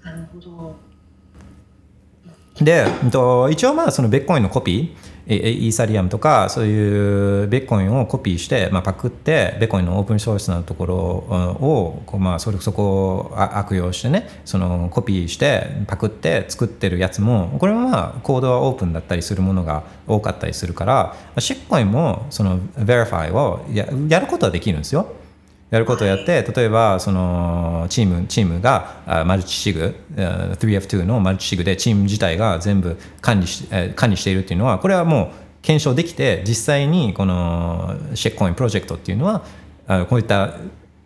[0.02, 0.76] なるほど。
[2.60, 25.08] で、うんと一応まあそのベッコインのコピーええイーサリアムとかそういうベッコインをコピーして、まあ、パクってベッコインのオープンソースなところをこう、まあ、それそこを悪用してねそのコピーしてパクって作ってるやつもこれはまあコードはオープンだったりするものが多かったりするからシッコインもその Verify をややることはできるんですよ。
[25.70, 39.44] やることをやって例えばそのチームチームがあマルチシグあ 3F2 のマルチシグでチーム自体が全部管理しえー管理しているっていうのはこれはもう検証できて実際にこのシェックコインプロジェクトっていうのは
[39.88, 40.54] あこういった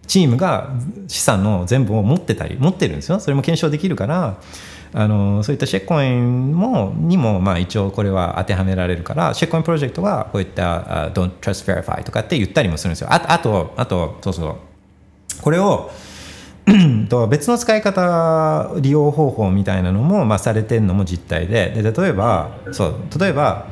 [0.07, 0.71] チームが
[1.09, 3.21] 資産の全部を持ってたり持ってるんですよ。
[3.21, 4.39] それも検証できるから
[4.93, 13.09] あのそういったシェッコインもにもまあ一応これは当てはめられるからシェッコインプロジェクトはこういったあ Don't Trust Verify とかって言ったりもするんですよ。
[13.11, 14.57] ああとあとそうそう。
[15.43, 15.91] これを
[17.09, 21.71] と別の使い方利用方法みたいなのも、まあ、されてるのも実態で。
[21.71, 23.67] で例えばそう例えば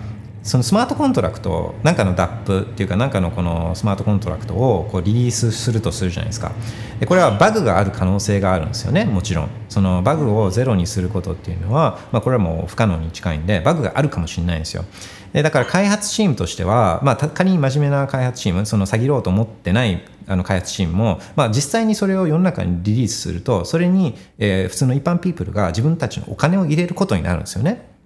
[0.49, 6.53] そのスマートコントラクトなんかの DApp っていうかなんかのこのスマートコントラクトをこうリリースするとするじゃないですか。
[7.01, 9.05] でこれはバグがある可能性があるんですよね。
[9.05, 9.51] もちろん。
[9.69, 14.87] そのバグをゼロにすることっていうのは、まあ、これはもう不可能に近いんでバグがあるかもしれないんですよ。
[15.35, 27.98] でだから開発チームとしては、まあ、た仮に真面目な開発チームその詐欺ろうと思ってないあの開発チームも、まあ、実際にそれを世の中にリリースするとそれに、えー普通の一般ピープルが自分たちのお金を入れることになるんですよね。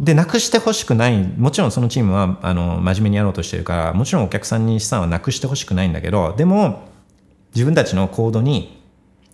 [0.00, 6.88] でなくしてほしくないもちろんそのチームはあの真面目にやろうとしてるからもちろんお客さんに資産はなくしてほしくないんだけどでも
[7.54, 8.82] 自分たちのコードに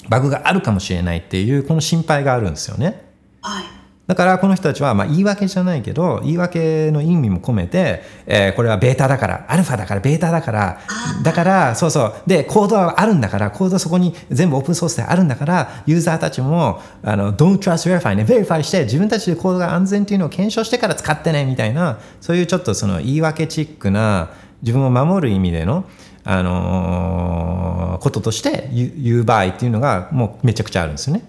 [0.09, 3.05] バグがあるかもしれないっていうこの心配があるんですよね。
[3.41, 3.65] はい
[4.07, 10.81] だからこの人たちはまあ言い訳じゃないけど言い訳の意味も込めて、えーこれはベータだからアルファだからベータだから
[11.25, 12.15] だからそうそう。
[12.27, 24.31] でコードはあるんだからコードそこに全部オープンソースであるんだからユーザーたちもあの Don't trust verify ね verify して自分たちでコードが安全っていうのを検証してから使ってねみたいなそういうちょっとその言い訳チックな
[24.63, 25.85] 自分を守る意味での
[26.25, 31.25] あのーこととして言う言う場合っていうのがもうめちゃくちゃあるんですよね。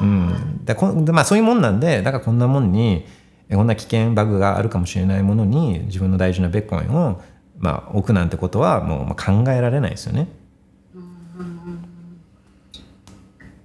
[0.00, 3.06] あうん、だこんでまあそういうもんなんでだからこんなもんに
[3.48, 7.20] えこんな危険バグがあるかもしれないものに自分の大事なベッコインを、
[7.58, 10.28] まあ、置くなんてことはもうまあ考えられないですよね。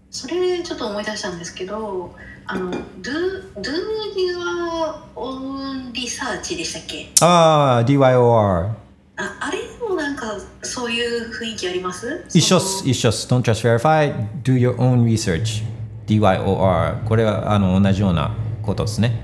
[0.10, 2.16] それちょっと思い出したんですけど
[2.46, 2.80] あの Do,
[3.56, 3.72] do
[4.16, 7.10] your own research でしたっけ？
[7.22, 8.72] ああ DYOR
[9.16, 12.24] ああれもなんかかそういう雰囲気あります？
[12.34, 13.28] 一緒っす一緒っす。
[13.28, 15.64] Don't just verify do your own research
[16.08, 19.22] DYOR これはあの同じようなことですね。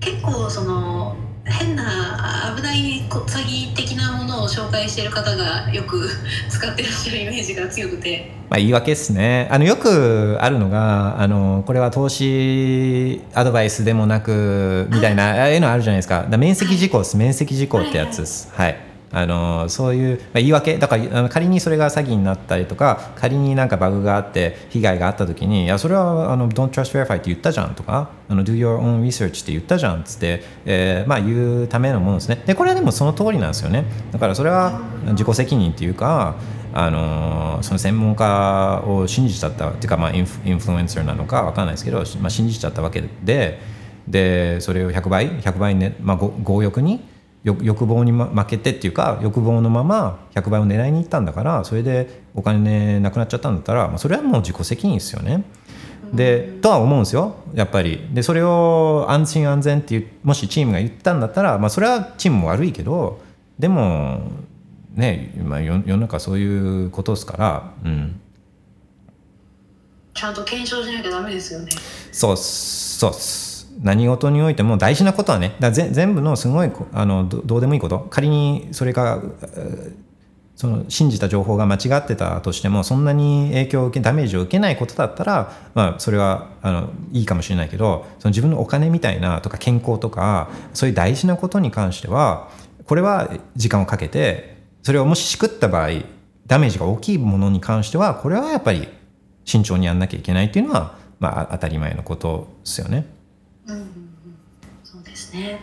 [0.00, 6.08] 結構その変な危ないこ詐欺的なものを紹介している方がよく
[6.48, 8.32] 使ってらっしゃるイメージが強くて。
[8.50, 9.48] まあ、言い訳ですね。
[9.50, 16.26] あのよくあるのがあのこれは投資アドバイスでもなくみたいなああいうのあるじゃないですか。
[16.28, 17.16] だ面積事項です。
[17.16, 18.50] 面積事項ってやつです。
[18.54, 32.42] はいあのそういう、まあ、言い訳だから仮にそれが詐欺になったりとか仮になんかバグがあって被害があった時にいやそれはあの Don't trust verify って言ったじゃんとかあの Do your own research って言ったじゃんっつって、えーまあ、言うためのものですね。
[32.44, 33.84] でこれはでもその通りなんですよね。
[34.10, 34.80] だからそれは
[35.12, 36.34] 自己責任っていうか
[36.72, 43.60] あのその専門家を信じちゃったっていうか、まあ、インフインフルエンサーなのかわかんないですけど、まあ、信じちゃったわけで
[44.08, 47.13] でそれを100倍100倍ね、まあ、強欲に
[47.44, 55.44] 欲欲望に、ま、負けてっていうか欲望のまま100倍を狙いに行ったんだからそれでお金なくなっちゃったんだったら、まあ、それはもう自己責任ですよね。
[56.12, 58.08] でとは思うんですよやっぱり。
[58.12, 63.20] でそれを安心安全っていうもしチームが言ったんだったら、まあ、それはチームも悪いけど
[63.58, 64.22] でも
[64.94, 68.20] ね、まあ、世世の中そういうことですから、うん、
[70.14, 71.72] ちゃんと検証しなきゃダメですよね。
[72.12, 73.12] そうそう
[73.84, 79.22] 何事においても大事なことはねだから全部のすごいあのどうでもいいこと仮にそれが
[80.56, 92.50] その信じた情報が間違ってたとしてもそんなに影響を受けダメージを受けないことだったら、まあ、それはあのいいかもしれないけどその自分のお金みたいなとか健康とかそういう大事なことに関しては
[92.86, 95.90] これは時間をかけてそれをもししくった場合
[96.46, 98.88] ダメージが大きいものに関してはこれはやっぱり
[99.44, 103.06] 慎重にやんなきゃいけないっていうのは、まあ、当たり前のことですよね。
[103.66, 103.88] うんうんうん
[104.82, 105.60] そうですね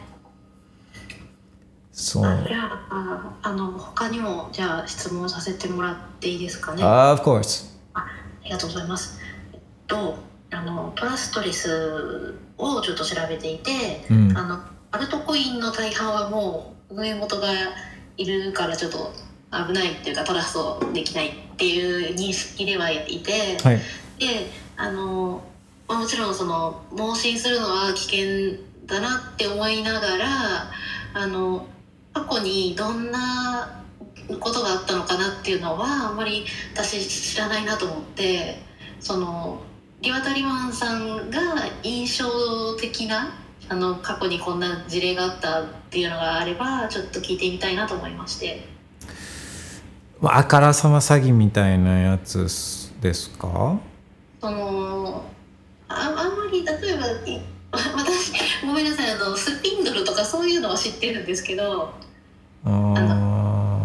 [1.91, 2.57] そうあじゃ
[2.89, 7.69] ああの他にもじゃあ質問させてもらっていいですかね？Of course.
[7.93, 8.05] あ
[8.43, 9.19] りがとうございます。
[9.53, 10.17] えっと、
[10.51, 14.59] あのトラストレスをちょっと調べていて、うんあの
[14.91, 17.47] アルトコインの大半はもう運営元が
[18.17, 19.13] いるからちょっと
[19.51, 23.77] 危ないっていうかトラストできないっていう認識ではいて、はい。
[24.19, 25.43] であの
[25.91, 30.25] まあもちろんその盲信するのは危険だなって思いながら
[31.13, 31.67] あの
[32.13, 33.83] 過去にどんな
[34.39, 38.59] ことがあったのかなっていうのはあんまり私知らないなと思って
[39.01, 39.61] その
[40.01, 41.41] リワタリマンさんが
[41.83, 43.33] 印象的な
[43.67, 48.65] あの過去にこんな事例があったっていうのがあればちょっと聞いてみたいなと思いまして。
[50.21, 53.77] まああからさま詐欺みたいなやつですか？
[54.39, 55.25] その
[55.91, 57.07] ああんまり例えば
[57.71, 58.33] 私
[58.65, 61.93] ごめんなさいあのスピンドルとかそういうのは知ってるんですけど
[62.65, 63.81] あ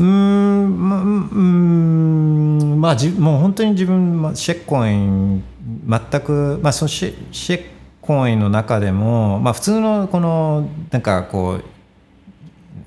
[0.00, 5.42] うんまうんまあじもう本当に自分、まあ、シェッコイン
[5.88, 7.64] 全く、まあ、そのシェシェッ
[8.02, 11.60] コインの中でも、まあ、普通のこのなんかこ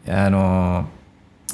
[0.06, 0.88] うあの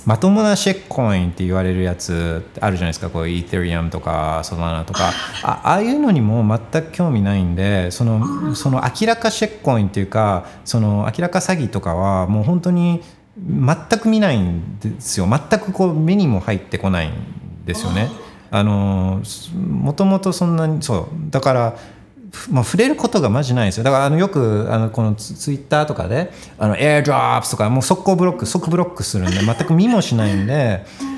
[0.05, 3.09] まともなシェッコインって言われるやつあるじゃないですか。
[3.09, 5.11] こうイーテリアムとかソラナとか。
[5.43, 13.01] あああいうのにも全く興味ないんでそのその明らかシェッコインっていうかその明らか詐欺とかはもう本当に
[13.37, 15.27] 全く見ないんですよ。
[15.27, 17.13] 全くこう目にも入ってこないん
[17.65, 18.09] ですよね。
[18.51, 19.21] あの
[19.67, 21.31] もともとそんなにそう。
[21.31, 21.77] だから
[22.49, 23.83] まあ、触れることがマジないんですよ。
[23.83, 30.85] だからあのよくあのこのツツイッターとかであのエアドロップとかもう速攻ブロック即ブロックするんで全く見もしないんで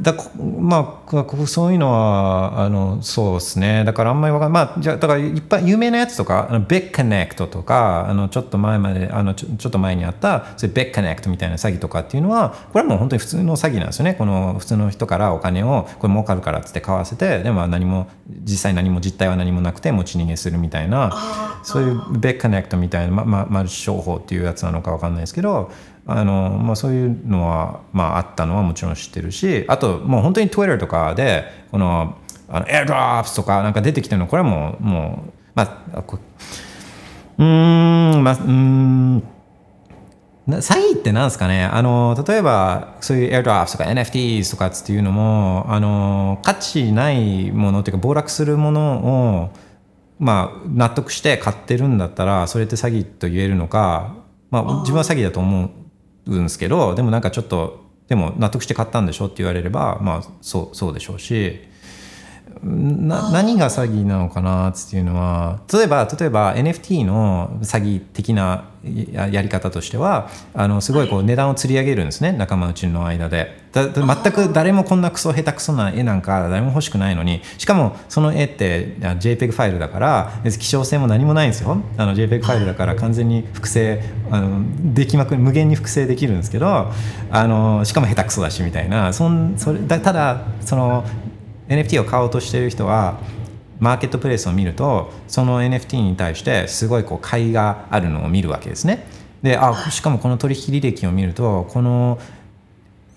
[0.00, 3.84] だこまあそういうのはあのそうですね。
[3.84, 14.14] だからあんまりわかんまあじゃあだからいっぱい有名なやつとかあのビットコネクトとかあのちょっと前まであのちょちょっと前にあったそういうビットコネクトみたいな詐欺とかっていうのはこれはもう本当に普通の詐欺なんですよね。
[14.14, 18.08] この普通の人からお金をこれ儲かるからっつって買わせてでも何も
[18.42, 25.70] 実際何も実態は何もなくて持ち逃げするみたいなそういうベックコネクトみたいな、まま、マルチ商法っていうやつなのかわかんないですけど
[26.06, 32.16] あの、まあ、そういうのは、まあ、あったのはもちろん知ってるしあともう本当に Twitter とかでこの
[32.48, 36.18] あの AirDrops とかなんか出てきてるのこれはもうもうまああこ
[37.38, 39.22] うーんまあうーん
[40.46, 49.70] な詐欺ってなんですかねあの例えばそういう AirDrops とか NFTs とかっていうのもあの価値ないものっていうか暴落するものを
[50.20, 54.16] まあ、納得して買ってるんだったらそれって詐欺と言えるのか、
[54.50, 55.70] まあ、自分は詐欺だと思
[56.38, 61.69] うんですけどでもなんかちょっとでも納得して買ったんでしょって言われれば、まあ、そうそうでしょうし。
[62.62, 73.60] な何が詐欺なのかなっていうのは例えば例えば NFT の詐欺的なややり方としてはあのすごいこう値段を釣り上げるんですね仲間内の間で。
[73.72, 81.80] 全く誰もこんなクソ下手くそな絵なんか誰も欲しくないのにしかもその絵ってあ JPEG ファイルだから希少性も何もないんですよ。
[81.96, 86.90] あの JPEG ファイルだから完全に複製あのできまくり無限に複製できるんですけど
[87.30, 89.12] あのしかも下手くそだしみたいな。
[89.12, 91.04] そんそれだただその
[91.70, 93.18] NFT を買おうとしている人は
[93.78, 99.06] マーケットプレイスを見るとその NFT に対してすごいこう買いがあるのを見るわけですね。
[99.42, 102.18] であしかもこの取引履歴を見るとこの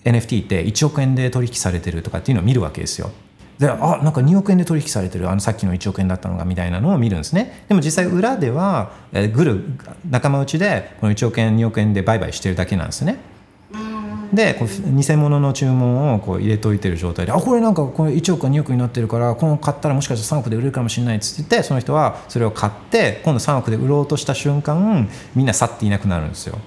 [0.06, 3.12] NFT って1億円で取引されてるとかっていうのを見るわけですよ。
[3.60, 9.64] であなんか2億円で取引されてるあのさっきの1億円だったのがみたいなのを見るんですねでも実際裏では、えー、グル
[10.10, 13.20] 仲間内でこの1億円2億円で売買してるだけなんですね
[14.34, 26.58] でこう偽物の注文をこう入れといてる状態であこれなんかこれ1億か2億になってるからこの買ったらもしかしたら3億で売れるかもしれないっつってその人はそれを買って今度3億で売ろうとした瞬間みんな去っていなくなるんですよ。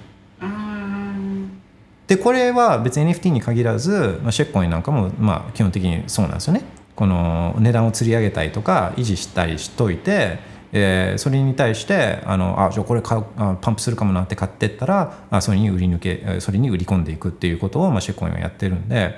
[2.07, 6.61] でこれは別に NFT に限らず、まあ、シェッコインなんかもまあ基本的にそうなんですよね。
[6.95, 10.39] この値段を釣り上げたりとか維持したりしといて
[10.73, 19.15] えー、それに対してあのあじゃあこれ買うあパンプするかもなって買ってったらあそれに売り抜けそれに売り込んでいくっていうことを、まあ、シェッコインはやってるんで。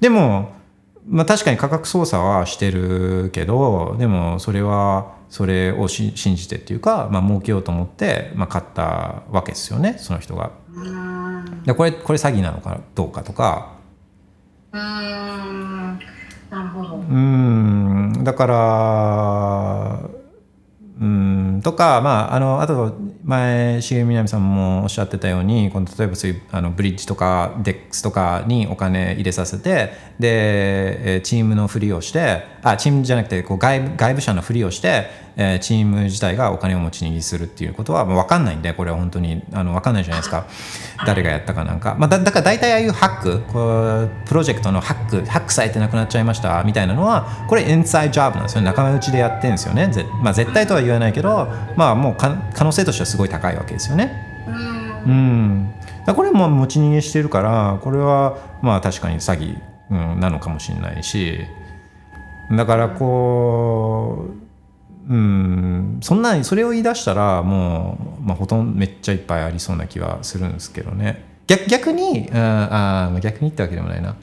[0.00, 0.52] でも、
[1.08, 10.52] まあ、確かに価格操作はしてるけどでもそれはそれをし信じてっていうか、まあ儲けようと思って、まあ、買ったわけですよねその人が。
[11.64, 13.72] でこれこれ詐欺なのかどうかとか。
[14.72, 15.98] うん。
[16.50, 16.96] なるほど。
[16.96, 18.12] うん。
[18.22, 20.23] だから
[21.00, 22.94] うんとか、まあ、あのあと
[23.24, 40.46] 前重みなみさんもおっしゃってたようにこの例えばそういうあのブリッジとかデックスとかにお金入れさせてでチームのふりをしてあチームじゃなくてこう外部外部者のふりをしてえー、チーム自体がお金を持ち逃げするっていうことはもう分かんないんでこれは本当にあの分かんないじゃないですか。
[41.06, 48.60] 誰がやったかなんか、まあ、だだから大体ああいうハックこうプロジェクトのハックハックされてなくなっちゃいましたみたいなのはこれインサイドジョブなんですよ。
[48.60, 49.88] ね仲間内でやってるんですよね。
[49.88, 54.12] ぜ、まあ、絶対とは言わないけど、まあ、もう可能性としてはすごい高いわけですよね。
[55.06, 55.72] うん。
[56.04, 59.56] これも持ち逃げしてるからこれはまあ確かに詐欺、
[59.90, 61.38] うん、なのかもしれないし
[62.50, 64.26] だからこ
[65.08, 71.24] ううんそんなにそれを言い出したらもう、まあ、ほとんどめっちゃいっぱいありそうな気はするんですけどね。
[71.46, 74.16] 逆逆にああ逆にってわけでもないな。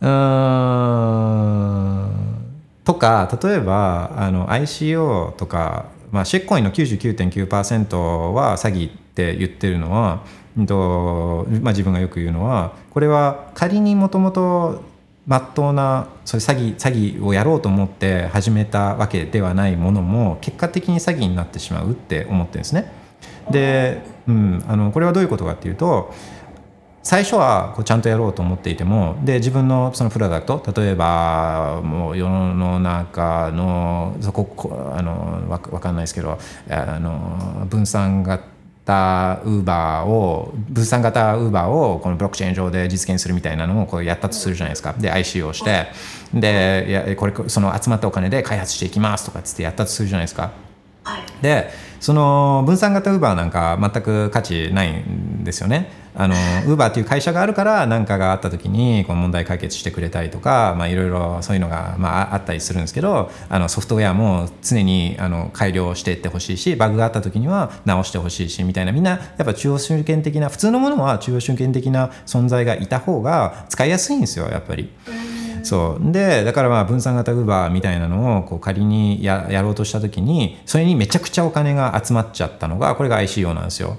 [0.00, 0.06] う
[2.10, 2.44] ん
[2.84, 10.24] とか例えばあの ICO とか、まあ、シェッコインの99.9%は詐欺って言ってるのは、
[10.56, 14.84] うんとまあ、自分がよく言うのはこれは仮にもともと
[15.26, 22.92] まっとうなそれ詐欺詐欺をやろうと思って始めたわけではないものも結果的に詐欺になってしまうって思ってるんですね。
[23.50, 26.14] で、うん、あのこれはどういうことかっていうと
[27.04, 38.54] 最初はこうちゃんとやろうと思っていてもで自分のそのプロダクト例えばもう世の中のそこあのわかんないですけどあの分散型
[38.84, 44.94] 型ウーバーを分散型ウーバーをこのブロックチェーン上で実現するみたいなのをこうやったとするじゃないですか。
[44.98, 45.86] で ICO をして
[46.32, 50.52] でいやこれその集まったお金で開発していきますとかっつってやったとするじゃないですか。
[51.40, 51.70] で
[52.04, 56.34] その分散型ウーバーなんか全く価値ないんですよねあの
[56.66, 74.90] ウーバーっていう会社があるから何かがあった時にこの問題解決してくれたりとかいろいろそういうのが、まあ、あったりするんですけどあのソフトウェアも常にあの改良していってほしいしバグがあった時には直してほしいしみたいなみんなやっぱ中央集権的な普通のものは中央集権的な存在がいた方が使いやすいんですよやっぱり。
[75.64, 83.96] そうでだからまあ分散型ウーバーみたいなのをこう仮にややろうとした時にそれにめちゃくちゃお金が集まっちゃったのがこれが ICO なんですよ。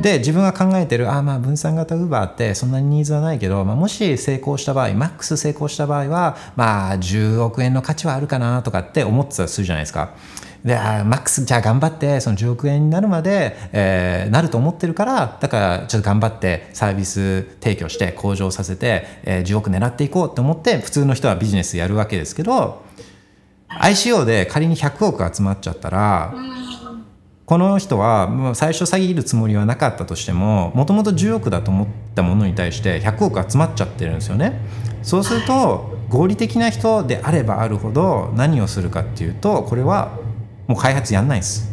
[0.00, 10.14] で自分が考えてるあまあ分散型ウーバーってそんなにニーズはないけど、まあ、もし成功した場合マックス成功した場合はまあ10億円の価値はあるかなとかって思ってたりするじゃないですか。
[10.64, 22.82] でマックスじゃあ頑張ってその10億円になるまで、えー、なると思ってるからだからちょっと頑張ってサービス提供して向上させて、えー、10億狙っていこうって思って普通の人はビジネスやるわけですけど
[23.80, 26.34] ICO で仮に100億集まっちゃったら。
[27.46, 34.60] この人は最初詐欺るつもりはなかったとしてももともと10億だと思ったものに対して100億集まっちゃってるんですよね。
[35.02, 40.12] そうすると合理的な人であればあるほど何をするかっていうとこれは
[40.70, 41.68] もう開発やんないです。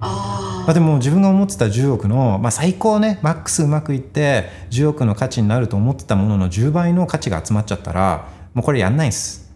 [0.00, 9.52] あでも自分が思ってた10億の、まあ、最高ねマックスうまくいって10億の価値になると思ってたものの10倍の価値が集まっちゃったらもうこれやんないんです。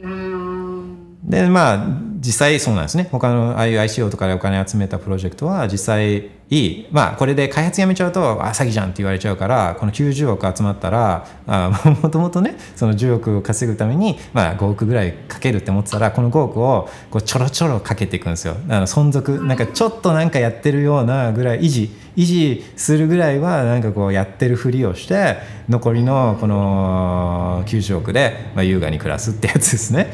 [0.00, 1.86] うーんでまあ
[2.20, 3.08] 実際そうなんですね。
[3.10, 6.86] 他のああいう ICO とかでお金集めたプロジェクトは実際いい。
[6.90, 18.56] まあこれで開発やめちゃうとあ詐欺じゃんって言われちゃうからこの90億集まったらあもともとねその10億を稼ぐために、まあ、5億ぐらいかけるって思ってたらこの5億をこうちょろちょろかけていくんですよ。
[18.68, 25.36] あの存続なんかちょっとなんかやってるようなぐらい維持維持するぐらいはなんかこうやってるふりをして
[25.68, 30.12] 残りのこの90億で、まあ、優雅に暮らすってやつですね。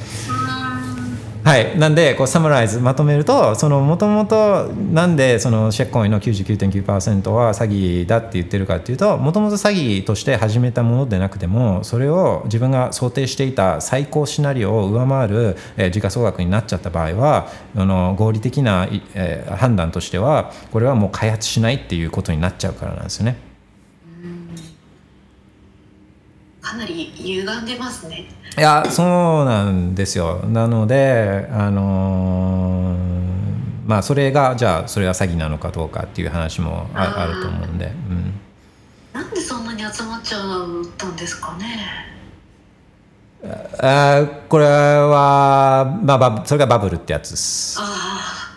[1.45, 23.37] はい、なんでこうサムライズまとめるともともとなんでそのシェッコインの99.9%は詐欺だって言ってるかっていうともともと詐欺として始めたものでなくてもそれを自分が想定していた最高シナリオを上回る、えー時価総額になっちゃった場合はあの合理的な、えー判断としてはこれはもう開発しないっていうことになっちゃうからなんですよね。
[26.65, 28.25] かなり歪んでますね。
[28.57, 29.03] いやそ
[29.43, 30.39] うなんですよ。
[30.47, 33.15] なのであのー
[33.87, 38.33] まあそれがじゃあそれは詐欺なのかどうかっていう話もあると思うんで、うん、
[39.13, 40.41] なんでそんなに集まっちゃっ
[40.97, 41.77] たんですかね。
[43.79, 47.77] あーこれは、まあ、バそれがバブルってやつです。
[47.79, 48.54] あ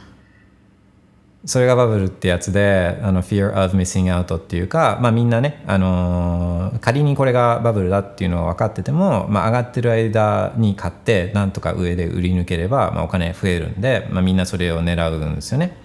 [1.45, 15.77] それがバブルってやつであの fear of missing out っていうか、まあ、みんなね、あのー仮にこれがバブルだっていうのは分かってても、まあ、上がってる間に買ってなんとか上で売り抜ければ、まあ、お金増えるんで、まあ、みんなそれを狙うんですよね。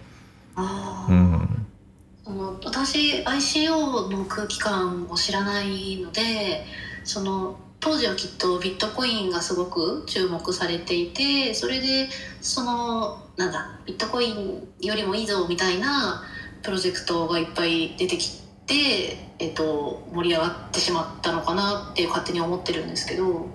[0.55, 1.67] あうん
[2.25, 6.65] その私 ICO の空気感を知らないので
[7.05, 12.09] その当時はきっとビットコインがすごく注目されていてそれで
[12.41, 16.23] そのなんだビットコインよりもいいぞみたいな
[16.63, 23.49] プロジェクトがいっぱい出てきて、えっと、盛り上がってしまったのかなって勝手に思ってるんですけど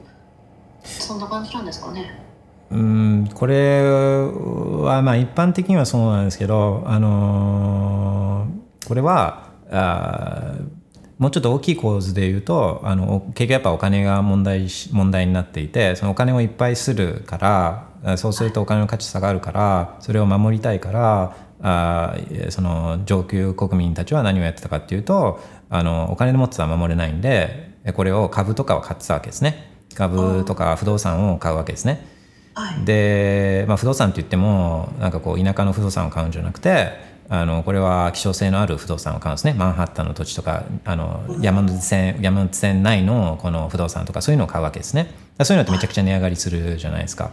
[0.83, 2.21] そんな感じなんですかね。
[2.69, 10.53] うんこれはまあ一般的にはそうなんですけど、あのーこれはあ
[11.17, 25.39] もうちょっと大きい構図で言うとあの結局やっぱお金が問題し問題になっていてそのお金をいっぱいするからあそうするとお金の価値下がるからそれを守りたいからあーその上級国民たちは何をやってたかっていうと
[25.69, 29.75] あのお金で持ってたら守れないんでこれを株とかを買ってたわけですね。
[29.95, 32.05] 株とか不動産を買うわけですね。
[32.53, 36.91] はい、で、まあ、不動産って言ってもなんかこう田舎の不動産を買うんじゃなくて
[37.29, 39.53] あのこれは希少性のある不動産を買うんですね。
[39.53, 45.11] マンハッタンの土地とかあの山手線山手線内のこの不動産とかそういうのを買うわけですね。
[45.43, 47.29] そういうのってめちゃくちゃ値上がりするじゃないですか、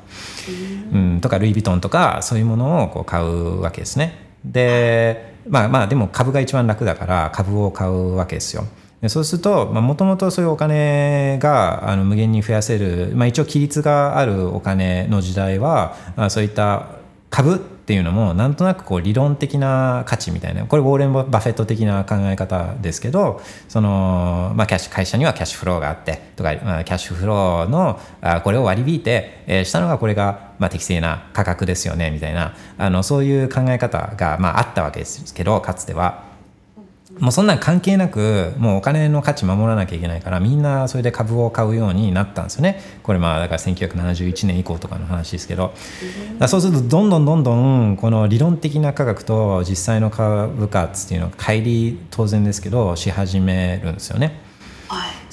[0.93, 4.19] うん、とかルイ・ヴィトンとかそういうものをこう買うわけですね。
[4.45, 8.65] でまあまあでも株が一番楽だから株を買うわけですよ。
[9.09, 15.95] そうするともともとそういうお金があの無限に増やせる、まあ、一応規律があるお金の時代は
[16.31, 16.87] そういった
[17.35, 36.34] 株っていうのもなんとなくこう理論的な価値みたいなこれウォーレン・バフェット的な考え方ですけどその、まあ、キャッシュ会社にはキャッシュフローがあってとか、まあ、キャッシュフローのあこれを割り引いて、えーしたのがこれが、まあ、適正な価格ですよねみたいなあのそういう考え方が、まあ、あったわけですけどかつては。
[37.19, 45.75] もうそんなん関係なくもうお金の価値守らなきゃいけないからみんなそれで株を買うようになったんですよねこれまあだから1971年以降とかの話ですけど
[46.49, 51.63] そうするとどんどんどんどんこの理論的な価格と実際の株価っていうのは乖
[51.95, 54.43] 離当然ですけどし始めるんですよね。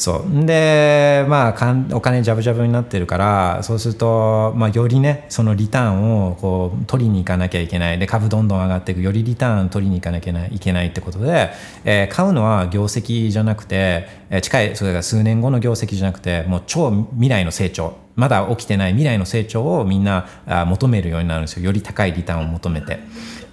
[0.02, 0.46] そう。
[0.48, 8.00] でまあかんお金ジャブジャブになってるからそうすると、まあ、よりねそのリターンをこう取りに行かなきゃいけない。
[8.00, 9.02] で株どんどん上がっていく。
[9.04, 11.52] よりリターン取りに行かなきゃいけないってことで、
[11.86, 17.94] えー買うのは業績じゃなくて、えー近いそれから数年後の業績じゃなくてもう超未来の成長。
[18.16, 21.64] まだ起きてない未来の成長をみんなあ求めるようになるんですよ。
[21.64, 23.00] より高いリターンを求めて。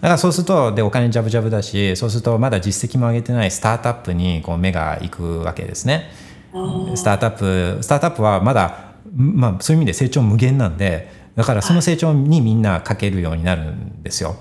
[0.01, 6.11] だからそうするとでお金ジャブジャブだしそうするとまだ実績も上げてないスタートアップにこう目が行くわけですね。
[6.95, 14.37] スタートアップスタートアップはまだ、まあ、そういう意味で成長無限なんでだからその成長にみんなかけるようになるんですよ。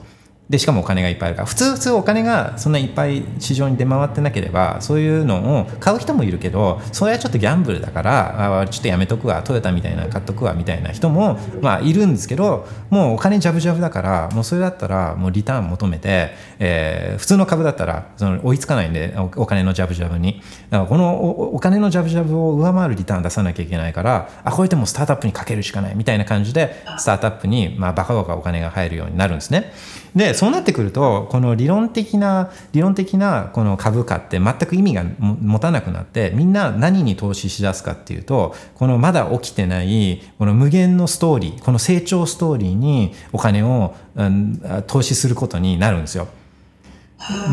[0.50, 29.74] でしかもお金がいっぱいあるから普通普通お金がそんないっぱい市場に出回ってなければそういうのを買う人もいるけどそれはちょっとギャンブルだからあちょっとやめとくわトヨタみたいな買っとくわみたいな人もまあいるんですけどもうお金ジャブジャブだからもうそれだったらもうリターン求めて、えー普通の株だったらその追いつかないんでお金のジャブジャブにだからこのお金のジャブジャブを上回るリターン出さなきゃいけないからあこれでもうスタートアップにかけるしかないみたいな感じでスタートアップにまあバカバカお金が入るようになるんですね。
[30.16, 46.28] でそうなってくるとこの理論的な理論的なこの株価って全く意味が持たなくなってみんな何に投資しだすかっていうとこのまだ起きてないこの無限のストーリーこの成長ストーリーにお金を、うん投資することになるんですよ。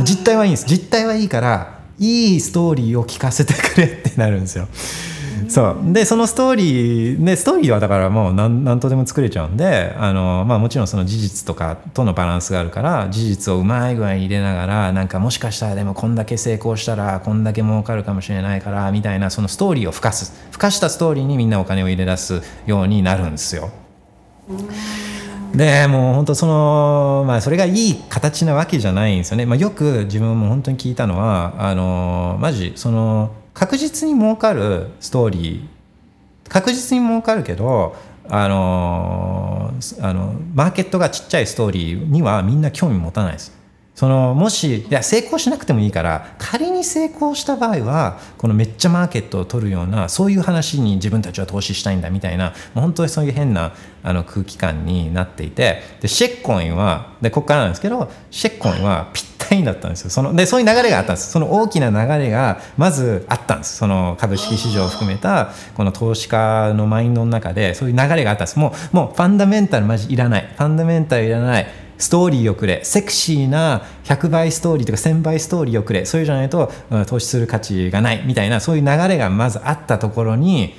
[0.05, 4.69] 実態はいいんです実態はいいからいいストーリーを聞かせてくれってなるんですよ。
[5.49, 5.93] そう。
[5.93, 20.33] でそのストーリーでストーリーはだからもう何何とでも作れちゃうんであの、まあ、もちろんその事実とかとのバランスがあるから事実をうまい具合に入れながらなんかもしかしたらでもこんだけ成功したらこんだけ儲かるかもしれないからみたいなそのストーリーを付加す。
[20.51, 23.71] 付加したストーリーにみんなお金を入れ出すようになるんですよ。
[25.55, 37.97] でもう本当その、まあ、それがいい形なわけじゃないんですよね、まあ、よく自分も本当に聞いたのはあのマジその確実に儲かるストーリー確実に儲かるけど
[38.29, 43.54] あのあのマーケットがちっちゃいストーリーにはみんな興味持たないです。
[43.95, 53.73] そのもしいや成功しなくてもいいから仮に成功した場合はこのめっちゃマーケットを取るようなそういう話に自分たちは投資したいんだみたいなもう本当にそういう変な
[54.03, 60.11] あの空気感になっていてでシェッコインはでここからなんですけどシェッコインはぴったりだったんですよ。
[60.11, 61.31] そのでそういう流れがあったんです。
[61.31, 63.77] その大きな流れがまずあったんです。
[63.77, 68.59] その株式市場を含めたこの投資家のマインドの中でそういう流れがあったんです。
[68.59, 70.53] もうもうファンダメンタルマジいらない。
[70.57, 71.84] ファンダメンタルいらない。
[71.99, 76.71] ストーリーをくれセクシーな100倍ストーリーとか1000倍ストーリーをくれそういうじゃないと、
[77.07, 80.75] 投資する価値がないみたいなそういう流れがまずあったところに、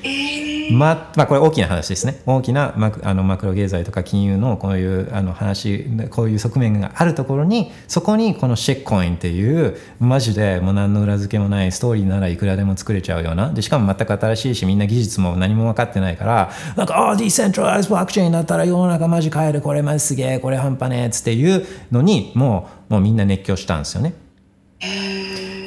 [0.71, 2.21] ままあ、これ大きな話ですね。
[2.25, 13.51] 大きなマクあのマクロ経済とか金融のこういうあの話こういう側面があるところにそこにこのシェッコインっていうマジでもう何の裏付けもないストーリーならいくらでも作れちゃうような。
[13.51, 19.61] でしかも全く新しいしみんな技術も何も分かってないからなんか「ああディーセントライズブロックチェーンだったら世の中マジ変える。
[19.61, 20.39] これマジすげえ。
[20.39, 24.13] これ半端ねえ」っつっていうのにもうもうみんな熱狂したんですよね。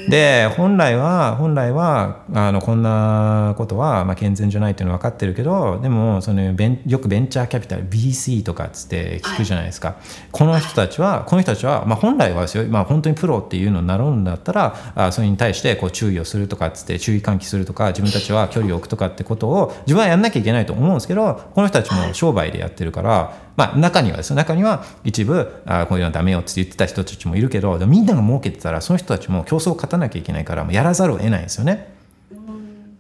[0.09, 9.97] で本来は本来はあのこんなことはまあ健全じゃないっていうのは分かってるけどでもそのベンよくベンチャーキャピタル VC とかっつって聞くじゃないですか、
[10.33, 24.37] この人たちはこの人たちは、まあ、本来はですよ、まあ、本当にプロっていうのになろうんだったらあそれに対してこう注意をするとかっつって注意喚起するとか自分たちは距離を置くとかってことを自分はやんなきゃいけないと思うんですけどこの人たちも商売でやってるから、まあ、中にはですよ。
[24.37, 31.93] 中には一部あこういうのはダメよって言ってた人たちもいるけどみんなが儲けてたらその人たちも競争を勝たなきゃいけないからもうやらざるを得ないんですよね。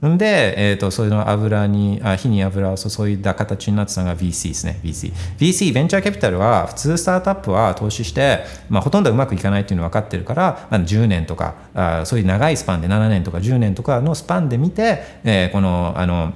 [0.04, 4.80] んで、えー、とそういうの油にあ火に油を注いだ形になってたのが VC ですね。
[4.82, 16.32] VC VC ベンチャーキャピタルは普通スタートアップは投資して、まあ、ほとんどうまくいかないっていうの分かってるから、まあ、10年とかあそういう長いスパンで7年とか10年とかのスパンで見て、えーこのあの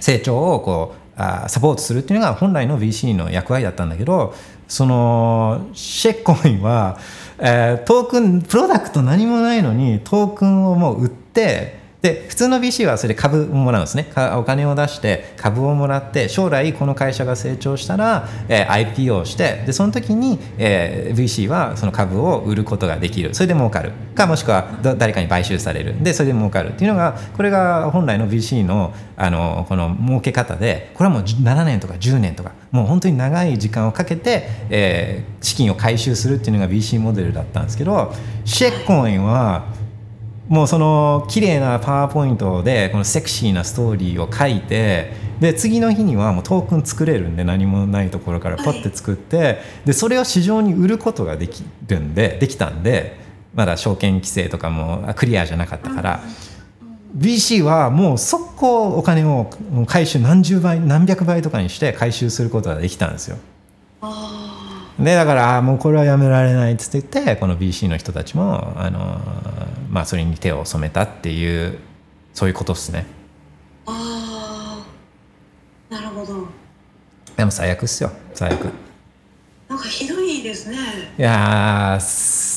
[0.00, 4.34] 成長をこうあサポートするっていうのが本来の VC の役割だったんだけど
[4.66, 6.98] そのシェッコインは、
[7.38, 14.04] えートークンプロダクト何もないのにトークンをもう売ってで普通の VC はそれで株をもらうんですね。
[14.04, 23.34] かお金を出して株をもらって将来この会社が成長したら、えー IPO をしてでその時に、えー VC はその株を売ることができる。
[23.34, 23.92] それで儲かる。
[24.14, 26.02] かもしくはだ誰かに買収される。
[26.02, 38.12] でそれで儲かるっていうのがこれが本来の VC のあのこの儲け方でこれはもう7年とか10年とかもう本当に長い時間をかけて、えー資金を回収するっていうのが VC モデルだったんですけど
[38.44, 39.66] シェッコインは
[40.48, 53.16] もうその綺麗なパワーポイントでこのセクシーなストーリーを書いてで次の日にはもうトークン作れるんで何もないところからポッて作ってでそれを市場に売ることができるんでできたんで
[53.54, 56.20] まだ証券規制とかもあクリアじゃなかったから。
[57.16, 59.48] BC はもう速攻お金を
[59.86, 63.38] 回収何十倍何百倍とかにして回収することができたんですよ。
[64.98, 71.78] でだからもうこれはやめられないっつって言ってこの BC の人たちもあのーまあそれに手を染めたっていう
[72.32, 73.06] そういうことっすね。
[73.86, 74.84] あ
[75.90, 76.48] あなるほど。
[77.36, 78.70] でも最悪っすよ最悪。
[79.68, 80.76] なんかひどいですね。
[81.16, 81.98] いや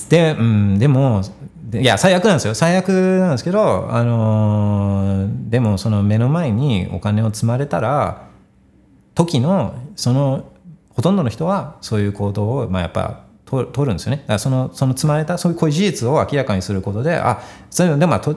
[0.09, 1.21] で,、うん、でも
[1.69, 2.55] でいや最悪なんですよ。
[2.55, 8.27] 最悪なんですけどあのーでもその目の前にお金を積まれたら
[9.15, 10.51] 時のその
[10.97, 14.25] ほとんどの人はそういう行動を、まあ、やっぱ取るんですよね。
[14.39, 18.35] そのその積まれたそういうこういう事実を明らかにすることであそれでもと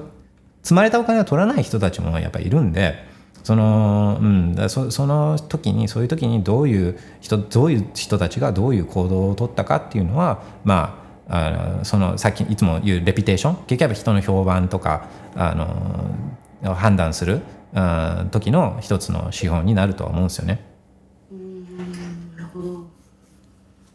[0.63, 3.11] 積まれたお金を取らない人たちもやっぱりいるんで
[3.43, 17.41] そのうん、だそその時にそういう時にどういう人どういう人たちがどういう行動を取ったかっていうのはまああのそのさっきいつも言うレピテーション結局は人の評判とかあの判断する
[17.73, 20.67] うん時の一つの指標になるとは思うんですよね。
[21.33, 22.87] うんなるほど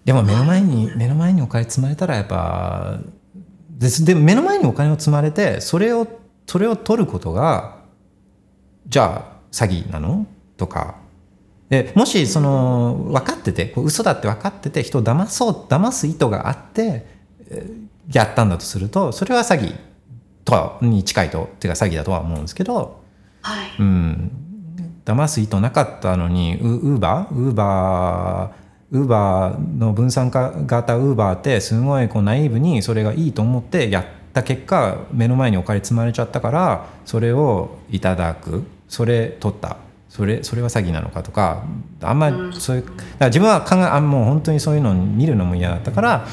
[0.06, 3.00] でも目の前に目の前にお金積まれたらやっぱ
[3.70, 6.08] ですで目の前にお金を積まれてそれを
[6.48, 7.80] それを取ることが
[8.88, 10.26] じゃあ詐欺なの？
[10.58, 10.96] とか。
[11.70, 17.08] でもしその分かっててこう嘘だって分かってて人を騙そう騙す意図があって
[17.50, 19.76] えーやったんだとするとそれは詐欺
[20.44, 23.02] とはに近いとっていうか詐欺だとは思うんですけど、
[23.42, 24.32] はい、うん、
[25.04, 28.65] 騙す意図なかったのにウウーバーウーバー
[28.96, 38.64] ウーバーの分散化型ウーバーってすごいこうナイーブにそれがいいと思ってやった結果目の前にお金積まれちゃったからそれをいただく。
[38.88, 39.78] それ取った。
[40.08, 41.66] それそれは詐欺なのかとか
[42.02, 46.28] あんまりそういうだから自分は考えあもう本当にそういうのを見るのも嫌だったから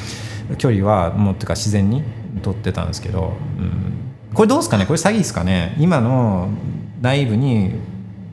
[0.58, 2.04] 距離はもうっていうか自然に
[2.42, 3.94] 取ってたんですけど、うん、
[4.34, 4.86] これどうですかね？
[4.86, 5.74] これ詐欺ですかね？
[5.80, 6.48] 今の
[7.00, 7.72] 内部に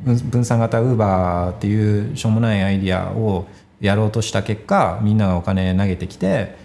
[0.05, 3.47] 分分散型ウーバーっていうしょうもないアイディアを
[3.81, 6.57] やろうとした結果みんながお金投げてきて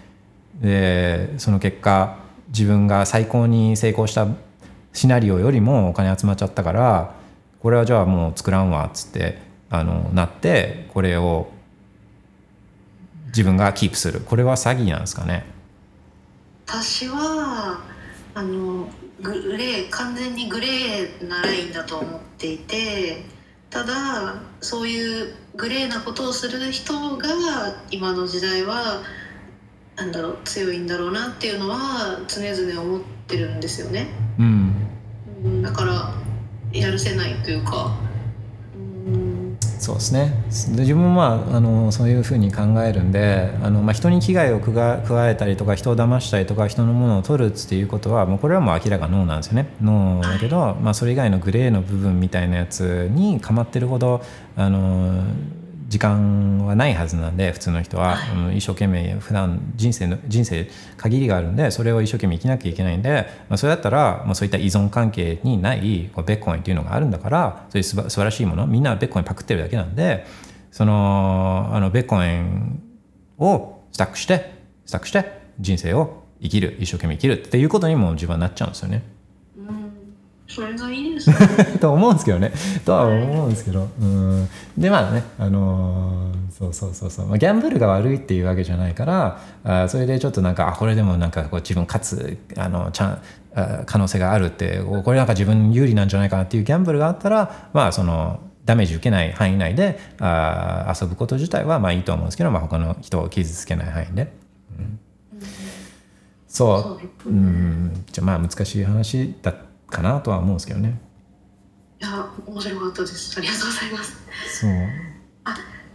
[0.61, 2.17] でその結果
[2.49, 4.27] 自分が最高に成功した
[4.93, 7.15] シナリオよりもお金集まっちゃったから
[7.59, 9.39] これはじゃあもう作らんわっつって
[9.69, 11.49] あのなってこれを
[13.27, 14.21] 自分がキープする。
[14.21, 15.45] これは詐欺なんですかね？
[16.67, 17.81] 私は
[18.33, 18.87] あの
[19.21, 23.25] グレー完全にグレーなラインだと思っていて
[23.69, 27.27] ただそういうグレーなことをする人が
[27.91, 29.01] 今の時代は
[29.95, 34.07] なんだろう強いんだろうなっていうのは常々思ってるんですよね。
[34.37, 34.75] うん
[35.43, 36.13] うんだから
[36.73, 37.97] やるせないというか。
[39.75, 40.33] うんそうですね。
[40.75, 49.67] で自分もまああのそういうふうに考えるんであの、まあ、人に危害を加加えたりとか人を騙したりとか人のものを取るっていうことはもうこれはもう明らかノーなんですよね。
[49.81, 54.21] ノーだけど、まあ、それ以外のグレーの部分みたいなやつにかまってるほど
[54.55, 55.23] あの
[55.87, 70.25] 時間はないはずなんで普通の人は、はいうん一生懸命普段人生の人生限りがあるんでそれを一生懸命生きなきゃいけないんで、まあ、それだったら、まあ、そういった依存関係にないこうベッコインっていうのがあるんだからそういうすば素晴らしいものみんなはベッコインパクってるだけなんで
[70.71, 72.81] そのあのベッコイン
[73.37, 74.53] をスタックして
[74.85, 79.14] スタックして人生を生きる一生懸命生きるっていうことにも自分はなっちゃうんですよね。
[80.61, 81.35] うんそれがいいですね。
[81.81, 82.51] と思うんですけどね。
[82.85, 83.87] とは思うんですけど。
[83.99, 84.49] うん。
[84.77, 93.17] でまあねあのーそうそうそうそう、まあ、ギャンブルが悪いっていうわけじゃないからあーそれでちょっとなんかあこれでもなんかこう自分勝つあのチャン
[93.55, 104.31] あ可能性があるってこれなんか自分有利なんじゃないかなっていうギャンブルがあったらまあそのダメージ受けない範囲内であー遊ぶこと自体はまあいいと思うんですけど、まあ、他の人を傷つけない範囲で。
[104.79, 104.99] うん。
[106.47, 107.01] そう。
[107.21, 108.05] そうん。
[108.11, 109.53] じゃあまあ難しい話だ
[109.87, 110.99] かなとは思うんですけどね。
[112.01, 113.37] いや面白かったです。
[113.37, 114.17] ありがとうございます。
[114.59, 114.71] そう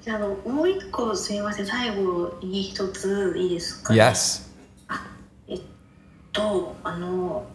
[0.01, 4.49] じゃああのもう一個すみません最後に一ついいですか、Yes
[6.33, 7.47] とあの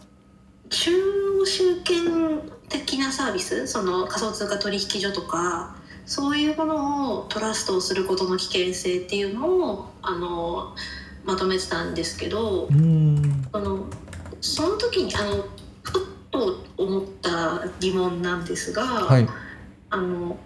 [0.70, 0.92] 中
[1.40, 3.66] 央集権的なサービス？
[3.66, 10.76] その仮想通貨取引所とかそういうものをトラストをすることの危険性っていうのをあの
[11.24, 13.86] まとめてたんですけどうんその
[14.40, 15.46] その時にあの
[16.36, 19.26] と思った疑問なんですが、はい。
[19.88, 20.36] あの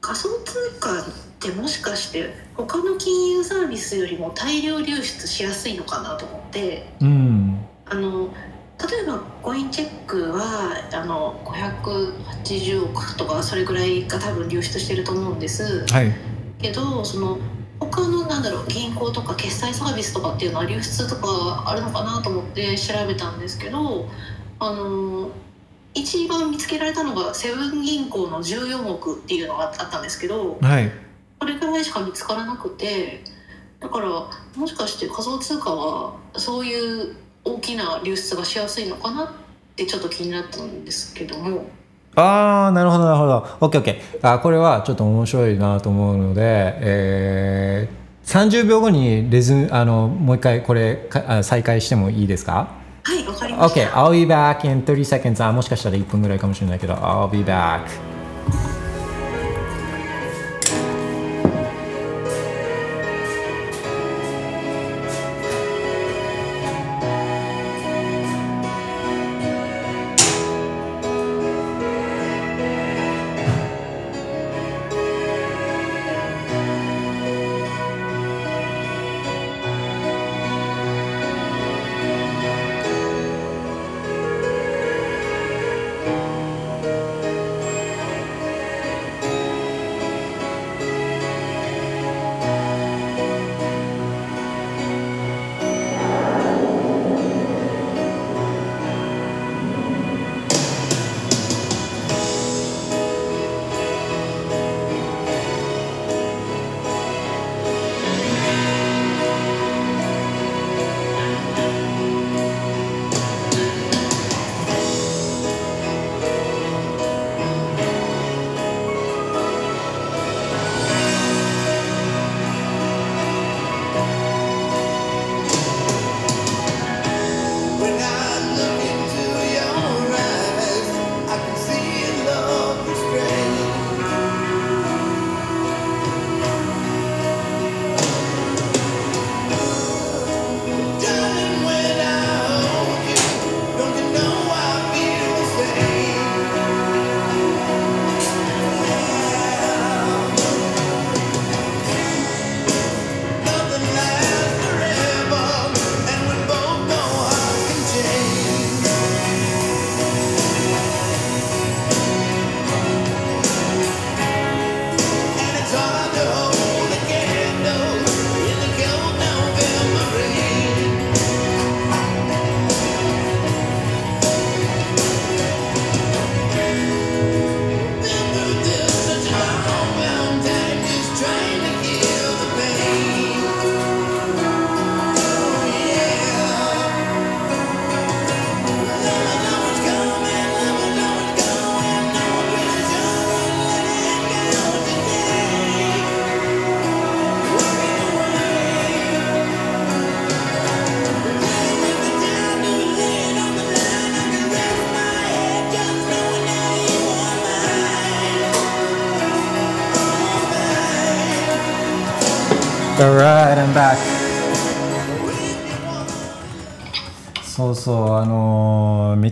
[0.00, 1.04] 仮想通貨っ
[1.40, 7.60] てもしかして他の金融サービスよりも大量流出しやすいのかなと思ってうん。
[7.84, 8.32] あの
[8.78, 15.86] 例えばコインチェックはあの580億とかそれぐらいが多分流出してると思うんです。
[15.86, 16.12] はい。
[16.58, 17.38] けどその
[17.80, 24.08] 他のなんだろう銀行とか決済サービスとかっていうのは流出とかあるのかなと思って調べたんですけど
[24.58, 25.30] あの
[25.94, 30.90] 一番見つけられたのがセブン銀行の14億っていうのがあったんですけどはい。
[31.38, 33.22] これぐらいしか見つからなくて
[33.80, 34.08] だから
[34.56, 39.28] もしかして仮想通貨はそういう大きな流出がしやすいのかなっ
[39.76, 41.66] てちょっと気になったんですけども。
[42.14, 43.40] ああなるほどなるほど。
[43.60, 46.40] OKOK あこれはちょっと面白いなと思うので、
[46.80, 52.68] えー、30秒後にレズあのもう一回これかあ再開してもいいですか？
[53.05, 57.81] はいわかりました ?OK I'll be back in 30 seconds あもしかしたら1分ぐらいかもしれないけど I'll be back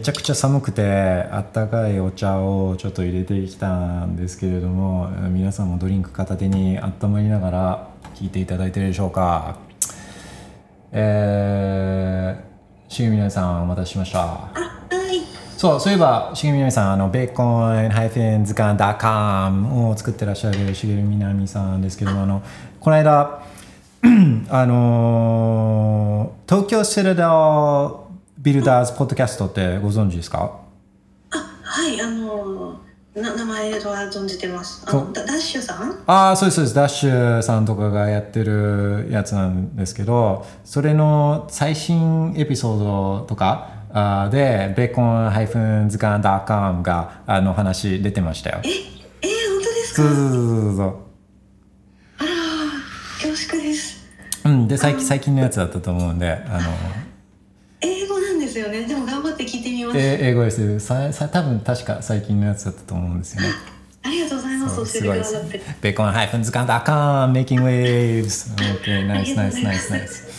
[0.04, 0.82] ちゃくちゃ寒くて
[1.32, 9.56] あったかいお茶をちょっと入れてきたんですけれども皆さんもドリンク片手に温まりながら聞いていただいてるでしょうか。
[10.92, 14.20] えー、しげみなみさんお待たせしました。
[14.20, 15.22] あはい。
[15.56, 22.42] そうそういえばしげみなみさんあのベーコン図鑑 .com を作ってらっしゃるしげみなみさんですけどもあの
[22.78, 23.42] この間
[24.50, 28.03] あのー東京セレダー
[28.44, 30.60] ビルダーズポッドキャストってご存知ですか？
[31.30, 32.78] あはいあの
[33.14, 33.78] な名前は
[34.12, 34.84] 存じてます。
[34.86, 36.02] あのダダッシュさん？
[36.06, 36.74] ああそうですそうです。
[36.74, 48.60] ダッシュさんとかがやってるやつなんですけどそれの最新エピソードとかあーでベーコン図鑑 .com があの話出てましたよ。
[48.62, 50.02] ええー、本当ですか？
[50.02, 50.96] そうそうそうそう
[52.18, 52.28] あら
[53.22, 54.04] 恐縮です。
[54.44, 56.68] うん、で最近最近のやつだったと思うんであの
[57.80, 63.48] 英語なんですよねでも頑張って聞いてみます、え英語ですささ多分確か最近のやつだったと思うんですよね。
[64.02, 64.86] ありがとうございます。
[64.86, 65.60] すごいですくださって。
[65.80, 70.34] ベーコン図鑑 .com making waves OK ナイスナイスナイスナイス。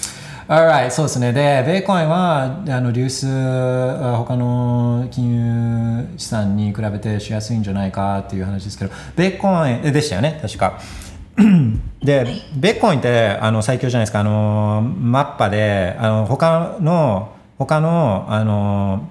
[0.48, 1.34] Alright そうですね。
[1.34, 10.80] でベーコンはあの流出あ他の金融資産に比べてしやすいんじゃないかっていう話ですけどベーコンえでしたよね確か。
[12.02, 14.20] で、ベーコンってあの最強じゃないですか。
[14.20, 19.10] あのマッパであの他の他のあの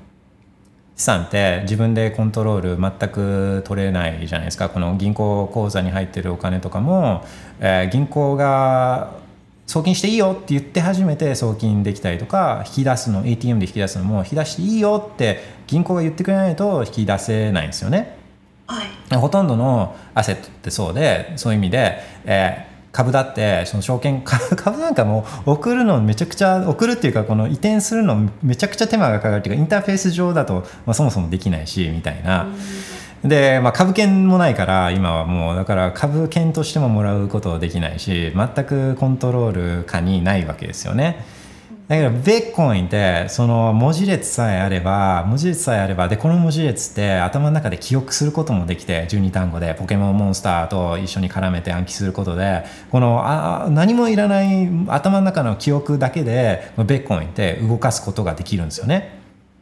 [0.97, 7.25] 資産って自分でコントロール全く取れないじゃないですかこの銀行口座に入ってるお金とかも、
[7.61, 9.23] えー銀行が
[9.67, 18.19] 送金していいよって言って初めて送金できたりとか引き出すの ATM で引き出すのも引き出していいよって銀行が言ってくれないと引き出せないんですよね。
[18.67, 32.47] はいほとんどのアセットってそうでそういう意味で、えー株だってその証券 株なんかも送るのめちゃくちゃ送るっていうかこの移転するのめちゃくちゃ手間がかかるっていうかインターフェース上だと、まあ、そもそもできないしみたいな。
[33.25, 41.25] で、まあ、株券もないから今はもうだから株券としてももらうことできないし全くコントロール下にないわけですよね。
[41.87, 59.19] だけどベッコインってその文字列さえあれば文字列さえあればでこの文字列って頭の中で記憶することもできて12単語でポケモンモンスターと一緒に絡めて暗記することでこのあ何もいらない頭の中の記憶だけでベッコインって動かすことができるんですよね。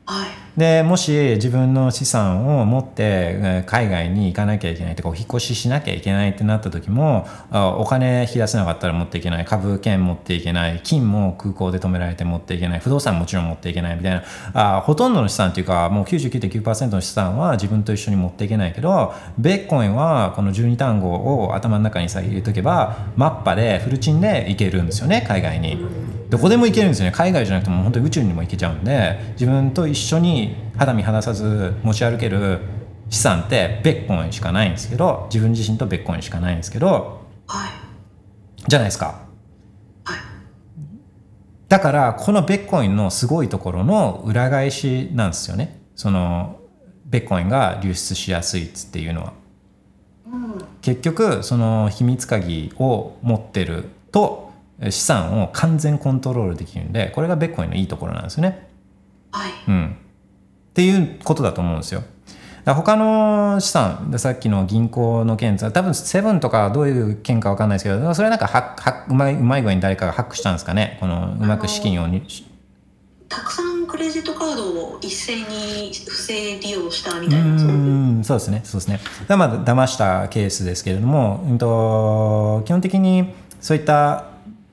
[0.07, 21.11] はいでもし自分の資産を持って海外に行かなきゃいけないとかお引っ越ししなきゃいけないってなった時もお金引き出せなかったら持っていけない株券持っていけない金も空港で止められて持っていけない不動産もちろん持っていけないみたいなあほとんどの資産っていうかもう99.9%の資産は自分と一緒に持っていけないけどベッコインはこの12単語
[21.45, 26.22] を頭の中にさ入れとけばマッパでフルチンで行けるんですよね海外に。
[26.33, 27.13] どこでも行けるんですよね。
[27.13, 32.61] 海外じゃなくても本当に宇宙にも行けちゃうんで自分と一緒に肌身離さず持ち歩ける
[33.11, 37.71] 資産ってベッコインしかないんですけど自分自身とベッコインしかないんですけどはい。
[38.67, 39.27] じゃないですか。
[40.05, 40.19] はい。
[41.69, 45.83] だからこのベッコインのすごいところの裏返しなんですよね。
[45.97, 46.61] その
[47.05, 49.33] ベッコインが流出しやすいっていうのは。
[50.33, 50.65] うん。
[50.81, 54.42] 結局その秘密鍵を持ってると
[54.91, 58.69] 資産を完全コントロールできるんでこれがベッコインのいいところなんですよね。
[59.31, 59.53] はい。
[59.69, 59.97] うん、
[60.71, 62.03] っていうことだと思うんですよ。
[62.65, 70.97] 他の資産でさっきの銀行の件多分セブンとかどういう件か分かんないですけどそれはなんかハッハッうまいうまい具合に誰かがハックしたんですかね？
[71.01, 72.23] このうまく資金をに
[73.29, 78.61] たくさんクレジットカードを一斉に不正利用したみうたいなそうですね。
[78.63, 79.01] そうですね。
[79.27, 84.27] だまあ騙したケースですけれども、うん、と基本的にそういった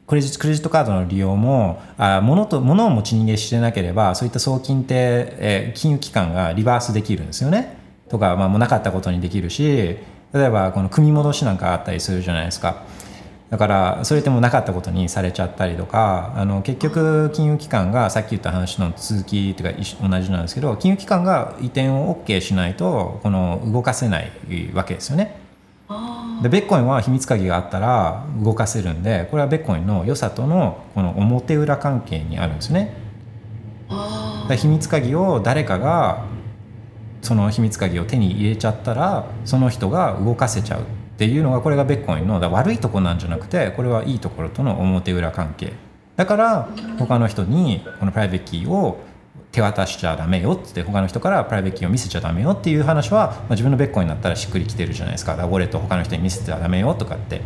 [0.10, 4.96] クレジットカードの利用もあ物と物を持ち逃げしてなければそういった送金って、
[5.38, 7.78] え金融機関がリバースできるんですよね
[8.10, 9.98] とか、まあ、もうなかったことにできるし
[10.34, 12.84] 例えばこの組み戻しなんかあったりするじゃないですか
[13.52, 24.32] だからそれってもなかったことにされちゃったりとかあの結局金融機関がさっき言った話の続きというか同じなんですけど金融機関が移転を OK しないとこの動かせない
[24.74, 25.49] わけですよね。
[25.90, 32.96] あでビットコインは秘密鍵があったら動かせるんでこれはビットコインの良さとのこの表裏関係にあるんですね。
[34.56, 36.26] 秘密鍵を誰かが
[37.22, 40.84] その秘密鍵を手に入れちゃったらその人が動かせちゃうっ
[41.18, 45.74] ていうのがこれがビットコインの悪いとこなんじゃなくてこれはいいところとの表裏関係。
[46.16, 49.00] だから他の人にこのプライベートキーを
[49.52, 55.32] 手渡しちゃダメよって他の人からプライベートキーを見せちゃダメよっていう話は、まあ、自分のビットコインだったらしっくりきてるじゃないですか。
[55.32, 57.42] だからウォレットを他の人に見せちゃダメよとかって。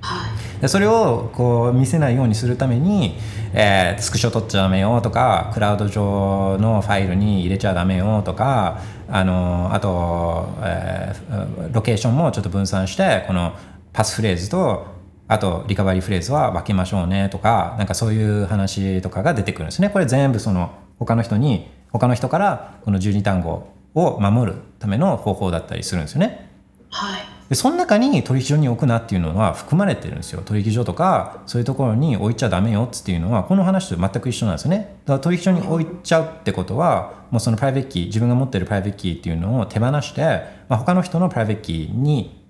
[0.00, 0.26] は
[0.58, 0.60] い。
[0.60, 3.16] でそれをこう見せないようにするために、
[3.54, 13.52] えースクショ取っちゃダメよとかクラウド上のファイルに入れちゃダメよとかあのあと、えーロケーションもちょっと分散してこの
[13.92, 14.86] パスフレーズと
[15.28, 19.90] あとリカバリーフレーズは分けましょうねとかなんかそういう話とかが出てくるんですね。
[19.90, 26.50] これ全部その他の人に他の人からこの12単語を守るための方法だったりするんですよね。
[26.90, 27.20] はい。
[27.48, 30.42] でその中に取引所に置くなっていうのは含まれてるんですよ。
[30.42, 34.96] 取引所とかそういうところに置いちゃダメよっていうのはこの話と全く一緒なんですよね。
[35.06, 42.44] だから取引所に置いちゃうってことはもうそのプライベートキー自分が持ってるプライベートキーっていうのを手放して、まあ、他の人のプライベートキーに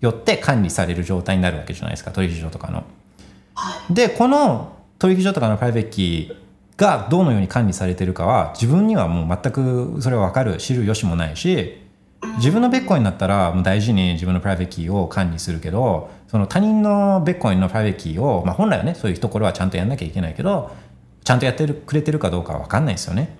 [0.00, 2.84] よって管理される状態になるわけじゃないですか取引所とかの。
[3.54, 3.94] はい。
[3.94, 6.43] でこの取引所とかのプライベートキー
[6.76, 11.80] がどのように管理されてるかは自分にはもう全くそれは分かる知る由もないし
[12.38, 20.74] 自分のビットコインだったらもう大事に自分のプライベートキーを管理するけどその他人のビットコインのプライベートキーを、まあ、本来はねそういうところはちゃんとやんなきゃいけないけど
[21.22, 23.36] ちゃんとやってるくれてるかどうかは分かんないですよね。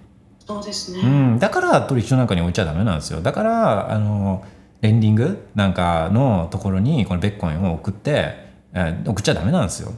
[0.46, 3.20] そうですね、うん、だから取引所なんかに置いちゃダメなんですよ。
[3.20, 4.44] だからあの
[4.82, 8.44] レンディングなんかのところにこのビットコインを送って、
[8.74, 9.94] えー送っちゃダメなんですよ、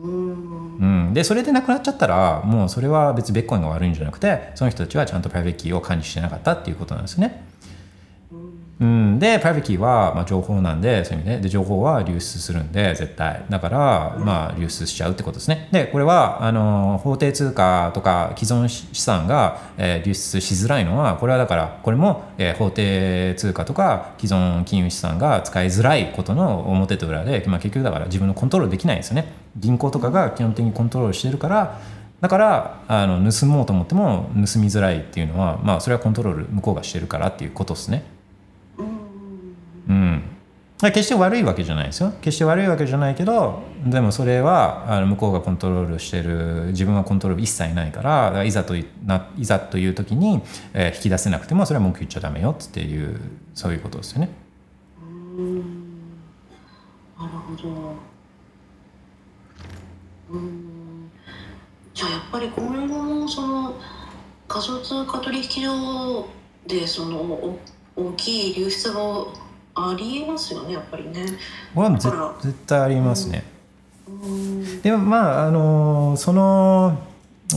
[0.00, 7.47] うん、でそれでなくなっちゃったらもうそれは別にビットコインが悪いんじゃなくてその人たちはちゃんとプライベートキーを管理してなかったっていうことなんですね。
[8.80, 11.42] うん、でプライベキーはまあ情報なんでそういう意味で。
[11.42, 13.44] で情報は流出するんで絶対。
[13.50, 15.68] だからまあ流出しちゃうってことですね。
[15.72, 29.32] でこれはあの法定通貨とか既存資産が、えー流出しづらいのはこれはだからこれも、えー法定通貨とか既存金融資産が使いづらいことの表と裏で、まあ、結局だから自分のコントロールできないんですよね。
[29.56, 31.80] 銀行とかが基本的にコントロールしてるから
[32.20, 38.17] だからあの盗もうと思っても盗みづらいっていうのはまあそれはコントロール向こうがしてるからっていうことですね。
[39.88, 40.22] うん、
[40.80, 42.12] 決して悪いわけじゃないですよ。
[42.20, 50.42] 決して悪いわけじゃないけどでもそれはあの向こうがコントロールしてる自分はコントロール一切ないからからいざといないざという時に、
[50.74, 53.20] えー引き出せなくてもそれは文句言っちゃダメよっていう
[53.54, 54.30] そういうことですよね。
[57.18, 57.94] なるほど。
[60.30, 61.10] うん。
[61.94, 63.74] じゃあやっぱり今後もその
[64.48, 66.28] 仮想通貨取引所
[66.66, 67.58] でそのお
[67.96, 69.00] 大きい流出が
[69.86, 71.26] ありえますよねやっぱりね。
[71.74, 73.44] これは絶絶対ありますね。
[74.08, 76.98] うんでもまああのその、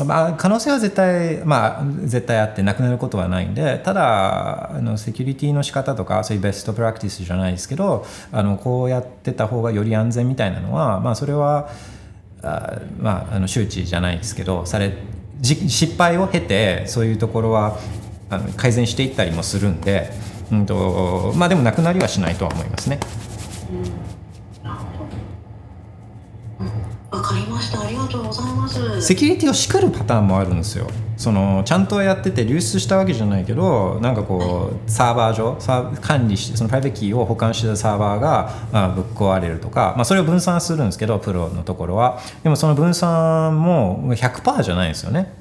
[0.06, 11.70] まあ、可能性は絶対まあ絶対あってなくなることはないんでただあのセキュリティの仕方とかそういうベストプラクティスじゃないですけどあのこうやってた方がより安全みたいなのはまあそれは
[12.44, 14.94] あまああの周知じゃないですけどされ
[15.40, 17.78] じ失敗を経てそういうところは
[18.30, 20.10] あの改善していったりもするんで、
[20.52, 23.00] うんとまあでもなくなりはしないとは思いますね。
[27.10, 27.82] わかりました。
[27.82, 29.02] ありがとうございます。
[29.02, 30.88] セキュリティをしくるパターンもあるんですよ。
[31.18, 42.20] そのちゃんとやってて流出したわけじゃないけどなんかこうサーバー上サー管理してそのプライベートキーを保管してたサーバーが、まあ、ぶっ壊れるとか、まあ、それを分散するんですけどプロのところは。
[42.44, 45.41] でもその分散も100%じゃないんですよね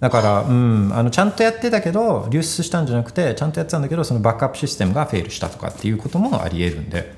[0.00, 7.12] だから、うん、あのちゃんとやってたけど流出したんじゃなくてちゃんとやってたんだけどそのバックアップシステムが fail したとかっていうこともありえるんで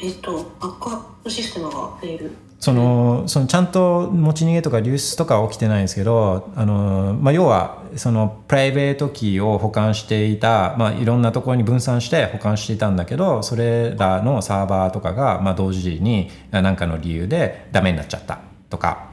[0.00, 2.30] えっとバックアップシステムが fail。
[2.60, 18.40] そのそのちゃんと持ち逃げとか流出とかは起きてないんですけどあの、まあ、要はそのプライベートキーを保管していた、まあ、いろんなところに分散して保管していたんだけどそれらのサーバーとかが、まあ、同時に何かの理由でダメになっちゃった
[18.70, 19.07] とか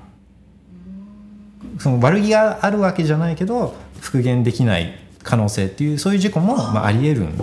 [1.79, 7.33] その悪気があるわけじゃないけど復元できない可能性っていうそういう事故も、まあ、ありえるん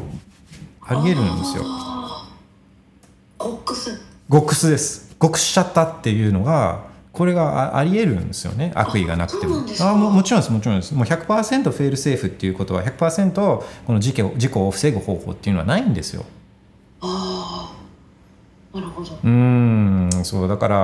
[0.81, 1.65] ありえるんですよ。
[3.39, 5.15] コックスゴックスです。
[5.19, 8.73] ゴックスしちゃったっていうのがこれがあありえるんですよね。
[8.75, 9.65] 悪意がなくても。
[9.81, 10.95] あももちろんですもちろんです。
[10.95, 16.25] もう100%フェイルセーフっていうことは100%この事故事故を防ぐ方法っていうのはないんですよ。
[17.01, 17.32] ああ
[18.75, 19.11] なるほど。
[19.23, 20.77] うんそうだから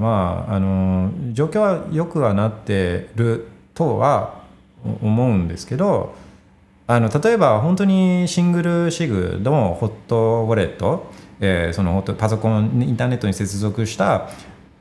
[0.00, 4.42] まああの状況は良くはなってるとは
[5.02, 6.14] 思うんですけど
[6.86, 11.10] あの例えば本当にシングルシグのホットウォレット、
[11.40, 14.28] えーそのホットパソコンインターネットに接続した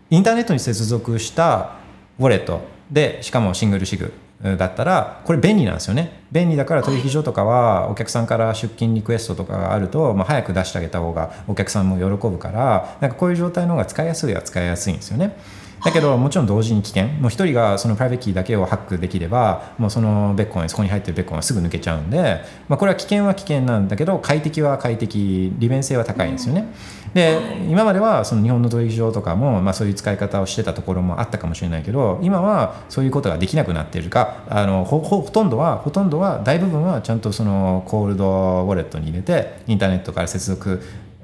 [0.10, 1.76] インターネットに接続した
[2.18, 6.22] ウォレットでしかもシングルシグだったらこれ便利なんですよね。
[6.32, 15.36] 便利だから取引所とかはお客さんから出勤リクエストとかがあると、まあ、早く出してあげた方がお客さんも喜ぶからなんかこういう状態の方が使いやすいは使いやすいんですよね。
[15.84, 26.74] だけどもちろん同時に危険もう一人がそのプライベートキーだけをハックできればもうそのビットコインそこに入ってるビットコインはすぐ抜けちゃうんで、まあ、これは危険は危険なんだけど快適は快適利便性は高いんですよね。
[27.14, 27.40] で
[27.70, 38.26] 今まではその日本の取引所とかも、まあ、そういう使い方をしてたところもあったかもしれないけど今はそういうことができなくなってるかあのほほほとんどはほとんどは大部分はちゃんとそのコールド
[38.64, 40.82] ウォレットに入れてインターネットから接続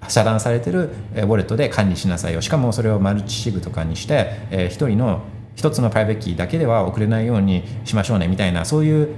[0.10, 2.42] 遮断されてるえーウォレットで管理しなさいよ。
[2.42, 5.22] しかもそれをマルチシグとかにして、えー一人の
[5.56, 8.28] 一つのプライベートキーだけでは送れないようにしましょうね。
[8.28, 9.10] みたいなそういう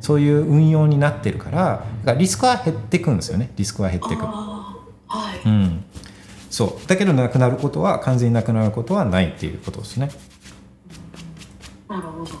[0.00, 3.50] そういう運用になってるからだからリスクは減っていくんですよね。
[3.56, 4.24] リスクは減っていく。
[4.24, 5.84] はい、うん、
[6.50, 6.86] そう。
[6.86, 10.10] だけどなくなることは完全になくなることはないっていうことですね。
[11.88, 12.32] なるほど。
[12.32, 12.40] やっ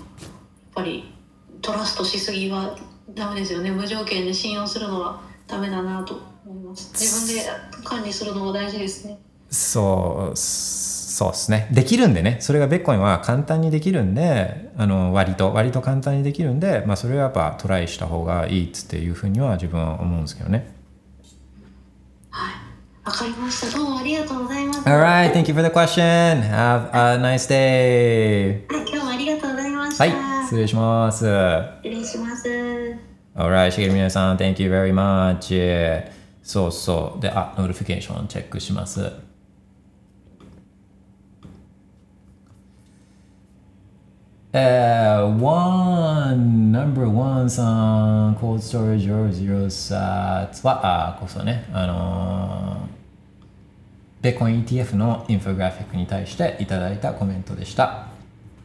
[0.74, 1.14] ぱり
[1.62, 2.76] trust しすぎは
[3.14, 3.70] ダメですよね。
[3.70, 6.90] 無条件で信用するのはダメだなと思います。
[6.94, 9.18] 自分で管理するのが大事ですね。
[9.50, 11.68] そうそうですね。
[11.72, 12.38] できるんでね。
[12.40, 20.74] それがベッコインは簡単にできるんであの割と割と簡単にできるんで、まあ、それはやっぱトライした方がいいっつっていうふうには自分は思うんですけどね。
[22.30, 22.54] はい。
[23.04, 23.78] わかりました。
[23.78, 24.80] どうもありがとうございます。
[24.80, 26.42] Alright, thank you for the question.
[26.42, 28.66] Have a nice day.
[28.72, 31.24] はい今日もありがとうございました、はい、失礼します。
[31.24, 31.28] 失
[31.84, 32.48] 礼します。
[33.34, 36.17] Alright, しげる皆さん、Thank you very much.
[36.48, 37.20] そうそう。
[37.20, 39.12] で、あ、 notification チェックします。
[44.54, 58.06] えー、one, number one さん、cold storage or zero sat は、あ、こそね、あのー、ベコン ETF のインフォグラフィックに対していただいたコメントでした。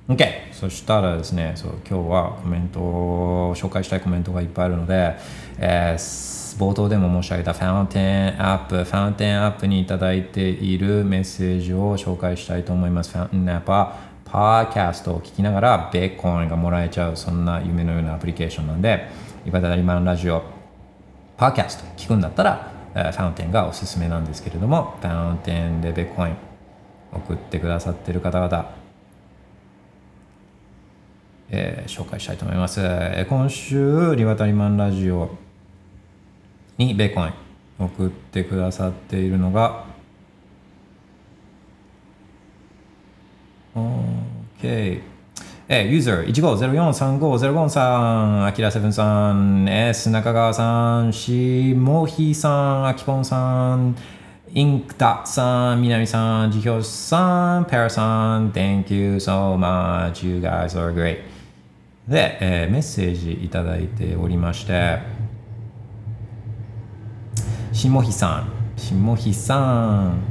[0.08, 0.54] OK!
[0.54, 5.18] そしたらですね、そう今日はコメントを紹介したいコメントがいっぱいあるので、
[5.58, 13.12] えー冒頭でも申し上げたファウンテンアップ、ファウンテンアップにいただいているメッセージを紹介したいと思います。
[13.12, 19.10] ファウンテンアップは、パーキャストを聞きながらベーコンがもらえちゃう、そんな夢のようなアプリケーションなんで、
[19.46, 20.44] イバダリマンラジオ、
[21.38, 26.36] パーキャスト聞くんだったら、ファウンテンがおすすめなんですけれども、ファウンテンでベーコン
[27.12, 28.72] 送ってくださっている方々、
[31.50, 32.82] えー紹介したいと思います。
[33.30, 35.43] 今週、リバタリマンラジオ
[36.78, 37.34] にベーコイン
[37.80, 39.86] 送ってくださっているのが、
[43.76, 45.02] OK。
[45.70, 53.96] え、ユーザー15043505さん、アキラセブンさん、S 中川さん、しもひさん、あきぽんさん、
[54.54, 61.22] インクタさん、みなみさん、ジヒョさん、ペラさん、Thank you so much, you guys are great.
[62.08, 65.00] で、えーメッセージいただいておりまして、
[67.74, 68.46] しもひさ
[68.78, 69.58] ん、しもひさ
[70.06, 70.22] ん、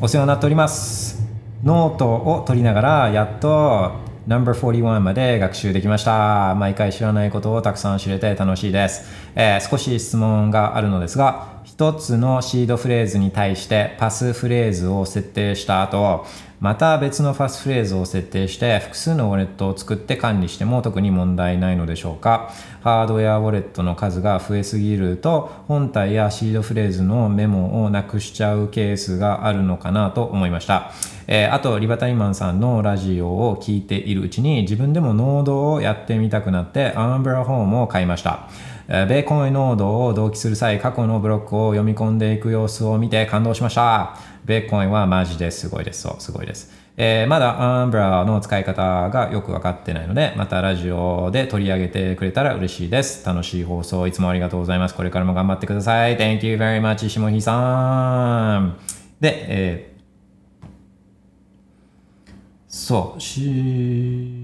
[0.00, 1.26] お世話になっております。
[1.64, 3.94] ノートを取りながら、やっと
[4.28, 6.54] ナンバー41まで学習できました。
[6.54, 9.10] 毎回知らないことをたくさん知れて楽しいです。
[9.34, 16.26] えー少し質問があるのですが、一つのシードフレーズに対してパスフレーズを設定した後、
[16.58, 22.50] また別のファスフレーズを設定して複数のウォレットを作って管理しても特に問題ないのでしょうか。
[22.80, 30.90] ハードウェアウォレットの数が増えすぎると本体やシードフレーズのメモをなくしちゃうケースがあるのかなと思いました、
[31.28, 38.48] えーあとリバタイマンさんのラジオを聞いているうちに自分でもノードをやってみたくなってアンブラホームを買いました。
[38.88, 44.16] ベーコンノードを同期する際、過去のブロックを読み込んでいく様子を見て感動しました。
[44.46, 46.02] ベーコンはマジですごいです。
[46.02, 46.72] そう、すごいです。
[46.96, 53.26] えーまだアンブラの使い方がよくわかってないので、またラジオで取り上げてくれたら嬉しいです。
[53.26, 54.94] 楽しい放送いつもありがとうございます。
[54.94, 56.16] これからも頑張ってください。
[56.16, 58.78] Thank you very much, 下日さん。
[59.20, 59.98] で、えー
[62.70, 64.37] そう、し、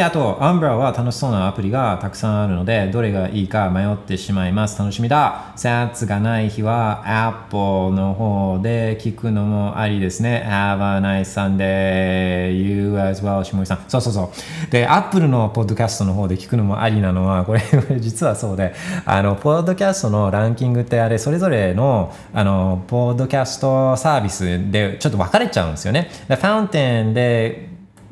[0.00, 4.78] で、あと、アンブラは楽しそうなアプリがたくさんあるので、どれがいいか迷ってしまいます。
[4.78, 5.52] 楽しみだ。
[5.56, 10.42] SATS がない日は Apple の方で聞くのもありですね。
[10.48, 12.50] Have a nice Sunday.
[12.52, 13.84] You as well, 下井さん。
[13.88, 14.32] そうそうそ
[14.68, 14.70] う。
[14.70, 17.60] で、Apple のポッドキャストの方で聞くのもありなのは、これ
[18.00, 18.72] 実はそうで、
[19.04, 26.10] あの、ポッドキャストのランキングってあれ、それぞれの、あの、ポッドキャストサービスでちょっと分かれちゃうんですよね。
[26.26, 27.69] でファウンテンで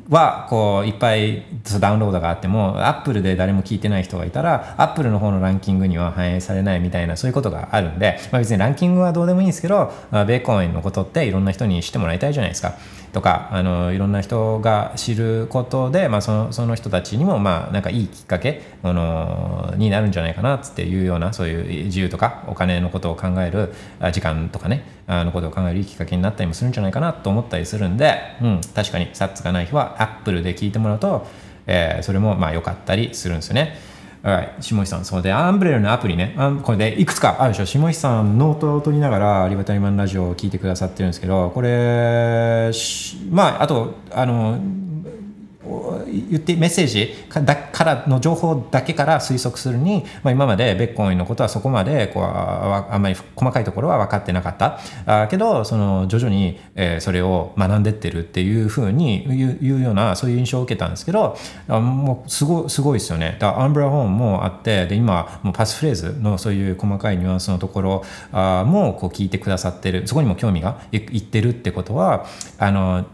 [0.09, 1.43] はこういっぱい
[1.79, 12.75] ダウンロードがあってもアップルで誰も聞いてない人がいたらアップルの方のランキングには反映されないみたいなそういうことがあるんで、まあ、別にランキングはどうでもいいんですけどまあベーコンのことっていろんな人に知ってもらいたいじゃないですか。
[13.11, 23.73] とかあのいろんな人が知ることで、まあ、そのその人たちにもまあなんかいいきっかけあのになるんじゃないかなっていうようなそういう自由とかお金のことを考える
[24.11, 31.27] 時間とかねあのことを考えるいいきっかけになったりもするんじゃないかなと思ったりするんで、うん、確かに sats がない日はアップルで聞いてもらうと、
[31.67, 33.88] えーそれもまあ良かったりするんですよね。
[34.21, 42.71] Alright 下石さん、そうで、アンブレラのアプリね、あこれでいくつかあるでしょ、下石さん、ノートを取りながら、リバタリマンラジオを聞いてくださってるんですけど、これ、
[43.31, 44.59] まあ、あと、あの、
[46.29, 54.79] 言ってメッセージかだからの情報だけから推測するに、まあ、今までベッコインのことはそこまでこうああんまり細かいところは分かってなかった。
[55.05, 63.37] あけどその徐々に、えーそれを学んでってるっていうふうに言うようなそういう印象を受けたんですけどあもうすごすごいですよね。
[63.39, 70.07] だアンブラホーンもあってで今もうパスフレーズのそういう細かいニュアンスのところあもこう聞いてくださってる。
[70.07, 72.25] そこにも興味がいいってるってことは
[72.57, 73.05] あの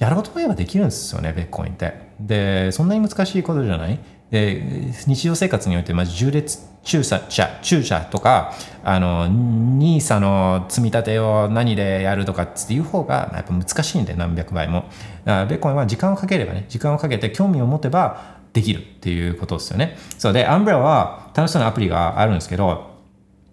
[0.00, 1.92] やろうと思えばできるんですよね、ベッコインって。
[2.18, 4.00] で、そんなに難しいことじゃない？
[4.30, 4.62] で、
[5.06, 7.20] 日常生活において、まず重列駐車、
[7.62, 14.84] 駐車とか、あの、NISA の積み立てを何でやるとかっていう方が、やっぱ難しいんで、何百倍も。
[15.24, 19.98] ベッコインは時間をかければね、時間をかけて興味を持てばできるっていうことですよね。
[20.16, 22.88] そうで、アンブレラは楽しそうなアプリがあるんですけど、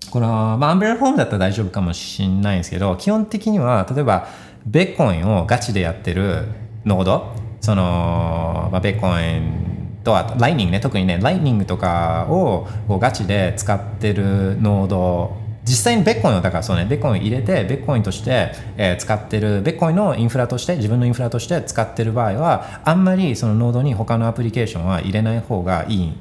[0.09, 4.27] この、まあ、アンブレラフォームだったら大丈夫かもしれないんですけど、基本的には、例えば、
[4.68, 6.44] ビットコインをガチでやってる
[6.86, 7.32] ノード、
[7.62, 26.14] その、まあ、ビットコインとは、ライトニングね、特にね、ライトニングとかをこうガチで使ってるノード、実際にビットコインをだからそうね、ビットコイン入れて、ビットコインとして、え使ってる、ビットコインのインフラとして、自分のインフラとして使ってる場合は、あんまりそのノードに他のアプリケーションは入れない方がいい、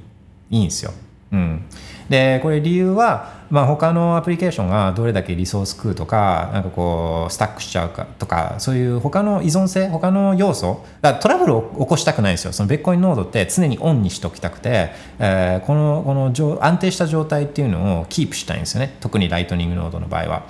[0.51, 0.93] いいんですよ。
[1.33, 1.65] うん。
[2.09, 12.53] で、これ理由は、まあ、他のアプリケーションがどれだけリソース食うとか、なんかこう、スタックしちゃうかとか、そういう他の依存性、他の要素、だトラブルを起こしたくないんですよ。
[12.53, 18.97] そのビットコインノードって常にオンにしておきたくて、えーこの、この安定した状態っていうのをキープしたいんですよね。
[19.01, 20.43] 特にライトニングノードの場合は。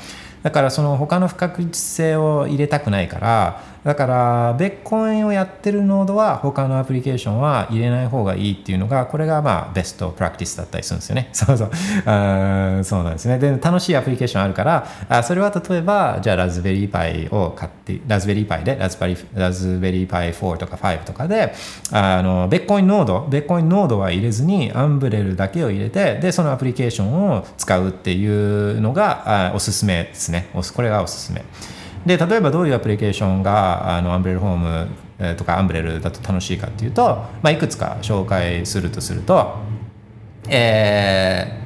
[0.42, 11.28] だからその他の不確実性を入れたくないから、だからビットコインをやってるノードは他のアプリケーションは入れない方がいいっていうのが、これがまあベストプラクティスだったりするんですよね。
[11.32, 11.70] そうそう。
[12.04, 13.38] あそうなんですね。
[13.38, 21.54] で、楽しいアプリケーションあるから、あそれは例えば、じゃあラズベリーパイを買って、ラズベリーパイで、ラズベリラズベリーパイ4とか5とかで、
[21.92, 30.48] あの、ベッコインノード、ベッコインノードは入れずに、アンブレルだけを入れて、で、そのアプリケーションを使うっていうのが、あおすすめですね。
[30.74, 31.44] これがおすすめ。
[32.06, 34.88] で例えばどういうアプリケーションがあのアンブレルホーム
[35.36, 39.56] とかアンブレルだと楽しいかっていうと、まあ、いくつか紹介するとすると、
[40.48, 41.60] え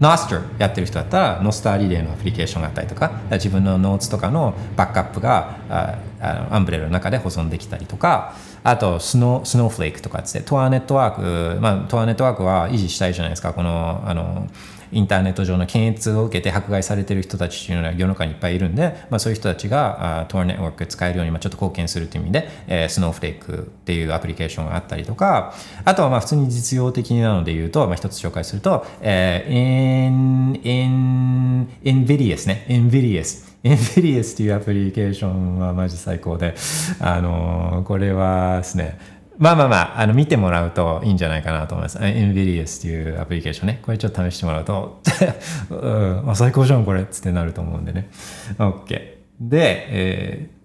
[0.00, 8.34] ー、ノスターやってる人だったらノスターリレーのアプリケーションがあったりとか自分のノーツとかのバックアップがああのアンブレルの中で保存できたりとか
[8.64, 14.48] あとスノースノーフレークとかっつってトアネットワーク、まあ、トアネットワークは維持したいじゃないですかこのあの
[14.92, 32.66] インターネット上の検閲を受けて迫害されてる人たちっていうのは世の中にいっぱいいるんで、まあ、そういう人たちがあ Tor ネットワーク使えるようにまあちょっと貢献するという意味で、えー、スノーフレークっていうアプリケーションがあったりとかあとはまあ普通に実用的なので言うと、まあ、一つ紹介すると、えー、in, in, Invidious ね。
[32.68, 36.54] Invidious Invidious っていうアプリケーションはマジ最高で、
[37.00, 38.98] あのーこれはですね
[39.38, 41.98] まあまあまあ、あの見てもらうといいんじゃないかなと思います。
[41.98, 43.80] Invidious っていうアプリケーションね。
[43.82, 45.00] これちょっと試してもらうと、
[45.70, 48.10] うん、あ最高じゃんこれっつってなると思うんでね。
[48.58, 49.18] OK。
[49.40, 50.58] で、えー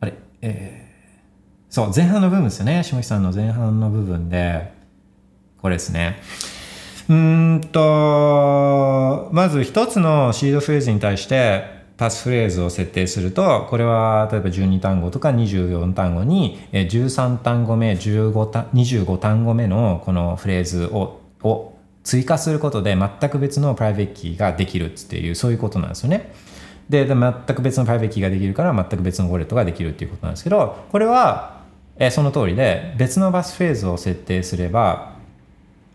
[0.00, 0.86] あれ、えー
[1.68, 2.82] そう、前半の部分ですよね。
[2.82, 4.72] 下木さんの前半の部分で、
[5.60, 6.22] これですね。
[7.10, 26.32] うんと、まず一つのシードフレーズに対して、パスフレーズを設定すると、これは例えば12単語とか24単語に、13単語目、15単25単語目のこのフレーズをを追加することで全く別のプライベートキーができるっていう、そういうことなんですよね。
[26.88, 31.56] で、で全く別のプライベートキーができるから全く別のウォレットができるっていうことなんですけど、これは、
[31.98, 35.15] えその通りで別のパスフレーズを設定すれば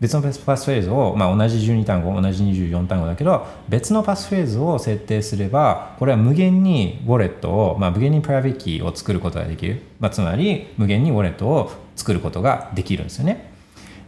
[0.02, 13.52] 別のパスフレーズを、まあ、同じ12単語同じ24単語だけど別のパスフレーズを設定すればこれは無限にウォレットを、まあ、無限にプライベートキーを作ることができる、まあ、つまり無限にウォレットを作ることができるんですよね。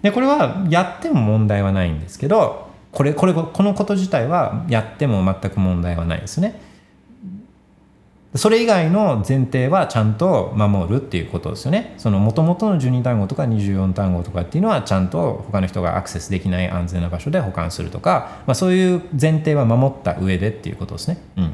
[0.01, 6.59] でこれはやっても問題はないんですけどこれこれこのこと自体はやっても全く問題はないですね。
[8.35, 11.93] それ以外の前提はちゃんと守るっていうことですよね。
[11.97, 21.17] その元々の12単語とか24単語とかっていうのはちゃんと他の人がアクセスできない安全な場所で保管するとか、まあ、そういう前提は守った上でっていうことですね。
[21.37, 21.51] うん。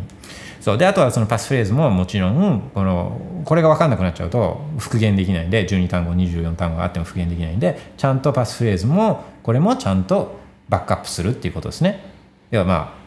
[0.62, 12.04] そうであとはそのパスフレーズももちろんこのこれが分かんなくなっちゃうと復元できないんで12単語24単語があっても復元できないんでちゃんとパスフレーズもこれもちゃんとバックアップするっていうことですね。
[12.52, 12.99] 要はまあ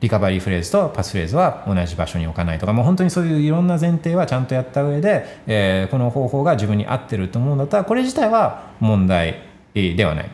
[0.00, 9.42] リカバリーフレーズとパスフレーズは同じ場所に置かないとかもう本当にそういういろんな前提はちゃんとやった上で、えーこの方法が自分に合ってると思うんだったらこれ自体は問題
[9.74, 10.30] ではない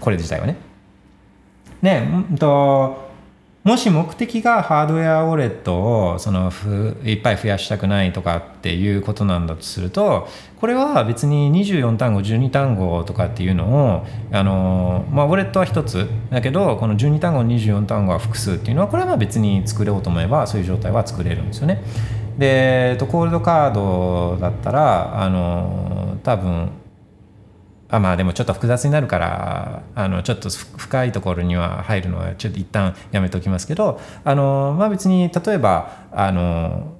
[0.00, 0.56] これ自体はね。
[1.82, 3.03] ねうんと
[3.64, 10.28] もし目的がハードウェアウォレットをそのふいっぱい増やしたくないとかっていうことなんだとすると
[10.60, 21.82] これは別に24単語12単語とかっていうのをあの、まあ、ウォレットは1つだけどこの12単語24単語は複数っていうのはこれはま別に作ろうと思えばそういう状態は作れるんですよね。
[22.36, 26.68] で、コールドカードだったらあの多分
[27.94, 36.96] あまあでもちょっと複雑になるからあのちょっと深いところには入るのはちょっと一旦やめておきますけどあのまあ別に例えばあの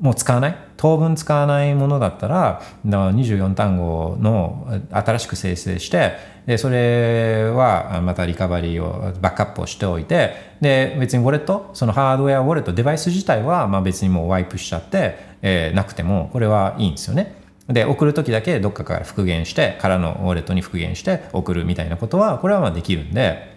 [0.00, 0.56] もう使わない？
[0.76, 6.12] 当分使わないものだったら24単語の新しく生成して
[6.44, 11.70] でそれはまたリカバリーをバックアップをしておいてで別にウォレット？
[11.72, 12.74] そのハードウェアウォレット？
[12.74, 17.45] デバイス自体はまあ別にもうワイプしちゃって、えーなくてもこれはいいんですよね。
[17.68, 23.56] で送る時だけどっかから復元してからのウォレットに復元して送るみたいなことはこれはまあできるんで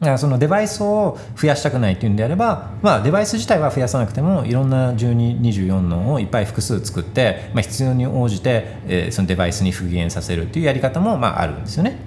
[0.00, 11.98] だからそのデバイスを増やしたくないっていうんであれば、まあ、デバイス自体は増やさなくてもいろんな1224のをいっぱい複数作って、まあ、必要に応じて、えそのデバイスに復元させるっていうやり方もまああるんですよね。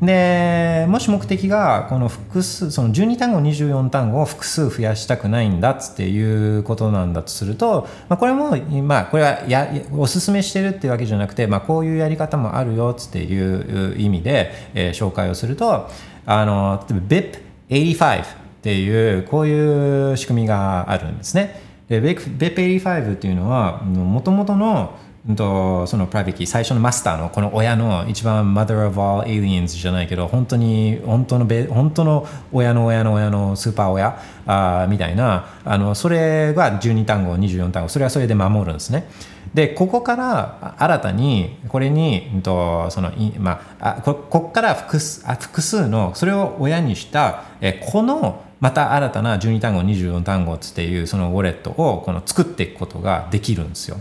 [0.00, 15.88] でもし目的がこの複数その12単語24単語を複数増やしたくないんだっていうことなんだとすると、まあ、これもまあこれはやおすすめしてるっていうわけじゃなくて、まあ、こういうやり方もあるよっていう意味で、えー紹介をすると
[16.26, 17.24] あの例え
[17.70, 18.26] ば BIP85 っ
[18.62, 21.60] ていうこういう仕組みがあるんですね。
[21.88, 24.96] で BIP85 っていうのはもともとの
[25.36, 39.08] とそのプライベキー最初のマスターのこの親の一番 Mother of all aliens じゃないけど本当に本当の本当の親の親の親のスーパー親あーみたいなあのそれが12単語24単語それはそれで守るんですね。
[39.52, 53.98] でここから新たにこれに、とそのまあ、あここから複数あ複数のそれを親にしたえこのまた新たな12単語24単語っていうそのウォレットをこの作っていくことができるんですよ。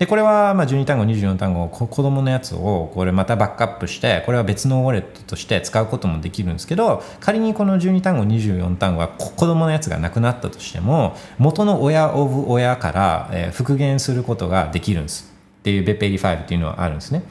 [0.00, 15.30] でこれはまあ12単語24単語こ子供のやつをこれまたバックアップしてこれは別のウォレットとして使うこともできるんですけど仮にこの12単語24単語がこ子供のやつがなくなったとしても元の親オブ親から、復元することができるんです
[15.60, 17.22] っていうベッペリ5っていうのはあるんですね。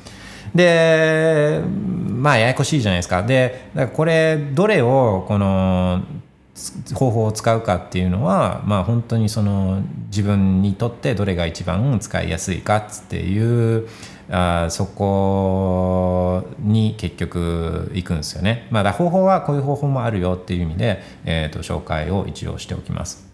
[0.54, 3.24] でまあややこしいじゃないですか。
[3.24, 6.04] でこれどれをこの
[6.94, 13.88] 方法を使うかっていうのは、まあ、本当にその自分にとってどれが一番使いやすいかっていう
[14.32, 18.68] あそこに結局行くんですよね。
[18.70, 23.28] まあ、だ方法はこういう方法もあるよっていう意味で、えー、と紹介を一応しておきます。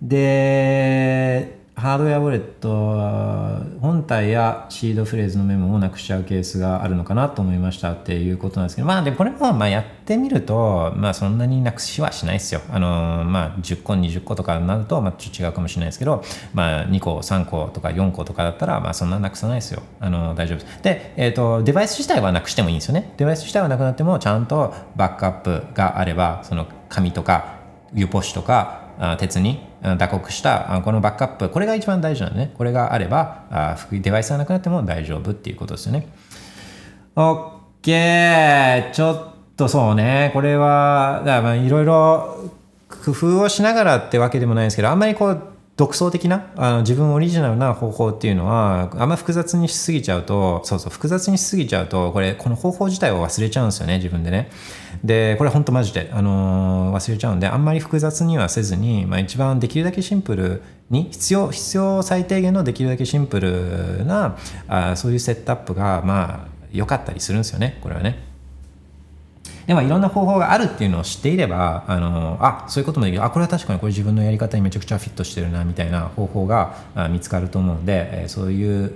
[0.00, 12.60] でハードウェアウォレット本体やシードフレーズのメモをなくしちゃうケースがあるのかなと思いましたっていうことなんですけどまあでもこれもまあやってみるとまあそんなになくしはしないですよ。
[12.70, 19.82] あのまあ10個20個とかになるとまあちょっと違うかもしれないですけどまあ2個3個とか4個とかだったらまあそんななくさないですよ。
[20.00, 20.82] あの大丈夫です。
[20.82, 23.14] で、えー、とデバイス自体はなくしてもいいんですよね。
[23.16, 27.58] デバイス自体はなくなってもちゃんとバックアップがあればその紙とか
[27.94, 28.79] ユポシとか
[29.18, 29.60] 鉄に
[29.98, 32.52] 打刻したこのバックアップこれが一番大事なんでね。
[32.54, 36.08] これがあればデバイスがなくなっても大丈夫っていうことですよね。
[37.16, 40.30] OK ちょっとそうね。
[40.34, 42.50] これはだまあいろいろ
[43.04, 45.42] 工夫をしながらってわけでもないんですけどあんまりこう
[45.80, 54.50] 独創的なあの自分オリジナルな方法っていうのはあんま複雑にしすぎちゃうとそうそう複雑にしすぎちゃうとこれこの方法自体を忘れちゃうんですよね自分でね
[55.02, 64.36] でこれ本当マジで、あのー忘れちゃうんであんまり複雑にはせずに、まあ、一番できるだけシンプルに必要必要最低限のできるだけシンプルな
[64.68, 68.29] あそういうセットアップがまあ良かったりするんですよねこれはね。
[69.70, 76.74] でもいろんな方法があるっていうのを知っていればあのあそういうこともできるあこれは確かにこれ自分のやり方にめちゃくちゃフィットしてるなみたいな方法が
[77.08, 78.92] 見つかると思うので、えそういう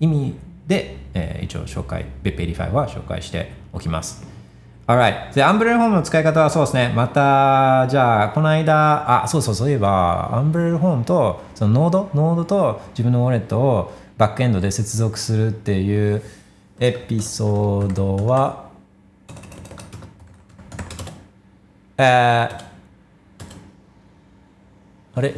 [0.00, 0.34] 意味
[0.66, 4.26] で、え一応紹介ベッペリファイは紹介しておきます。
[4.88, 5.32] Alright.
[5.32, 6.92] で、 Umbrel Home の使い方はそうですね。
[6.92, 16.20] また、じゃあ、この間、あ、そうそう、そういえば、 Umbrel Home と、そのノード、ノードと自分のウォレットをバックエンドで接続するっていう
[16.80, 18.69] エピソードは、
[22.02, 22.64] えー、
[25.16, 25.34] あれ？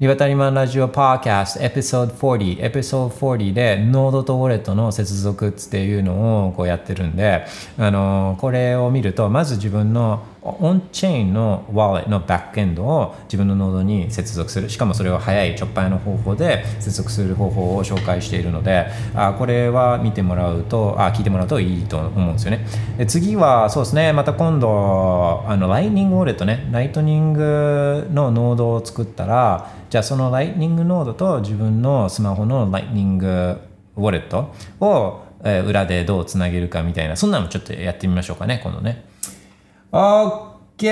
[0.00, 7.44] リバタリマンラジオパーキャストエピソード40エピソード40でノードとウォレットの接続っていうのをこうやってるんで
[7.76, 10.24] あのこれを見るとまず自分の
[10.60, 14.68] オンチェーンのワーレットのバックエンドを自分のノードに接続する。
[14.68, 22.66] しかもそれを早いちょっぱいの方法で接続する方法を紹介しているのであこれは見てもらうとあ聞いてもらうといいと思うんですよね。
[22.98, 24.12] で次はそうですね。
[24.12, 26.68] また今度あのライトニングウォレットね。
[26.70, 33.58] ライトニングのノードを作ったらじゃあそのライトニングノードと自分のスマホのライトニング
[33.96, 39.04] ウォレットを、裏でどうつなげるかみたいなそんなのちょっとやってみましょうかね今度ね。
[39.92, 40.84] OK!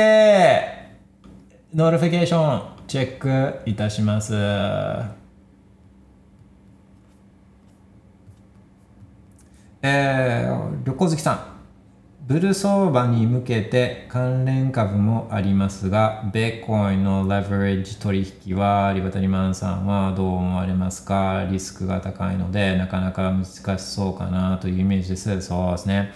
[1.74, 4.32] ノーリフィケーションチェックいたします。
[9.82, 11.40] えー、旅行好きさん。
[12.26, 21.46] ブル相場に向けて関連株もありますが、ベーコインのレバレッジ取引は、リバタリマンさんはどう思われますか？
[21.50, 25.42] リスクが高いので、なかなか難しそうかなというイメージです。
[25.42, 26.12] そうですね。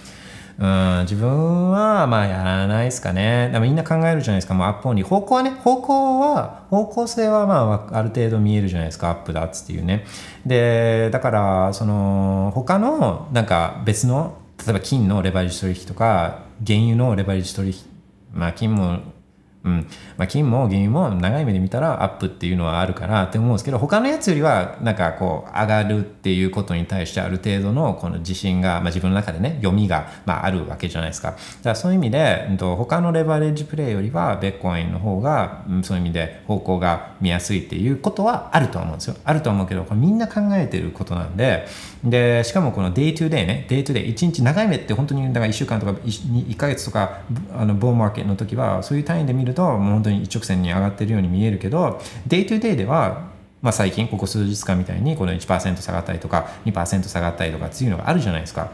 [0.59, 3.49] うん、自分はまあやらないですかね。
[3.53, 4.55] でもみんな考えるじゃないですか。
[4.55, 5.05] もうアップオンに。
[5.05, 9.11] 方向はね、方向は、方向性はまあある程度見えるじゃないですか。
[9.11, 10.05] アップだっつっていうね。
[10.45, 17.77] で、だから、その、他のなんか別の、例えば金のレバレッジ取引とか、原油のレバレッジ取引、
[18.33, 18.99] まあ金も、
[19.65, 19.87] うん。
[20.17, 31.33] まあ、金も原油も長い目で見たらアップっていうのはあるからって思うんですけど他のやつよりはなんかこう上がるっていうことに対してある程度のこの自信が、まあ、自分の中でね読みが、まあ、あるわけじゃないですか。
[31.33, 39.17] だからそういう意味で、うんと、他のレバレッジプレイよりはベッコインの方が、うん、そういう意味で方向が見やすいっていうことはあると思うんですよ。
[39.25, 41.67] あると思うけどこれみんな考えてることなんで
[42.05, 47.21] でしかもこの day to day ね day to day 1日長い目って本当にだから1週間とか 1, 1ヶ月とか
[47.53, 53.29] あのボーマーケットの時はそういう単位で見るともう本当に一直線に上がってるように見えるけど day to day では
[53.61, 58.71] まあ、最近ここ数日間みたいにこの1%下がったりとか2%下がったりとかっていうのがあるじゃないですか。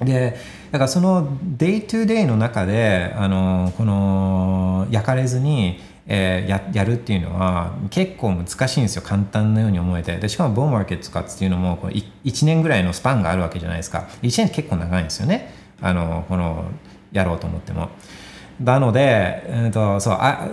[0.00, 0.36] で
[0.72, 9.02] だからその day to day の中であのこの焼かれずに、えーややるっていうのは結構難しいんですよ。
[9.02, 10.16] 簡単なように思えて。
[10.18, 14.06] でしかもボーマーケットとかっていうのもこう1年ぐらいのスパンがあるわけじゃないですか。
[14.22, 15.52] 1年結構長いんですよね。
[15.80, 16.64] あのこの
[17.12, 17.88] やろうと思っても。
[18.60, 20.48] なので、うん、とそうあ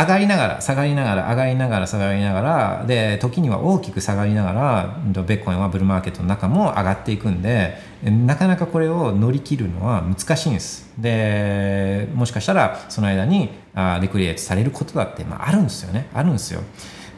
[0.00, 10.92] 上がりながら下がりながら上がりながら下がりながらで時には大きく下がりながらベッコインはブルーマーケットの中も上がっていくんでなかなかこれを乗り切るのは難しいんです。
[10.98, 16.08] でもしかしたらその間にあリクリエイトされることだって、まあ、あるんですよね。
[16.14, 16.60] あるんですよ。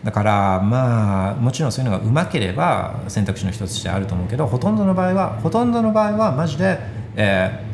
[0.02, 6.78] だからまあもちろんそういうのがうまければ選択肢の一つとしてあると思うけどほとんどの場合はほとんどの場合はマジで、
[7.16, 7.69] えー、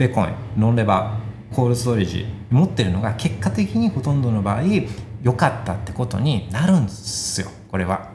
[0.00, 4.62] ベコインノンレバーコールストレージ持ってるのが結果的にほとんどの場合
[5.22, 8.08] 良かったってことになるんですよこれは。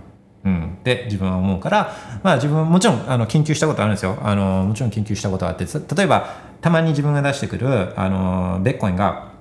[0.44, 5.66] うん、で自分は思うから、まあ、自分もちろんあの研究したことあるんですよあのもちろん研究したことがあって
[5.96, 9.34] 例えばたまに自分が出してくるあのベッコインが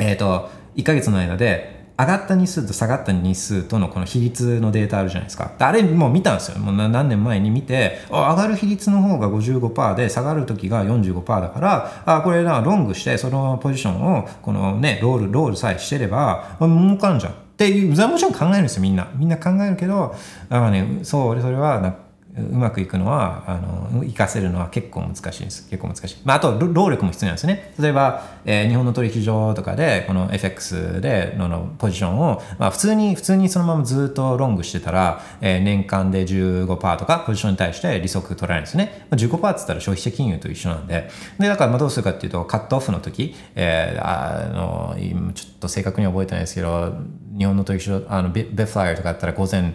[0.00, 5.52] えー、と1ヶ月の間で上がった日数と下がった日数とのこの比率のデータあるじゃないですか。
[5.58, 6.58] あれもう見たんですよ。
[6.58, 17.32] もう何年前に見て上がる比率の方が55%で下がる時が45%だからあこれなロングしてそのポジションをこのねロールロールさえしてれば儲かんじゃん。
[17.32, 19.08] っていうそれはもちろん考えるんですよみんな。
[19.14, 20.14] みんな考えるけど
[20.48, 21.94] あねそうそれはな
[22.34, 25.68] うまくいくのはあの活かせるのは結構難しいです。
[25.68, 27.74] 結構難しい、まあ、あと労力も必要なんですね。
[27.78, 41.10] 例えば、えー日本の取引所とかでこの FX でののポジションを、まあ、普通に普通にそのままずっとロングしてたら、えー年間で15%とかポジションに対して利息取られるんですね、まあ、15%って言ったら消費者金融と一緒なんで。
[41.38, 44.96] でだからまあどうするかっていうとカットオフの時、えーあの
[45.34, 46.94] ちょっと正確に覚えてないですけど
[47.36, 49.74] 日本の取引所あのベベフライヤーとかだったら午前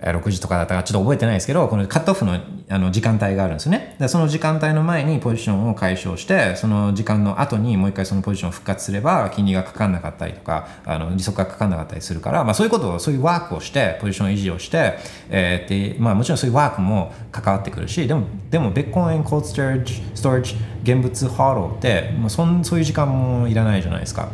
[0.00, 2.38] 6時とかだったかちょっと覚えてないですけど、このカットオフの
[2.72, 3.96] あの時間帯があるんですね。
[3.98, 14.98] で、その時間帯の前にポジションを解消して、その時間の後にもう一回そのポジションを復活すれば、金利がかかんなかったりとか、あの利息がかかんなかったりするから、まあそういうことを、そういうワークをして、ポジション維持をして、
[15.28, 24.28] えーで、まあもちろんそういうワークも関わってくるし、でも、でも、ベッコイン、コールストレージ、ストレージ、現物ハーって、もうそんそういう時間もいらないじゃないですか。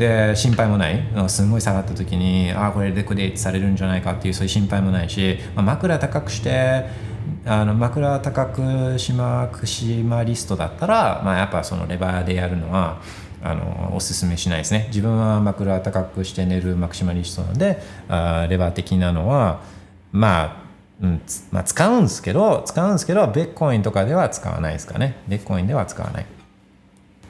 [0.00, 1.00] で心配もない。
[1.28, 6.86] すごい下がった時にああこれでクレーされるんじゃないかっていうそういう心配もないし、まあ、枕高くして
[7.44, 13.00] あの枕高くしまくしまリストだったら、まあ、やっぱそのレバーでやるのは
[13.42, 14.86] あのおすすめしないですね。
[14.88, 19.60] 自分は枕高くして寝るマクシマリストなんであレバー的なのは
[20.10, 20.70] まあ
[21.02, 25.16] うんまあ、使うんですけど使うんですけどベッコインとかでは使わないですかね。
[25.28, 26.24] ベッコインでは使わない。
[26.24, 26.26] っ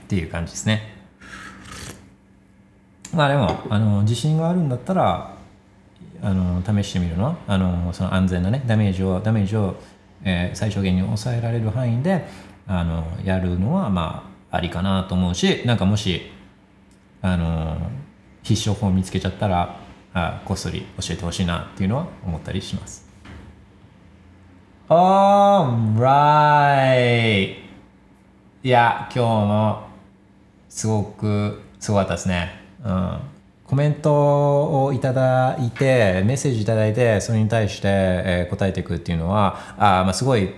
[0.09, 0.90] ていう感じですね。
[3.15, 5.35] まあでもあの自信があるんだったら
[6.23, 7.37] あの試してみるの？
[7.47, 9.75] あのその安全なねダメージをダメージを、
[10.23, 12.27] えー、最小限に抑えられる範囲で
[12.67, 16.31] あのやるのはまあありかなと思うしなんかもし
[17.23, 17.79] あの
[18.43, 19.81] 必勝法を見つけちゃったら
[20.13, 23.09] あこっそり教えてほしいなっていうのは思ったりします。
[24.89, 26.11] Alright!
[28.63, 29.89] いや今日も
[30.69, 32.60] すごくすごかったですね。
[32.85, 33.19] うん。
[33.65, 40.53] コメントをいただいてメッセージいただいてそれに対して、えー答えていくっていうのはあ、まあ、すごい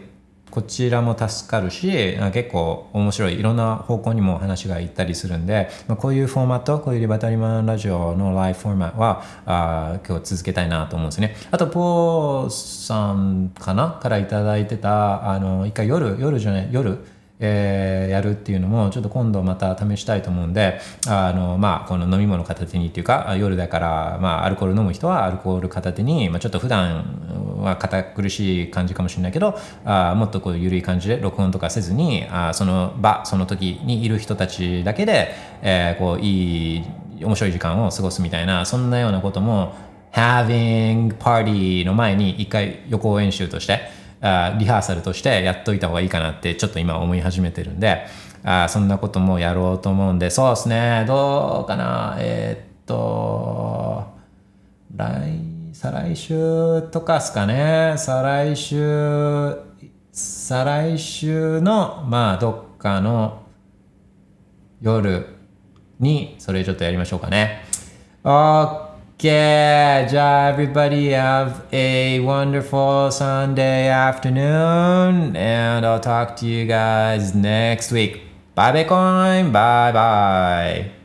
[0.51, 11.37] こちらも助かるし結構面白いいろんな方向にも話がいったりするんで、まあ、こういうフォーマットこういうリバタリマンラジオのライブフォーマットはあ今日続けたいなと思うんですね。
[11.51, 12.51] あとポー
[12.87, 13.99] さんかな？
[14.03, 16.99] からいただいてたあの一回夜夜じゃない夜？
[17.43, 36.85] えーやるっていうのもちょっと今度また試したいと思うんであの、まあ、この飲み物片手にっていうか夜だから、まあ、アルコール飲む人はアルコール片手に、まあ、ちょっと普段は堅苦しい感じかもしれないけどあもっとこう緩い感じで録音とかせずにあその場その時にいる人たちだけで、えーこういい
[37.25, 39.75] 面白い時間を過ごすみたいなそんなようなことも
[40.13, 43.81] having party の前に一回予行演習として
[44.23, 48.07] あリハーサルとしてやっといた方がいいかなってちょっと今思い始めてるんで
[48.45, 54.05] あそんなこともやろうと思うんでそうですねどうかなえーっと
[54.95, 55.41] 来
[55.73, 59.57] 再来週とかですかね再来週
[60.13, 63.43] 再来週のまあどっかの
[64.81, 65.27] 夜
[65.99, 67.65] にそれちょっとやりましょうかね。
[69.23, 78.23] Yeah, everybody have a wonderful Sunday afternoon, and I'll talk to you guys next week.
[78.57, 79.53] Bye, Bitcoin.
[79.53, 81.02] Bye bye.